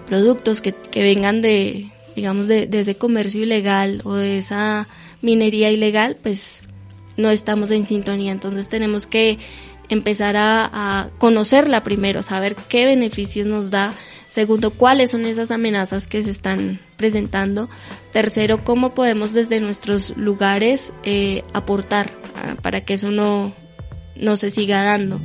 productos 0.07 0.61
que, 0.61 0.73
que 0.73 1.03
vengan 1.03 1.41
de, 1.41 1.89
digamos, 2.15 2.47
de, 2.47 2.67
de, 2.67 2.79
ese 2.79 2.95
comercio 2.95 3.43
ilegal 3.43 4.01
o 4.03 4.13
de 4.15 4.37
esa 4.37 4.87
minería 5.21 5.71
ilegal, 5.71 6.17
pues 6.21 6.61
no 7.17 7.29
estamos 7.29 7.71
en 7.71 7.85
sintonía. 7.85 8.31
Entonces 8.31 8.69
tenemos 8.69 9.07
que 9.07 9.39
empezar 9.89 10.37
a, 10.37 10.69
a 10.71 11.09
conocerla 11.17 11.83
primero, 11.83 12.23
saber 12.23 12.55
qué 12.55 12.85
beneficios 12.85 13.47
nos 13.47 13.71
da. 13.71 13.93
Segundo, 14.29 14.71
cuáles 14.71 15.11
son 15.11 15.25
esas 15.25 15.51
amenazas 15.51 16.07
que 16.07 16.23
se 16.23 16.29
están 16.29 16.79
presentando. 16.95 17.69
Tercero, 18.13 18.63
cómo 18.63 18.93
podemos 18.93 19.33
desde 19.33 19.59
nuestros 19.59 20.15
lugares 20.15 20.93
eh, 21.03 21.43
aportar 21.51 22.11
uh, 22.35 22.55
para 22.61 22.79
que 22.79 22.93
eso 22.93 23.11
no, 23.11 23.53
no 24.15 24.37
se 24.37 24.49
siga 24.49 24.83
dando. 24.83 25.19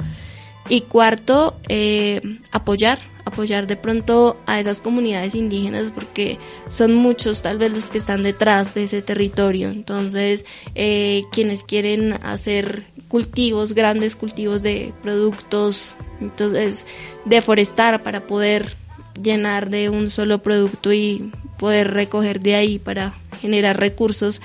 Y 0.68 0.80
cuarto, 0.80 1.56
eh, 1.68 2.20
apoyar, 2.50 2.98
apoyar 3.24 3.68
de 3.68 3.76
pronto 3.76 4.40
a 4.46 4.58
esas 4.58 4.80
comunidades 4.80 5.36
indígenas 5.36 5.92
porque 5.92 6.38
son 6.68 6.94
muchos 6.94 7.42
tal 7.42 7.58
vez 7.58 7.72
los 7.72 7.90
que 7.90 7.98
están 7.98 8.22
detrás 8.22 8.74
de 8.74 8.84
ese 8.84 9.02
territorio. 9.02 9.68
Entonces, 9.68 10.44
eh, 10.74 11.22
quienes 11.32 11.62
quieren 11.62 12.14
hacer 12.22 12.86
cultivos, 13.08 13.72
grandes 13.72 14.16
cultivos 14.16 14.62
de 14.62 14.92
productos, 15.02 15.96
entonces 16.20 16.86
deforestar 17.24 18.02
para 18.02 18.26
poder 18.26 18.74
llenar 19.22 19.70
de 19.70 19.88
un 19.88 20.10
solo 20.10 20.42
producto 20.42 20.92
y 20.92 21.32
poder 21.58 21.92
recoger 21.92 22.40
de 22.40 22.54
ahí 22.54 22.78
para 22.78 23.14
generar 23.40 23.78
recursos. 23.78 24.42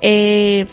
Eh, 0.00 0.66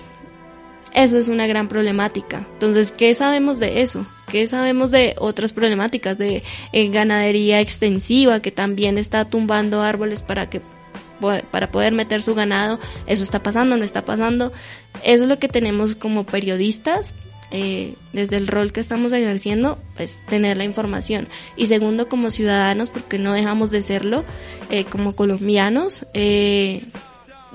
eso 0.94 1.18
es 1.18 1.28
una 1.28 1.46
gran 1.46 1.68
problemática. 1.68 2.48
Entonces, 2.54 2.94
¿qué 2.94 3.14
sabemos 3.14 3.60
de 3.60 3.82
eso? 3.82 4.08
¿Qué 4.30 4.48
sabemos 4.48 4.92
de 4.92 5.14
otras 5.20 5.52
problemáticas? 5.52 6.18
De 6.18 6.42
eh, 6.72 6.90
ganadería 6.90 7.60
extensiva 7.60 8.40
que 8.40 8.52
también 8.52 8.98
está 8.98 9.26
tumbando 9.26 9.82
árboles 9.82 10.24
para 10.24 10.50
que 10.50 10.62
para 11.52 11.72
poder 11.72 11.94
meter 11.94 12.22
su 12.22 12.36
ganado. 12.36 12.80
Eso 13.08 13.24
está 13.24 13.42
pasando, 13.42 13.78
no 13.78 13.84
está 13.84 14.06
pasando. 14.06 14.52
Eso 15.04 15.24
es 15.24 15.30
lo 15.30 15.40
que 15.40 15.48
tenemos 15.48 15.96
como 15.96 16.26
periodistas. 16.26 17.14
Eh, 17.52 17.94
desde 18.12 18.38
el 18.38 18.48
rol 18.48 18.74
que 18.74 18.80
estamos 18.80 19.14
ejerciendo, 19.14 19.80
pues 19.96 20.18
tener 20.28 20.58
la 20.58 20.66
información. 20.66 21.28
Y 21.56 21.68
segundo, 21.68 22.10
como 22.10 22.32
ciudadanos, 22.32 22.90
porque 22.90 23.20
no 23.20 23.34
dejamos 23.34 23.72
de 23.72 23.82
serlo, 23.82 24.24
eh, 24.70 24.84
como 24.84 25.16
colombianos, 25.16 26.06
eh, 26.14 26.86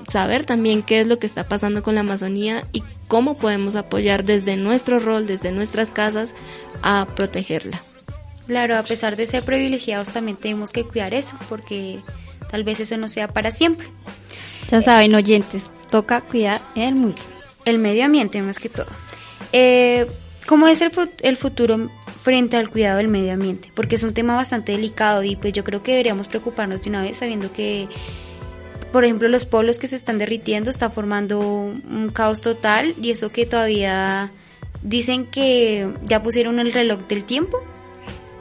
saber 0.07 0.45
también 0.45 0.81
qué 0.81 1.01
es 1.01 1.07
lo 1.07 1.19
que 1.19 1.27
está 1.27 1.47
pasando 1.47 1.83
con 1.83 1.95
la 1.95 2.01
Amazonía 2.01 2.67
y 2.71 2.83
cómo 3.07 3.37
podemos 3.37 3.75
apoyar 3.75 4.23
desde 4.23 4.55
nuestro 4.55 4.97
rol, 4.97 5.27
desde 5.27 5.51
nuestras 5.51 5.91
casas, 5.91 6.35
a 6.81 7.07
protegerla. 7.13 7.83
Claro, 8.47 8.77
a 8.77 8.83
pesar 8.83 9.15
de 9.15 9.25
ser 9.25 9.43
privilegiados 9.43 10.11
también 10.11 10.37
tenemos 10.37 10.71
que 10.71 10.83
cuidar 10.83 11.13
eso, 11.13 11.37
porque 11.47 12.01
tal 12.51 12.63
vez 12.63 12.79
eso 12.79 12.97
no 12.97 13.07
sea 13.07 13.27
para 13.29 13.51
siempre. 13.51 13.87
Ya 14.67 14.81
saben, 14.81 15.15
oyentes, 15.15 15.71
toca 15.89 16.21
cuidar 16.21 16.61
el 16.75 16.95
mundo. 16.95 17.21
El 17.65 17.79
medio 17.79 18.05
ambiente 18.05 18.41
más 18.41 18.59
que 18.59 18.69
todo. 18.69 18.87
Eh, 19.53 20.07
¿Cómo 20.45 20.67
es 20.67 20.81
el, 20.81 20.91
el 21.21 21.37
futuro 21.37 21.89
frente 22.23 22.57
al 22.57 22.69
cuidado 22.69 22.97
del 22.97 23.07
medio 23.07 23.33
ambiente? 23.33 23.71
Porque 23.73 23.95
es 23.95 24.03
un 24.03 24.13
tema 24.13 24.35
bastante 24.35 24.73
delicado 24.73 25.23
y 25.23 25.35
pues 25.35 25.53
yo 25.53 25.63
creo 25.63 25.81
que 25.81 25.91
deberíamos 25.91 26.27
preocuparnos 26.27 26.83
de 26.83 26.89
una 26.89 27.01
vez 27.01 27.17
sabiendo 27.17 27.51
que 27.51 27.87
por 28.91 29.05
ejemplo, 29.05 29.29
los 29.29 29.45
polos 29.45 29.79
que 29.79 29.87
se 29.87 29.95
están 29.95 30.17
derritiendo 30.17 30.69
está 30.69 30.89
formando 30.89 31.39
un 31.39 32.11
caos 32.13 32.41
total 32.41 32.93
y 33.01 33.11
eso 33.11 33.31
que 33.31 33.45
todavía 33.45 34.31
dicen 34.83 35.25
que 35.25 35.89
ya 36.03 36.21
pusieron 36.21 36.59
el 36.59 36.73
reloj 36.73 37.01
del 37.07 37.23
tiempo, 37.23 37.63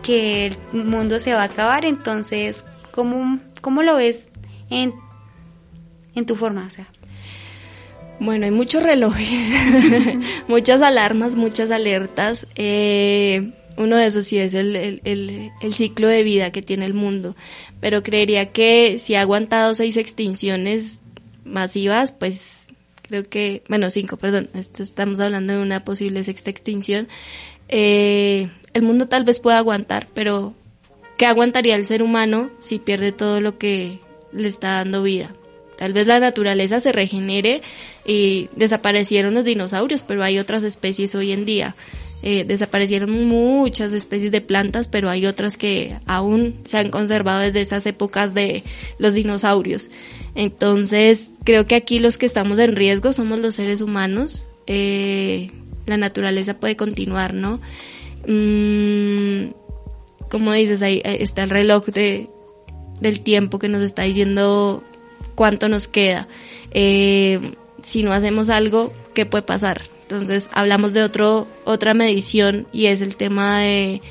que 0.03 0.47
el 0.47 0.57
mundo 0.73 1.19
se 1.19 1.35
va 1.35 1.43
a 1.43 1.45
acabar, 1.45 1.85
entonces, 1.85 2.65
¿cómo, 2.91 3.39
cómo 3.61 3.83
lo 3.83 3.97
ves 3.97 4.29
en, 4.69 4.95
en 6.15 6.27
tu 6.27 6.37
forma? 6.37 6.67
O 6.67 6.71
sea. 6.71 6.89
Bueno, 8.21 8.45
hay 8.45 8.51
muchos 8.51 8.83
relojes, 8.83 9.29
muchas 10.49 10.83
alarmas, 10.83 11.37
muchas 11.37 11.71
alertas. 11.71 12.47
Eh, 12.55 13.53
uno 13.79 13.97
de 13.97 14.07
esos 14.07 14.27
sí 14.27 14.37
es 14.37 14.53
el, 14.53 14.77
el, 14.77 15.51
el, 15.63 15.75
ciclo 15.75 16.07
de 16.07 16.23
vida 16.23 16.53
que 16.53 16.61
tiene 16.61 16.85
el 16.85 16.93
mundo. 16.93 17.35
Pero 17.81 18.03
creería 18.03 18.53
que 18.53 18.99
si 18.99 19.15
ha 19.15 19.23
aguantado 19.23 19.73
seis 19.75 19.97
extinciones 19.97 21.01
masivas, 21.45 22.13
pues 22.13 22.67
creo 23.01 23.27
que, 23.27 23.63
bueno, 23.69 23.89
cinco, 23.89 24.19
perdón, 24.19 24.51
estamos 24.55 25.19
hablando 25.21 25.55
de 25.55 25.63
una 25.63 25.83
posible 25.85 26.23
sexta 26.23 26.51
extinción. 26.51 27.09
Eh, 27.69 28.51
el 28.75 28.83
mundo 28.83 29.09
tal 29.09 29.25
vez 29.25 29.41
pueda 29.41 29.57
aguantar, 29.57 30.09
pero 30.13 30.55
¿qué 31.21 31.27
aguantaría 31.27 31.77
el 31.77 31.85
ser 31.85 32.03
humano 32.03 32.51
si 32.61 32.79
pierde 32.79 33.13
todo 33.13 33.43
lo 33.43 33.59
que 33.59 33.99
le 34.33 34.49
está 34.49 34.77
dando 34.77 35.03
vida? 35.03 35.31
Tal 35.77 35.93
vez 35.93 36.07
la 36.07 36.19
naturaleza 36.19 36.81
se 36.81 36.93
regenere 36.93 37.61
y 38.07 38.49
desaparecieron 38.57 39.35
los 39.35 39.45
dinosaurios, 39.45 40.01
pero 40.01 40.25
hay 40.25 40.39
otras 40.39 40.63
especies 40.63 41.15
hoy 41.15 41.33
en 41.33 41.45
día. 41.45 41.77
Eh, 42.23 42.45
desaparecieron 42.45 43.29
muchas 43.29 43.93
especies 43.93 44.33
de 44.33 44.41
plantas, 44.41 44.89
pero 44.89 45.11
hay 45.11 45.27
otras 45.27 45.59
que 45.59 45.95
aún 46.07 46.55
se 46.65 46.79
han 46.79 46.89
conservado 46.89 47.41
desde 47.41 47.61
esas 47.61 47.85
épocas 47.85 48.33
de 48.33 48.65
los 48.99 49.13
dinosaurios. 49.13 49.91
Entonces, 50.35 51.33
creo 51.45 51.67
que 51.67 51.75
aquí 51.75 51.99
los 51.99 52.17
que 52.17 52.25
estamos 52.25 52.59
en 52.59 52.75
riesgo 52.75 53.13
somos 53.13 53.41
los 53.41 53.57
seres 53.57 53.83
humanos. 53.83 54.47
Eh, 54.67 55.51
la 55.85 55.99
naturaleza 55.99 56.59
puede 56.59 56.77
continuar, 56.77 57.35
¿no? 57.35 57.61
Mm, 58.27 59.53
como 60.31 60.53
dices, 60.53 60.81
ahí 60.83 61.03
está 61.05 61.43
el 61.43 61.51
reloj 61.51 61.87
de, 61.87 62.31
del 63.01 63.21
tiempo 63.21 63.59
que 63.59 63.69
nos 63.69 63.83
está 63.83 64.03
diciendo 64.03 64.83
cuánto 65.35 65.69
nos 65.69 65.89
queda. 65.89 66.29
Eh, 66.71 67.41
si 67.83 68.03
no 68.03 68.13
hacemos 68.13 68.49
algo, 68.49 68.93
¿qué 69.15 69.27
puede 69.27 69.43
pasar? 69.43 69.83
Entonces 70.03 70.51
hablamos 70.53 70.93
de 70.93 71.03
otro, 71.03 71.47
otra 71.65 71.95
medición 71.95 72.67
y 72.73 72.87
es 72.87 73.01
el 73.01 73.17
tema 73.17 73.61
de, 73.61 74.03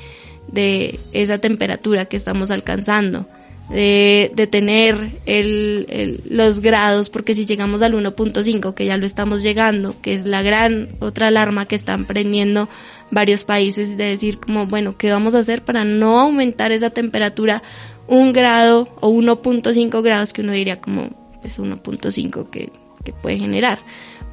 de 0.48 0.98
esa 1.12 1.38
temperatura 1.38 2.06
que 2.06 2.16
estamos 2.16 2.50
alcanzando, 2.50 3.26
de, 3.68 4.32
de 4.34 4.46
tener 4.46 5.20
el, 5.26 6.22
los 6.28 6.60
grados, 6.60 7.10
porque 7.10 7.34
si 7.34 7.46
llegamos 7.46 7.82
al 7.82 7.94
1.5, 7.94 8.74
que 8.74 8.86
ya 8.86 8.96
lo 8.96 9.06
estamos 9.06 9.42
llegando, 9.42 9.94
que 10.00 10.14
es 10.14 10.24
la 10.24 10.42
gran 10.42 10.88
otra 11.00 11.28
alarma 11.28 11.66
que 11.66 11.76
están 11.76 12.06
prendiendo 12.06 12.68
varios 13.10 13.44
países, 13.44 13.96
de 13.96 14.04
decir 14.04 14.38
como, 14.38 14.66
bueno, 14.66 14.96
¿qué 14.96 15.10
vamos 15.10 15.34
a 15.34 15.40
hacer 15.40 15.64
para 15.64 15.84
no 15.84 16.20
aumentar 16.20 16.72
esa 16.72 16.90
temperatura 16.90 17.62
un 18.06 18.32
grado 18.32 18.88
o 19.00 19.10
1.5 19.10 20.02
grados 20.02 20.32
que 20.32 20.42
uno 20.42 20.52
diría 20.52 20.80
como, 20.80 21.10
pues 21.40 21.58
1.5 21.58 22.50
que, 22.50 22.72
que 23.04 23.12
puede 23.12 23.38
generar? 23.38 23.78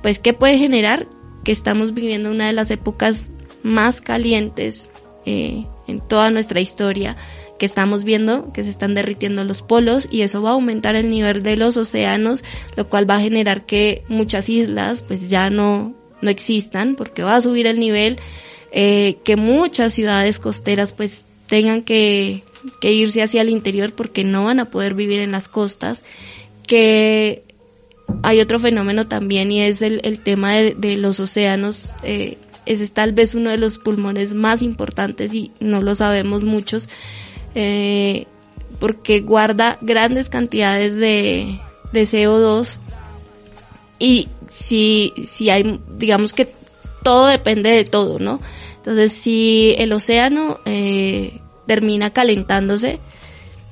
Pues, 0.01 0.19
¿qué 0.19 0.33
puede 0.33 0.57
generar? 0.57 1.07
que 1.47 1.53
estamos 1.53 1.93
viviendo 1.93 2.29
una 2.29 2.47
de 2.47 2.51
las 2.51 2.71
épocas 2.71 3.29
más 3.63 4.01
calientes 4.01 4.91
eh, 5.25 5.63
en 5.87 6.01
toda 6.01 6.29
nuestra 6.29 6.59
historia, 6.59 7.15
que 7.57 7.65
estamos 7.65 8.03
viendo 8.03 8.51
que 8.51 8.65
se 8.65 8.69
están 8.69 8.93
derritiendo 8.93 9.45
los 9.45 9.61
polos 9.61 10.09
y 10.11 10.23
eso 10.23 10.41
va 10.41 10.49
a 10.49 10.53
aumentar 10.55 10.97
el 10.97 11.07
nivel 11.07 11.43
de 11.43 11.55
los 11.55 11.77
océanos, 11.77 12.43
lo 12.75 12.89
cual 12.89 13.09
va 13.09 13.15
a 13.15 13.21
generar 13.21 13.65
que 13.65 14.03
muchas 14.09 14.49
islas 14.49 15.03
pues 15.03 15.29
ya 15.29 15.49
no, 15.49 15.93
no 16.21 16.29
existan 16.29 16.95
porque 16.95 17.23
va 17.23 17.37
a 17.37 17.41
subir 17.41 17.65
el 17.65 17.79
nivel, 17.79 18.19
eh, 18.71 19.17
que 19.23 19.35
muchas 19.35 19.93
ciudades 19.93 20.39
costeras 20.39 20.93
pues 20.93 21.25
tengan 21.47 21.81
que, 21.81 22.43
que 22.81 22.93
irse 22.93 23.21
hacia 23.21 23.41
el 23.41 23.49
interior 23.49 23.93
porque 23.93 24.23
no 24.23 24.45
van 24.45 24.59
a 24.59 24.69
poder 24.69 24.93
vivir 24.93 25.19
en 25.19 25.31
las 25.31 25.47
costas, 25.47 26.03
que 26.65 27.43
hay 28.23 28.41
otro 28.41 28.59
fenómeno 28.59 29.07
también 29.07 29.51
y 29.51 29.61
es 29.61 29.81
el, 29.81 30.01
el 30.03 30.19
tema 30.19 30.53
de, 30.53 30.97
los 30.97 31.19
océanos. 31.19 31.93
Eh, 32.03 32.37
ese 32.65 32.83
es 32.83 32.91
tal 32.91 33.13
vez 33.13 33.33
uno 33.33 33.49
de 33.49 33.57
los 33.57 33.79
pulmones 33.79 34.33
más 34.33 34.61
importantes 34.61 35.33
y 35.33 35.51
no 35.59 35.81
lo 35.81 35.95
sabemos 35.95 36.43
muchos, 36.43 36.89
eh, 37.55 38.25
porque 38.79 39.21
guarda 39.21 39.77
grandes 39.81 40.27
cantidades 40.29 40.97
de, 40.97 41.59
de 41.93 42.03
CO2 42.03 42.77
y 43.99 44.27
si, 44.47 45.13
si 45.25 45.49
hay, 45.49 45.79
digamos 45.97 46.33
que 46.33 46.49
todo 47.03 47.27
depende 47.27 47.71
de 47.71 47.85
todo, 47.85 48.19
¿no? 48.19 48.41
Entonces, 48.87 49.11
si 49.11 49.75
el 49.79 49.91
océano 49.91 50.61
eh, 50.63 51.41
termina 51.65 52.13
calentándose, 52.13 53.01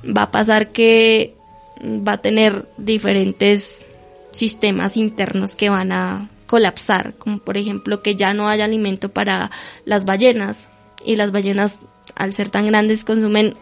va 0.04 0.24
a 0.24 0.30
pasar 0.30 0.72
que 0.72 1.34
va 1.82 2.12
a 2.12 2.20
tener 2.20 2.68
diferentes 2.76 3.86
sistemas 4.30 4.98
internos 4.98 5.56
que 5.56 5.70
van 5.70 5.90
a 5.90 6.28
colapsar, 6.46 7.14
como 7.14 7.38
por 7.38 7.56
ejemplo 7.56 8.02
que 8.02 8.14
ya 8.14 8.34
no 8.34 8.46
haya 8.46 8.66
alimento 8.66 9.08
para 9.08 9.50
las 9.86 10.04
ballenas 10.04 10.68
y 11.02 11.16
las 11.16 11.32
ballenas 11.32 11.80
al 12.14 12.34
ser 12.34 12.50
tan 12.50 12.66
grandes 12.66 13.06
consumen 13.06 13.56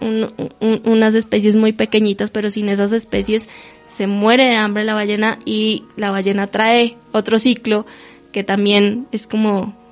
unas 0.60 1.14
especies 1.14 1.54
muy 1.54 1.72
pequeñitas, 1.72 2.32
pero 2.32 2.50
sin 2.50 2.68
esas 2.68 2.90
especies 2.90 3.46
se 3.86 4.08
muere 4.08 4.46
de 4.46 4.56
hambre 4.56 4.82
la 4.82 4.94
ballena 4.94 5.38
y 5.44 5.84
la 5.94 6.10
ballena 6.10 6.48
trae 6.48 6.96
otro 7.12 7.38
ciclo 7.38 7.86
que 8.32 8.42
también 8.42 9.06
es 9.12 9.28
como 9.28 9.83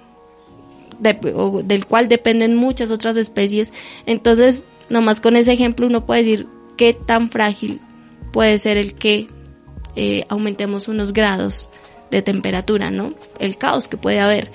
del 1.03 1.87
cual 1.87 2.09
dependen 2.09 2.55
muchas 2.55 2.91
otras 2.91 3.17
especies. 3.17 3.73
Entonces, 4.07 4.65
nomás 4.89 5.21
con 5.21 5.37
ese 5.37 5.53
ejemplo 5.53 5.87
uno 5.87 6.07
puede 6.07 6.23
decir 6.23 6.47
qué 6.77 6.95
tan 6.95 7.31
frágil 7.31 7.81
puede 8.33 8.59
ser 8.59 8.77
el 8.77 8.95
que 8.95 9.29
eh, 9.95 10.25
aumentemos 10.29 10.89
unos 10.89 11.13
grados 11.13 11.69
de 12.11 12.23
temperatura, 12.23 12.91
¿no? 12.91 13.15
El 13.39 13.57
caos 13.57 13.89
que 13.89 13.97
puede 13.97 14.21
haber. 14.21 14.51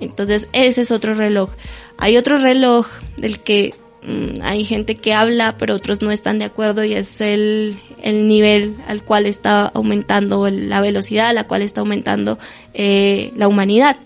Entonces, 0.00 0.48
ese 0.52 0.82
es 0.82 0.90
otro 0.90 1.14
reloj. 1.14 1.50
Hay 1.98 2.16
otro 2.16 2.38
reloj 2.38 2.86
del 3.16 3.40
que 3.40 3.74
mm, 4.02 4.42
hay 4.42 4.64
gente 4.64 4.94
que 4.96 5.12
habla, 5.12 5.56
pero 5.58 5.74
otros 5.74 6.02
no 6.02 6.10
están 6.10 6.38
de 6.38 6.46
acuerdo 6.46 6.84
y 6.84 6.94
es 6.94 7.20
el, 7.20 7.76
el 8.02 8.26
nivel 8.26 8.76
al 8.88 9.04
cual 9.04 9.26
está 9.26 9.66
aumentando, 9.66 10.48
la 10.48 10.80
velocidad 10.80 11.28
a 11.28 11.32
la 11.32 11.46
cual 11.46 11.62
está 11.62 11.80
aumentando 11.80 12.38
eh, 12.74 13.32
la 13.36 13.48
humanidad. 13.48 13.96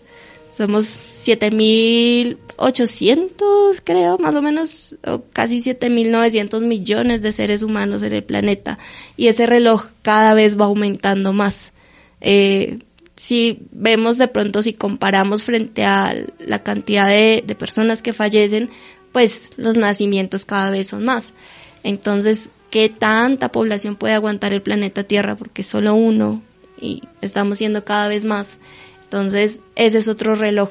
Somos 0.56 1.00
7.800, 1.12 3.80
creo, 3.82 4.18
más 4.18 4.36
o 4.36 4.42
menos, 4.42 4.96
o 5.04 5.24
casi 5.32 5.58
7.900 5.58 6.60
millones 6.60 7.22
de 7.22 7.32
seres 7.32 7.62
humanos 7.62 8.04
en 8.04 8.12
el 8.12 8.22
planeta. 8.22 8.78
Y 9.16 9.26
ese 9.26 9.46
reloj 9.46 9.86
cada 10.02 10.32
vez 10.34 10.60
va 10.60 10.66
aumentando 10.66 11.32
más. 11.32 11.72
Eh, 12.20 12.78
si 13.16 13.66
vemos 13.72 14.18
de 14.18 14.28
pronto, 14.28 14.62
si 14.62 14.74
comparamos 14.74 15.42
frente 15.42 15.84
a 15.84 16.14
la 16.38 16.62
cantidad 16.62 17.08
de, 17.08 17.42
de 17.44 17.54
personas 17.56 18.00
que 18.00 18.12
fallecen, 18.12 18.70
pues 19.10 19.54
los 19.56 19.74
nacimientos 19.76 20.44
cada 20.44 20.70
vez 20.70 20.86
son 20.88 21.04
más. 21.04 21.34
Entonces, 21.82 22.50
¿qué 22.70 22.88
tanta 22.88 23.50
población 23.50 23.96
puede 23.96 24.14
aguantar 24.14 24.52
el 24.52 24.62
planeta 24.62 25.02
Tierra? 25.04 25.36
Porque 25.36 25.64
solo 25.64 25.94
uno 25.94 26.42
y 26.80 27.02
estamos 27.20 27.58
siendo 27.58 27.84
cada 27.84 28.08
vez 28.08 28.24
más. 28.24 28.58
Entonces, 29.04 29.60
ese 29.76 29.98
es 29.98 30.08
otro 30.08 30.34
reloj. 30.34 30.70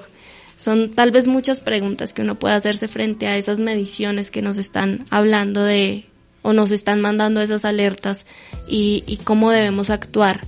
Son 0.58 0.92
tal 0.92 1.12
vez 1.12 1.28
muchas 1.28 1.62
preguntas 1.62 2.14
que 2.14 2.22
uno 2.22 2.38
puede 2.38 2.56
hacerse 2.56 2.88
frente 2.88 3.28
a 3.28 3.38
esas 3.38 3.60
mediciones 3.60 4.32
que 4.32 4.42
nos 4.42 4.58
están 4.58 5.06
hablando 5.10 5.64
de 5.64 6.06
o 6.42 6.54
nos 6.54 6.72
están 6.72 7.02
mandando 7.02 7.42
esas 7.42 7.66
alertas 7.66 8.26
y, 8.68 9.20
cómo 9.24 9.52
debemos 9.52 9.90
actuar. 9.90 10.46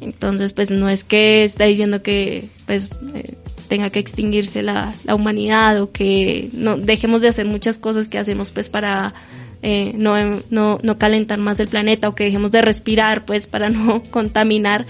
Entonces, 0.00 0.52
pues 0.52 0.70
no 0.70 0.88
es 0.88 1.04
que 1.04 1.44
esté 1.44 1.66
diciendo 1.66 2.02
que 2.02 2.48
pues 2.66 2.90
eh, 3.14 3.34
tenga 3.68 3.90
que 3.90 3.98
extinguirse 3.98 4.62
la, 4.62 4.94
la, 5.04 5.14
humanidad 5.14 5.80
o 5.80 5.92
que 5.92 6.48
no 6.52 6.76
dejemos 6.76 7.22
de 7.22 7.28
hacer 7.28 7.46
muchas 7.46 7.78
cosas 7.78 8.08
que 8.08 8.18
hacemos 8.18 8.50
pues 8.50 8.68
para 8.68 9.14
eh, 9.62 9.92
no, 9.94 10.16
no, 10.50 10.80
no 10.82 10.98
calentar 10.98 11.38
más 11.38 11.60
el 11.60 11.68
planeta 11.68 12.08
o 12.08 12.14
que 12.16 12.24
dejemos 12.24 12.50
de 12.50 12.62
respirar 12.62 13.24
pues 13.24 13.46
para 13.46 13.68
no 13.70 14.02
contaminar 14.10 14.86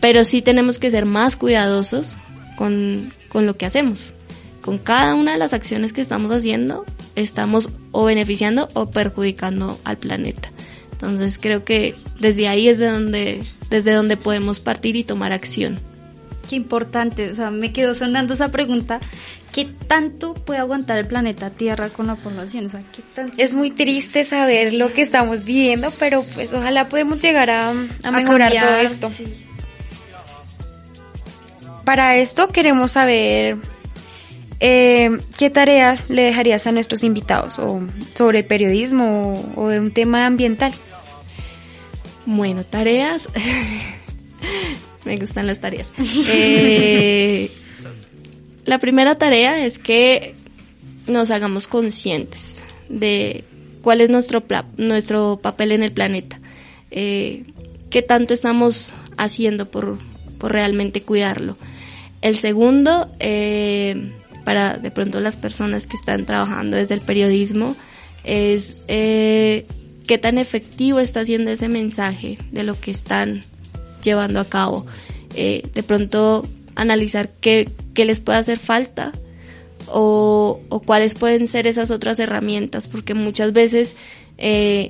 pero 0.00 0.24
sí 0.24 0.42
tenemos 0.42 0.78
que 0.78 0.90
ser 0.90 1.04
más 1.04 1.36
cuidadosos 1.36 2.18
con, 2.56 3.12
lo 3.32 3.56
que 3.56 3.66
hacemos. 3.66 4.12
Con 4.62 4.78
cada 4.78 5.14
una 5.14 5.32
de 5.32 5.38
las 5.38 5.52
acciones 5.52 5.92
que 5.92 6.00
estamos 6.00 6.32
haciendo, 6.32 6.84
estamos 7.14 7.68
o 7.92 8.04
beneficiando 8.04 8.68
o 8.74 8.90
perjudicando 8.90 9.78
al 9.84 9.98
planeta. 9.98 10.50
Entonces 10.92 11.38
creo 11.38 11.64
que 11.64 11.94
desde 12.18 12.48
ahí 12.48 12.68
es 12.68 12.78
de 12.78 12.86
donde, 12.86 13.46
desde 13.70 13.92
donde 13.92 14.16
podemos 14.16 14.60
partir 14.60 14.96
y 14.96 15.04
tomar 15.04 15.32
acción. 15.32 15.78
Qué 16.48 16.56
importante, 16.56 17.30
o 17.30 17.34
sea, 17.34 17.50
me 17.50 17.72
quedó 17.72 17.94
sonando 17.94 18.34
esa 18.34 18.50
pregunta. 18.50 19.00
¿Qué 19.52 19.64
tanto 19.64 20.34
puede 20.34 20.60
aguantar 20.60 20.98
el 20.98 21.06
planeta 21.06 21.50
Tierra 21.50 21.88
con 21.88 22.06
la 22.06 22.14
población? 22.14 22.66
O 22.66 22.70
sea, 22.70 22.82
¿qué 22.94 23.02
tanto? 23.14 23.34
Es 23.36 23.54
muy 23.54 23.70
triste 23.70 24.24
saber 24.24 24.72
lo 24.74 24.92
que 24.92 25.02
estamos 25.02 25.44
viviendo, 25.44 25.90
pero 25.98 26.22
pues 26.34 26.52
ojalá 26.52 26.88
podemos 26.88 27.20
llegar 27.20 27.50
a, 27.50 27.72
mejorar 28.12 28.52
todo 28.52 28.76
esto. 28.76 29.10
Para 31.86 32.16
esto 32.16 32.48
queremos 32.48 32.90
saber 32.90 33.58
eh, 34.58 35.20
qué 35.38 35.50
tarea 35.50 35.96
le 36.08 36.22
dejarías 36.22 36.66
a 36.66 36.72
nuestros 36.72 37.04
invitados 37.04 37.60
o 37.60 37.80
sobre 38.12 38.40
el 38.40 38.44
periodismo 38.44 39.52
o, 39.54 39.68
de 39.68 39.78
un 39.78 39.92
tema 39.92 40.26
ambiental. 40.26 40.74
Bueno, 42.26 42.66
tareas. 42.66 43.28
Me 45.04 45.16
gustan 45.16 45.46
las 45.46 45.60
tareas. 45.60 45.92
Eh, 46.28 47.52
la 48.64 48.80
primera 48.80 49.14
tarea 49.14 49.64
es 49.64 49.78
que 49.78 50.34
nos 51.06 51.30
hagamos 51.30 51.68
conscientes 51.68 52.56
de 52.88 53.44
cuál 53.80 54.00
es 54.00 54.10
nuestro, 54.10 54.42
nuestro 54.76 55.38
papel 55.40 55.70
en 55.70 55.84
el 55.84 55.92
planeta. 55.92 56.40
Eh, 56.90 57.44
qué 57.90 58.02
tanto 58.02 58.34
estamos 58.34 58.92
haciendo 59.16 59.70
por, 59.70 59.98
por 60.40 60.50
realmente 60.50 61.02
cuidarlo. 61.02 61.56
El 62.22 62.36
segundo, 62.36 63.10
eh, 63.20 64.12
para 64.44 64.78
de 64.78 64.90
pronto 64.90 65.20
las 65.20 65.36
personas 65.36 65.86
que 65.86 65.96
están 65.96 66.26
trabajando 66.26 66.76
desde 66.76 66.94
el 66.94 67.00
periodismo, 67.00 67.76
es 68.24 68.76
eh, 68.88 69.66
qué 70.06 70.18
tan 70.18 70.38
efectivo 70.38 70.98
está 70.98 71.24
siendo 71.24 71.50
ese 71.50 71.68
mensaje 71.68 72.38
de 72.52 72.62
lo 72.62 72.78
que 72.78 72.90
están 72.90 73.44
llevando 74.02 74.40
a 74.40 74.44
cabo. 74.44 74.86
Eh, 75.34 75.68
de 75.74 75.82
pronto 75.82 76.48
analizar 76.74 77.30
qué, 77.40 77.70
qué, 77.94 78.04
les 78.04 78.20
puede 78.20 78.38
hacer 78.38 78.58
falta 78.58 79.12
o, 79.88 80.60
o, 80.68 80.80
cuáles 80.80 81.14
pueden 81.14 81.46
ser 81.48 81.66
esas 81.66 81.90
otras 81.90 82.18
herramientas, 82.18 82.88
porque 82.88 83.14
muchas 83.14 83.52
veces 83.52 83.96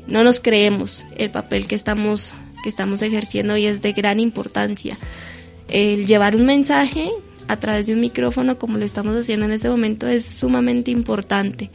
no 0.07 0.25
nos 0.25 0.41
creemos 0.41 1.05
el 1.17 1.31
papel 1.31 1.67
que 1.67 1.77
estamos, 1.77 2.35
que 2.63 2.69
estamos 2.69 3.03
ejerciendo 3.03 3.57
y 3.57 3.67
es 3.67 3.81
de 3.81 3.93
gran 3.93 4.19
importancia 4.19 4.97
el 5.69 6.07
llevar 6.07 6.37
un 6.37 6.47
mensaje 6.47 7.11
a 7.49 7.59
través 7.59 7.87
de 7.87 7.95
un 7.95 8.01
micrófono 8.01 8.59
como 8.59 8.79
lo 8.79 8.85
estamos 8.85 9.17
haciendo 9.17 9.47
en 9.47 9.53
este 9.53 9.69
momento 9.69 10.07
es 10.07 10.27
sumamente 10.27 10.91
importante. 10.91 11.71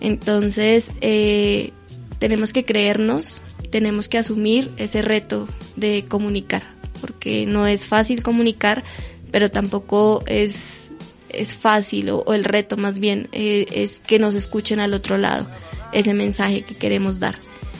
Entonces, 0.00 0.92
eh, 1.00 1.70
tenemos 2.18 2.52
que 2.52 2.64
creernos, 2.64 3.42
tenemos 3.70 4.08
que 4.08 4.18
asumir 4.18 4.70
ese 4.76 5.02
reto 5.02 5.48
de 5.76 6.04
comunicar, 6.08 6.62
porque 7.00 7.46
no 7.46 7.66
es 7.66 7.86
fácil 7.86 8.22
comunicar, 8.22 8.84
pero 9.30 9.50
tampoco 9.50 10.22
es, 10.26 10.92
es 11.30 11.54
fácil, 11.54 12.10
o, 12.10 12.34
el 12.34 12.44
reto 12.44 12.76
más 12.76 12.98
bien 12.98 13.28
eh, 13.32 13.66
es 13.72 14.00
que 14.00 14.18
nos 14.18 14.34
escuchen 14.34 14.80
al 14.80 14.94
otro 14.94 15.16
lado, 15.18 15.48
ese 15.92 16.14
mensaje 16.14 16.62
que 16.62 16.74
queremos 16.74 17.18
dar. 17.18 17.38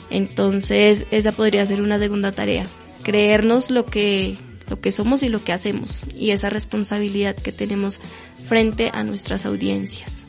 Entonces, 0.09 1.05
esa 1.11 1.31
podría 1.31 1.65
ser 1.65 1.81
una 1.81 1.99
segunda 1.99 2.31
tarea, 2.31 2.67
creernos 3.03 3.69
lo 3.69 3.85
que 3.85 4.35
lo 4.69 4.79
que 4.79 4.91
somos 4.91 5.23
y 5.23 5.29
lo 5.29 5.43
que 5.43 5.53
hacemos 5.53 6.03
y 6.15 6.31
esa 6.31 6.49
responsabilidad 6.49 7.35
que 7.35 7.51
tenemos 7.51 7.99
frente 8.47 8.91
a 8.93 9.03
nuestras 9.03 9.45
audiencias. 9.45 10.25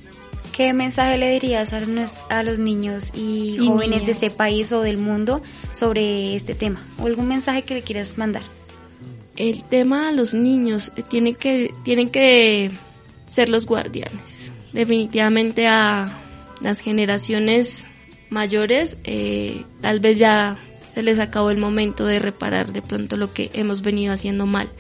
¿Qué 0.53 0.73
mensaje 0.73 1.19
le 1.19 1.31
dirías 1.33 1.75
a, 1.75 2.43
los 2.43 2.59
niños 2.59 3.13
y, 3.15 3.59
jóvenes 3.59 4.07
de 4.07 4.13
este 4.13 4.31
país 4.31 4.73
o 4.73 4.81
del 4.81 4.97
mundo 4.97 5.43
sobre 5.73 6.35
este 6.35 6.55
tema? 6.55 6.83
¿O 6.99 7.07
algún 7.07 7.29
mensaje 7.29 7.63
que 7.63 7.75
le 7.75 7.83
quieras 7.83 8.17
mandar? 8.17 8.43
El 9.37 9.65
tema 9.65 10.09
a 10.09 10.13
los 10.13 10.33
niños 10.33 10.93
eh, 10.97 11.03
tiene 11.03 11.35
que, 11.35 11.75
tienen 11.85 12.09
que 12.09 12.71
ser 13.27 13.51
los 13.51 13.67
guardianes. 13.67 14.51
Definitivamente 14.73 15.67
a 15.67 16.11
las 16.63 16.81
generaciones 16.81 17.85
mayores 18.31 18.97
eh, 19.05 19.63
tal 19.83 20.01
vez 20.01 20.17
ya 20.17 20.57
se 20.97 21.03
les 21.03 21.19
acabó 21.19 21.51
el 21.51 21.59
momento 21.59 22.07
de 22.07 22.19
reparar 22.19 22.73
de 22.73 22.81
pronto 22.81 23.19
lo 23.19 23.35
que 23.35 23.51
hemos 23.53 23.83
venido 23.83 24.15
haciendo 24.15 24.47
mal. 24.47 24.71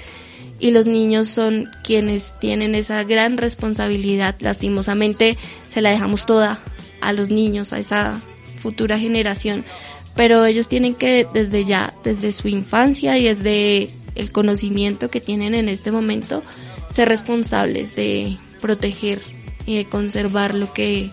Y 0.58 0.70
los 0.70 0.86
niños 0.86 1.28
son 1.28 1.68
quienes 1.84 2.34
tienen 2.40 2.74
esa 2.74 3.04
gran 3.04 3.36
responsabilidad. 3.36 4.34
Lastimosamente 4.40 5.36
se 5.68 5.82
la 5.82 5.90
dejamos 5.90 6.24
toda 6.24 6.58
a 7.02 7.12
los 7.12 7.28
niños, 7.28 7.74
a 7.74 7.78
esa 7.80 8.18
futura 8.56 8.98
generación. 8.98 9.66
Pero 10.14 10.46
ellos 10.46 10.68
tienen 10.68 10.94
que 10.94 11.28
desde 11.34 11.66
ya, 11.66 11.92
desde 12.02 12.32
su 12.32 12.48
infancia 12.48 13.18
y 13.18 13.24
desde 13.24 13.90
el 14.14 14.32
conocimiento 14.32 15.10
que 15.10 15.20
tienen 15.20 15.52
en 15.54 15.68
este 15.68 15.92
momento, 15.92 16.42
ser 16.88 17.10
responsables 17.10 17.94
de, 17.94 18.38
proteger 18.62 19.20
y 19.66 19.76
de 19.76 19.86
conservar 19.86 20.54
lo 20.54 20.72
que, 20.72 21.10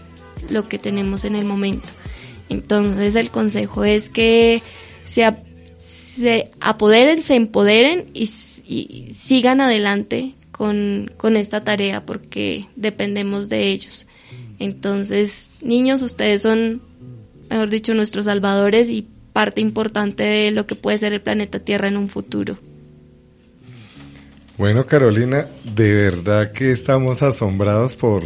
lo 0.49 0.69
que 0.69 0.77
tenemos 0.77 1.25
en 1.25 1.35
el 1.35 1.43
momento. 1.43 1.89
Entonces 2.47 3.15
el 3.15 3.31
consejo 3.31 3.83
es 3.83 4.09
que 4.09 4.63
se, 5.05 5.25
se 5.77 6.51
apoderen, 6.61 7.21
se 7.21 7.35
empoderen 7.35 8.09
y, 8.13 8.29
y 8.65 9.13
sigan 9.13 9.61
adelante 9.61 10.35
con, 10.51 11.11
con 11.17 11.35
esta 11.35 11.63
tarea 11.63 12.05
porque 12.05 12.67
dependemos 12.75 13.49
de 13.49 13.67
ellos. 13.69 14.07
Entonces, 14.59 15.51
niños, 15.61 16.01
ustedes 16.01 16.41
son, 16.41 16.81
mejor 17.49 17.69
dicho, 17.69 17.93
nuestros 17.93 18.25
salvadores 18.25 18.89
y 18.89 19.07
parte 19.33 19.61
importante 19.61 20.23
de 20.23 20.51
lo 20.51 20.67
que 20.67 20.75
puede 20.75 20.97
ser 20.99 21.13
el 21.13 21.21
planeta 21.21 21.59
Tierra 21.59 21.87
en 21.87 21.97
un 21.97 22.07
futuro. 22.07 22.57
Bueno, 24.57 24.85
Carolina, 24.85 25.47
de 25.63 25.91
verdad 25.91 26.51
que 26.51 26.71
estamos 26.71 27.23
asombrados 27.23 27.95
por, 27.95 28.23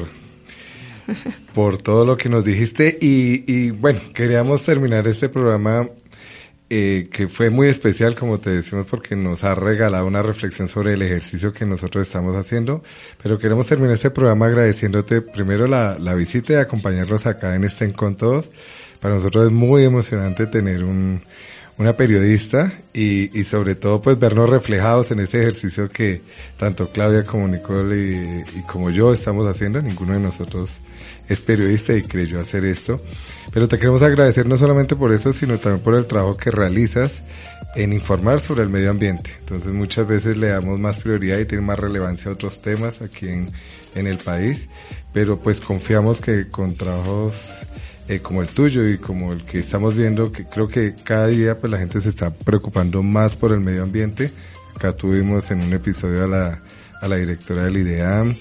por 1.53 1.77
todo 1.81 2.05
lo 2.05 2.17
que 2.17 2.27
nos 2.27 2.43
dijiste 2.43 2.97
y, 3.01 3.49
y 3.51 3.71
bueno, 3.71 4.01
queríamos 4.13 4.63
terminar 4.63 5.07
este 5.07 5.29
programa 5.29 5.89
eh, 6.69 7.07
que 7.11 7.27
fue 7.27 7.49
muy 7.49 7.69
especial, 7.69 8.15
como 8.15 8.39
te 8.39 8.49
decimos, 8.49 8.85
porque 8.89 9.15
nos 9.15 9.43
ha 9.43 9.55
regalado 9.55 10.05
una 10.05 10.21
reflexión 10.21 10.67
sobre 10.67 10.93
el 10.93 11.01
ejercicio 11.01 11.53
que 11.53 11.65
nosotros 11.65 12.05
estamos 12.05 12.35
haciendo. 12.35 12.83
Pero 13.23 13.39
queremos 13.39 13.67
terminar 13.67 13.93
este 13.93 14.11
programa 14.11 14.47
agradeciéndote 14.47 15.21
primero 15.21 15.67
la, 15.67 15.97
la 15.97 16.13
visita 16.13 16.53
y 16.53 16.55
acompañarnos 16.57 17.25
acá 17.25 17.55
en 17.55 17.63
este 17.63 17.85
Encontros. 17.85 18.49
Para 18.99 19.15
nosotros 19.15 19.45
es 19.45 19.51
muy 19.51 19.85
emocionante 19.85 20.47
tener 20.47 20.83
un, 20.83 21.21
una 21.77 21.95
periodista 21.95 22.71
y, 22.93 23.39
y 23.39 23.43
sobre 23.43 23.75
todo 23.75 24.01
pues 24.01 24.17
vernos 24.17 24.49
reflejados 24.49 25.11
en 25.11 25.19
este 25.19 25.41
ejercicio 25.41 25.87
que 25.87 26.21
tanto 26.57 26.91
Claudia 26.91 27.25
como 27.25 27.47
Nicole 27.47 27.95
y, 27.95 28.59
y 28.59 28.61
como 28.63 28.89
yo 28.89 29.13
estamos 29.13 29.45
haciendo. 29.45 29.81
Ninguno 29.81 30.13
de 30.13 30.19
nosotros 30.19 30.71
es 31.29 31.39
periodista 31.41 31.93
y 31.93 32.03
creyó 32.03 32.39
hacer 32.39 32.65
esto. 32.65 32.99
Pero 33.53 33.67
te 33.67 33.77
queremos 33.77 34.01
agradecer 34.01 34.47
no 34.47 34.57
solamente 34.57 34.95
por 34.95 35.11
eso, 35.11 35.33
sino 35.33 35.57
también 35.57 35.83
por 35.83 35.95
el 35.95 36.05
trabajo 36.05 36.35
que 36.35 36.51
realizas 36.51 37.21
en 37.75 37.93
informar 37.93 38.39
sobre 38.39 38.63
el 38.63 38.69
medio 38.69 38.89
ambiente. 38.89 39.31
Entonces 39.39 39.71
muchas 39.71 40.07
veces 40.07 40.37
le 40.37 40.47
damos 40.47 40.79
más 40.79 40.97
prioridad 40.97 41.37
y 41.37 41.45
tiene 41.45 41.63
más 41.63 41.77
relevancia 41.77 42.31
a 42.31 42.33
otros 42.33 42.61
temas 42.61 43.01
aquí 43.01 43.27
en, 43.27 43.51
en 43.93 44.07
el 44.07 44.17
país, 44.17 44.67
pero 45.13 45.39
pues 45.39 45.61
confiamos 45.61 46.21
que 46.21 46.49
con 46.49 46.75
trabajos 46.75 47.51
eh, 48.07 48.19
como 48.19 48.41
el 48.41 48.47
tuyo 48.47 48.87
y 48.87 48.97
como 48.97 49.33
el 49.33 49.43
que 49.43 49.59
estamos 49.59 49.95
viendo, 49.95 50.31
que 50.31 50.45
creo 50.45 50.67
que 50.67 50.95
cada 51.03 51.27
día 51.27 51.59
pues 51.59 51.71
la 51.71 51.77
gente 51.77 51.99
se 52.01 52.09
está 52.09 52.33
preocupando 52.33 53.03
más 53.03 53.35
por 53.35 53.51
el 53.51 53.59
medio 53.59 53.83
ambiente. 53.83 54.31
Acá 54.75 54.93
tuvimos 54.93 55.49
en 55.51 55.61
un 55.61 55.73
episodio 55.73 56.23
a 56.23 56.27
la, 56.27 56.61
a 57.01 57.07
la 57.07 57.15
directora 57.17 57.65
del 57.65 57.77
IDEAM, 57.77 58.35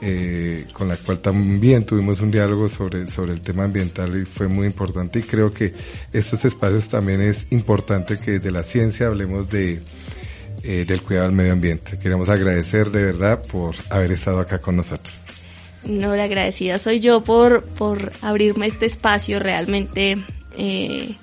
eh, 0.00 0.66
con 0.72 0.88
la 0.88 0.96
cual 0.96 1.18
también 1.18 1.84
tuvimos 1.84 2.20
un 2.20 2.30
diálogo 2.30 2.68
sobre, 2.68 3.06
sobre 3.08 3.32
el 3.32 3.40
tema 3.40 3.64
ambiental 3.64 4.16
y 4.16 4.24
fue 4.24 4.48
muy 4.48 4.66
importante 4.66 5.18
y 5.18 5.22
creo 5.22 5.52
que 5.52 5.74
estos 6.12 6.44
espacios 6.44 6.88
también 6.88 7.20
es 7.20 7.46
importante 7.50 8.18
que 8.18 8.32
desde 8.32 8.50
la 8.50 8.62
ciencia 8.62 9.08
hablemos 9.08 9.50
de, 9.50 9.80
eh, 10.62 10.84
del 10.86 11.02
cuidado 11.02 11.26
del 11.26 11.36
medio 11.36 11.52
ambiente. 11.52 11.98
Queremos 11.98 12.28
agradecer 12.28 12.90
de 12.90 13.04
verdad 13.04 13.42
por 13.42 13.74
haber 13.90 14.12
estado 14.12 14.38
acá 14.40 14.60
con 14.60 14.76
nosotros. 14.76 15.20
No, 15.84 16.14
la 16.14 16.24
agradecida 16.24 16.78
soy 16.78 17.00
yo 17.00 17.22
por, 17.24 17.64
por 17.64 18.12
abrirme 18.22 18.66
este 18.66 18.86
espacio. 18.86 19.38
Realmente 19.38 20.18
eh, 20.56 21.16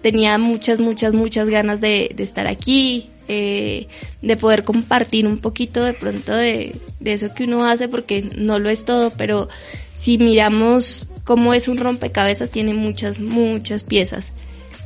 tenía 0.00 0.38
muchas, 0.38 0.78
muchas, 0.78 1.14
muchas 1.14 1.48
ganas 1.48 1.80
de, 1.80 2.12
de 2.14 2.22
estar 2.22 2.46
aquí, 2.46 3.10
eh, 3.28 3.88
de 4.20 4.36
poder 4.36 4.64
compartir 4.64 5.26
un 5.26 5.38
poquito 5.38 5.82
de 5.82 5.94
pronto 5.94 6.34
de, 6.34 6.74
de 7.00 7.12
eso 7.12 7.34
que 7.34 7.44
uno 7.44 7.64
hace, 7.64 7.88
porque 7.88 8.22
no 8.36 8.58
lo 8.58 8.70
es 8.70 8.84
todo, 8.84 9.10
pero 9.10 9.48
si 9.96 10.18
miramos 10.18 11.08
cómo 11.24 11.54
es 11.54 11.68
un 11.68 11.78
rompecabezas, 11.78 12.50
tiene 12.50 12.74
muchas, 12.74 13.20
muchas 13.20 13.84
piezas. 13.84 14.32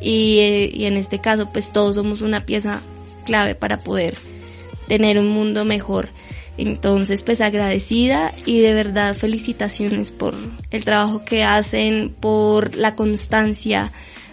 Y, 0.01 0.39
eh, 0.39 0.71
y 0.73 0.85
en 0.85 0.97
este 0.97 1.21
caso, 1.21 1.51
pues 1.53 1.73
todos 1.73 1.97
somos 1.97 2.21
una 2.21 2.45
pieza 2.45 2.83
clave 3.25 3.55
para 3.55 3.79
poder 3.79 4.17
tener 4.89 5.19
un 5.19 5.29
mundo 5.29 5.65
mejor. 5.65 6.11
Entonces, 6.59 7.23
pues 7.23 7.41
agradecida 7.41 8.33
y 8.47 8.61
de 8.61 8.73
verdad 8.73 9.15
felicitaciones 9.15 10.11
por 10.11 10.35
el 10.71 10.85
trabajo 10.85 11.25
que 11.25 11.45
hacen, 11.45 12.15
por 12.19 12.77
la 12.77 12.95
constancia, 12.95 13.93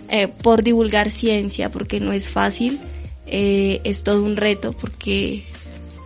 eh, 0.09 0.28
por 0.28 0.63
divulgar 0.63 1.09
ciencia, 1.09 1.69
porque 1.69 1.99
no 1.99 2.13
es 2.13 2.30
fácil, 2.30 2.80
eh, 3.28 3.82
es 3.84 4.03
todo 4.03 4.24
un 4.24 4.38
reto, 4.38 4.74
porque 4.74 5.43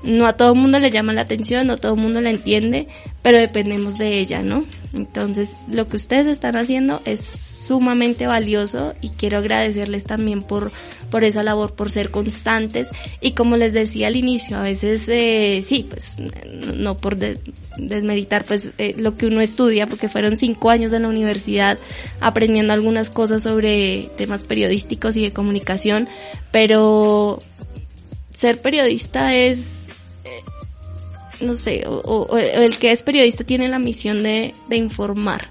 no 0.07 0.25
a 0.25 0.33
todo 0.33 0.53
el 0.53 0.59
mundo 0.59 0.79
le 0.79 0.89
llama 0.89 1.11
la 1.11 1.21
atención, 1.21 1.67
no 1.67 1.77
todo 1.77 1.95
el 1.95 1.99
mundo 1.99 2.21
la 2.21 2.29
entiende, 2.29 2.87
pero 3.21 3.39
dependemos 3.39 3.97
de 3.97 4.19
ella, 4.19 4.41
¿no? 4.41 4.63
Entonces, 4.93 5.57
lo 5.69 5.89
que 5.89 5.97
ustedes 5.97 6.27
están 6.27 6.55
haciendo 6.55 7.01
es 7.03 7.25
sumamente 7.25 8.25
valioso 8.25 8.93
y 9.01 9.09
quiero 9.09 9.37
agradecerles 9.39 10.05
también 10.05 10.43
por, 10.43 10.71
por 11.11 11.25
esa 11.25 11.43
labor, 11.43 11.75
por 11.75 11.91
ser 11.91 12.09
constantes 12.09 12.87
y 13.19 13.31
como 13.31 13.57
les 13.57 13.73
decía 13.73 14.07
al 14.07 14.15
inicio, 14.15 14.55
a 14.55 14.61
veces, 14.61 15.09
eh, 15.09 15.61
sí, 15.65 15.85
pues, 15.89 16.15
no 16.73 16.95
por 16.95 17.17
de, 17.17 17.37
desmeritar, 17.77 18.45
pues, 18.45 18.71
eh, 18.77 18.95
lo 18.97 19.17
que 19.17 19.25
uno 19.25 19.41
estudia, 19.41 19.87
porque 19.87 20.07
fueron 20.07 20.37
cinco 20.37 20.69
años 20.69 20.93
en 20.93 21.01
la 21.01 21.09
universidad 21.09 21.79
aprendiendo 22.21 22.71
algunas 22.71 23.09
cosas 23.09 23.43
sobre 23.43 24.09
temas 24.15 24.45
periodísticos 24.45 25.17
y 25.17 25.23
de 25.23 25.33
comunicación, 25.33 26.07
pero 26.51 27.43
ser 28.29 28.61
periodista 28.61 29.35
es 29.35 29.76
no 31.41 31.55
sé, 31.55 31.83
o, 31.87 31.99
o, 31.99 32.37
el 32.37 32.77
que 32.77 32.91
es 32.91 33.03
periodista 33.03 33.43
tiene 33.43 33.67
la 33.67 33.79
misión 33.79 34.23
de, 34.23 34.53
de 34.67 34.77
informar. 34.77 35.49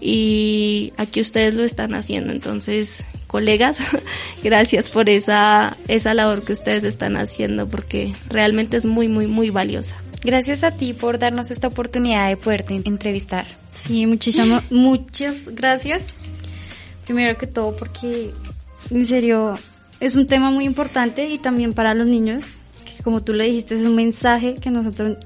Y 0.00 0.92
aquí 0.96 1.20
ustedes 1.20 1.54
lo 1.54 1.62
están 1.62 1.94
haciendo. 1.94 2.32
Entonces, 2.32 3.04
colegas, 3.28 3.76
gracias 4.42 4.90
por 4.90 5.08
esa, 5.08 5.76
esa 5.88 6.12
labor 6.12 6.44
que 6.44 6.52
ustedes 6.52 6.84
están 6.84 7.16
haciendo 7.16 7.68
porque 7.68 8.12
realmente 8.28 8.76
es 8.76 8.84
muy, 8.84 9.08
muy, 9.08 9.26
muy 9.26 9.50
valiosa. 9.50 9.96
Gracias 10.24 10.64
a 10.64 10.72
ti 10.72 10.92
por 10.92 11.18
darnos 11.18 11.50
esta 11.50 11.68
oportunidad 11.68 12.28
de 12.28 12.36
poderte 12.36 12.80
entrevistar. 12.84 13.46
Sí, 13.74 14.06
muchísimas, 14.06 14.64
muchas 14.70 15.46
gracias. 15.46 16.02
Primero 17.04 17.36
que 17.36 17.46
todo 17.46 17.76
porque, 17.76 18.32
en 18.90 19.06
serio, 19.06 19.56
es 19.98 20.14
un 20.14 20.26
tema 20.26 20.50
muy 20.50 20.64
importante 20.64 21.28
y 21.28 21.38
también 21.38 21.72
para 21.72 21.94
los 21.94 22.06
niños 22.06 22.56
como 23.02 23.22
tú 23.22 23.32
le 23.32 23.44
dijiste, 23.44 23.74
es 23.74 23.84
un 23.84 23.96
mensaje 23.96 24.54
que 24.54 24.70
nosotros 24.70 25.18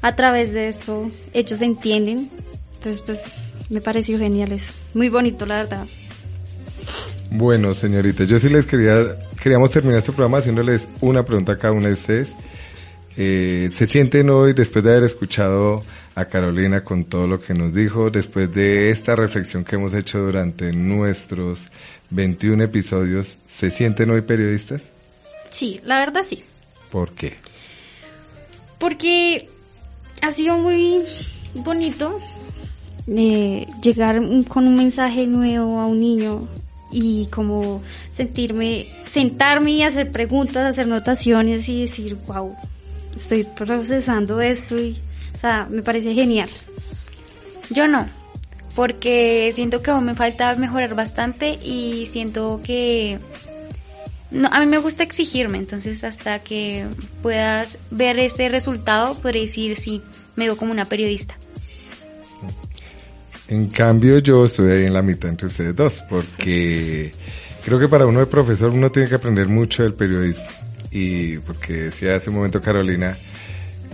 a 0.00 0.16
través 0.16 0.52
de 0.52 0.68
esto 0.68 1.10
ellos 1.32 1.60
entienden. 1.62 2.30
Entonces, 2.74 3.02
pues 3.04 3.22
me 3.70 3.80
pareció 3.80 4.18
genial 4.18 4.52
eso. 4.52 4.72
Muy 4.94 5.08
bonito, 5.08 5.46
la 5.46 5.58
verdad. 5.58 5.86
Bueno, 7.30 7.72
señorita, 7.72 8.24
yo 8.24 8.38
sí 8.38 8.48
les 8.48 8.66
quería, 8.66 9.16
queríamos 9.42 9.70
terminar 9.70 9.98
este 9.98 10.12
programa 10.12 10.38
haciéndoles 10.38 10.86
una 11.00 11.24
pregunta 11.24 11.52
a 11.52 11.58
cada 11.58 11.72
una 11.72 11.88
de 11.88 11.94
ustedes. 11.94 12.28
Eh, 13.16 13.70
¿Se 13.72 13.86
sienten 13.86 14.28
hoy, 14.30 14.52
después 14.52 14.84
de 14.84 14.90
haber 14.90 15.04
escuchado 15.04 15.82
a 16.14 16.26
Carolina 16.26 16.84
con 16.84 17.04
todo 17.04 17.26
lo 17.26 17.40
que 17.40 17.54
nos 17.54 17.72
dijo, 17.72 18.10
después 18.10 18.52
de 18.52 18.90
esta 18.90 19.16
reflexión 19.16 19.64
que 19.64 19.76
hemos 19.76 19.94
hecho 19.94 20.18
durante 20.18 20.72
nuestros 20.72 21.70
21 22.10 22.64
episodios, 22.64 23.38
¿se 23.46 23.70
sienten 23.70 24.10
hoy 24.10 24.22
periodistas? 24.22 24.82
Sí, 25.50 25.80
la 25.84 26.00
verdad 26.00 26.24
sí. 26.28 26.44
¿Por 26.92 27.12
qué? 27.12 27.36
Porque 28.78 29.48
ha 30.20 30.30
sido 30.30 30.58
muy 30.58 31.02
bonito 31.54 32.18
eh, 33.06 33.66
llegar 33.82 34.20
con 34.46 34.66
un 34.68 34.76
mensaje 34.76 35.26
nuevo 35.26 35.80
a 35.80 35.86
un 35.86 36.00
niño 36.00 36.46
y 36.90 37.26
como 37.28 37.82
sentirme, 38.12 38.86
sentarme 39.06 39.70
y 39.72 39.82
hacer 39.82 40.10
preguntas, 40.12 40.68
hacer 40.68 40.86
notaciones 40.86 41.66
y 41.70 41.80
decir, 41.80 42.18
wow, 42.26 42.54
estoy 43.16 43.44
procesando 43.44 44.42
esto 44.42 44.78
y, 44.78 45.00
o 45.34 45.38
sea, 45.38 45.66
me 45.70 45.80
parece 45.80 46.12
genial. 46.12 46.50
Yo 47.70 47.88
no, 47.88 48.06
porque 48.74 49.50
siento 49.54 49.82
que 49.82 49.92
aún 49.92 50.04
me 50.04 50.14
falta 50.14 50.54
mejorar 50.56 50.94
bastante 50.94 51.58
y 51.64 52.06
siento 52.06 52.60
que 52.62 53.18
no, 54.32 54.48
a 54.50 54.60
mí 54.60 54.66
me 54.66 54.78
gusta 54.78 55.02
exigirme, 55.02 55.58
entonces 55.58 56.02
hasta 56.04 56.38
que 56.40 56.86
puedas 57.20 57.78
ver 57.90 58.18
ese 58.18 58.48
resultado, 58.48 59.14
podré 59.18 59.40
decir 59.40 59.76
sí, 59.76 60.02
me 60.36 60.46
veo 60.46 60.56
como 60.56 60.72
una 60.72 60.86
periodista. 60.86 61.36
En 63.48 63.68
cambio, 63.68 64.18
yo 64.18 64.46
estoy 64.46 64.70
ahí 64.70 64.84
en 64.86 64.94
la 64.94 65.02
mitad 65.02 65.28
entre 65.28 65.48
ustedes 65.48 65.76
dos, 65.76 66.02
porque 66.08 67.12
creo 67.64 67.78
que 67.78 67.88
para 67.88 68.06
uno 68.06 68.20
de 68.20 68.26
profesor 68.26 68.70
uno 68.70 68.90
tiene 68.90 69.08
que 69.08 69.16
aprender 69.16 69.48
mucho 69.48 69.82
del 69.82 69.92
periodismo. 69.92 70.46
Y 70.90 71.38
porque 71.38 71.74
decía 71.74 72.16
hace 72.16 72.30
un 72.30 72.36
momento 72.36 72.62
Carolina, 72.62 73.16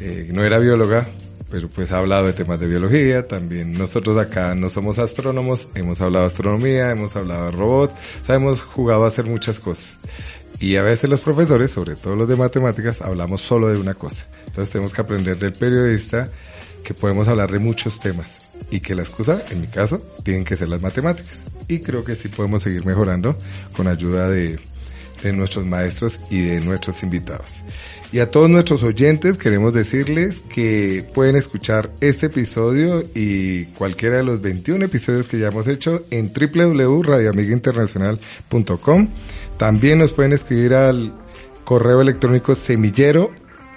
eh, 0.00 0.28
no 0.32 0.44
era 0.44 0.58
bióloga, 0.58 1.08
pero 1.50 1.68
pues 1.68 1.92
ha 1.92 1.98
hablado 1.98 2.26
de 2.26 2.32
temas 2.32 2.60
de 2.60 2.66
biología, 2.66 3.26
también 3.26 3.72
nosotros 3.72 4.16
acá 4.16 4.54
no 4.54 4.68
somos 4.68 4.98
astrónomos, 4.98 5.68
hemos 5.74 6.00
hablado 6.00 6.24
de 6.24 6.32
astronomía, 6.32 6.90
hemos 6.90 7.14
hablado 7.16 7.46
de 7.46 7.50
robot, 7.52 7.94
o 8.22 8.26
sea, 8.26 8.36
hemos 8.36 8.62
jugado 8.62 9.04
a 9.04 9.08
hacer 9.08 9.24
muchas 9.24 9.58
cosas. 9.60 9.96
Y 10.60 10.76
a 10.76 10.82
veces 10.82 11.08
los 11.08 11.20
profesores, 11.20 11.70
sobre 11.70 11.94
todo 11.94 12.16
los 12.16 12.28
de 12.28 12.36
matemáticas, 12.36 13.00
hablamos 13.00 13.40
solo 13.40 13.68
de 13.68 13.78
una 13.78 13.94
cosa. 13.94 14.26
Entonces 14.46 14.70
tenemos 14.70 14.92
que 14.92 15.00
aprender 15.00 15.38
del 15.38 15.52
periodista 15.52 16.28
que 16.82 16.94
podemos 16.94 17.28
hablar 17.28 17.50
de 17.50 17.60
muchos 17.60 18.00
temas 18.00 18.38
y 18.70 18.80
que 18.80 18.94
la 18.94 19.02
excusa, 19.02 19.42
en 19.50 19.60
mi 19.60 19.68
caso, 19.68 20.02
tienen 20.24 20.44
que 20.44 20.56
ser 20.56 20.68
las 20.68 20.80
matemáticas. 20.80 21.38
Y 21.68 21.78
creo 21.78 22.02
que 22.02 22.16
sí 22.16 22.28
podemos 22.28 22.62
seguir 22.62 22.84
mejorando 22.84 23.36
con 23.72 23.86
ayuda 23.86 24.28
de, 24.28 24.58
de 25.22 25.32
nuestros 25.32 25.64
maestros 25.64 26.20
y 26.28 26.40
de 26.40 26.60
nuestros 26.60 27.02
invitados. 27.04 27.62
Y 28.10 28.20
a 28.20 28.30
todos 28.30 28.48
nuestros 28.48 28.82
oyentes 28.82 29.36
queremos 29.36 29.74
decirles 29.74 30.42
que 30.48 31.06
pueden 31.12 31.36
escuchar 31.36 31.90
este 32.00 32.24
episodio 32.26 33.02
y 33.14 33.66
cualquiera 33.66 34.16
de 34.16 34.24
los 34.24 34.40
21 34.40 34.86
episodios 34.86 35.28
que 35.28 35.38
ya 35.38 35.48
hemos 35.48 35.68
hecho 35.68 36.06
en 36.10 36.32
www.radioamigainternacional.com. 36.32 39.08
También 39.58 39.98
nos 39.98 40.14
pueden 40.14 40.32
escribir 40.32 40.72
al 40.72 41.12
correo 41.64 42.00
electrónico 42.00 42.54
semillero 42.54 43.30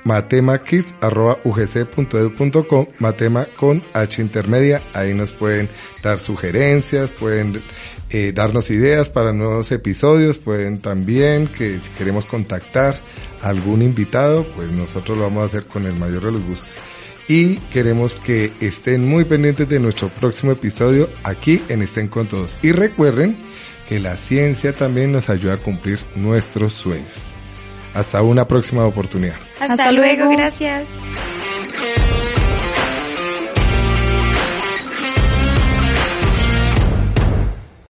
matemakids.ugc.edu.com, 0.03 2.85
matema 2.99 3.47
con 3.57 3.81
H 3.93 4.21
intermedia, 4.21 4.81
ahí 4.93 5.13
nos 5.13 5.31
pueden 5.31 5.69
dar 6.01 6.17
sugerencias, 6.17 7.11
pueden 7.11 7.61
eh, 8.11 8.33
darnos 8.33 8.69
ideas 8.69 9.09
para 9.09 9.31
nuevos 9.31 9.71
episodios, 9.71 10.37
pueden 10.37 10.79
también 10.79 11.47
que 11.47 11.79
si 11.79 11.89
queremos 11.91 12.25
contactar 12.25 12.99
a 13.41 13.47
algún 13.47 13.81
invitado, 13.81 14.45
pues 14.55 14.69
nosotros 14.69 15.17
lo 15.17 15.23
vamos 15.23 15.43
a 15.43 15.45
hacer 15.47 15.65
con 15.65 15.85
el 15.85 15.93
mayor 15.93 16.25
de 16.25 16.31
los 16.33 16.45
gustos. 16.45 16.75
Y 17.27 17.55
queremos 17.71 18.15
que 18.15 18.51
estén 18.59 19.07
muy 19.07 19.23
pendientes 19.23 19.69
de 19.69 19.79
nuestro 19.79 20.09
próximo 20.09 20.51
episodio 20.51 21.07
aquí 21.23 21.63
en 21.69 21.81
Estén 21.81 22.09
con 22.09 22.27
Todos. 22.27 22.57
Y 22.61 22.73
recuerden 22.73 23.37
que 23.87 23.99
la 23.99 24.17
ciencia 24.17 24.73
también 24.73 25.11
nos 25.11 25.29
ayuda 25.29 25.53
a 25.53 25.57
cumplir 25.57 25.99
nuestros 26.15 26.73
sueños. 26.73 27.13
Hasta 27.93 28.21
una 28.21 28.47
próxima 28.47 28.85
oportunidad. 28.85 29.35
Hasta, 29.59 29.91
luego, 29.91 30.29
gracias. 30.29 30.87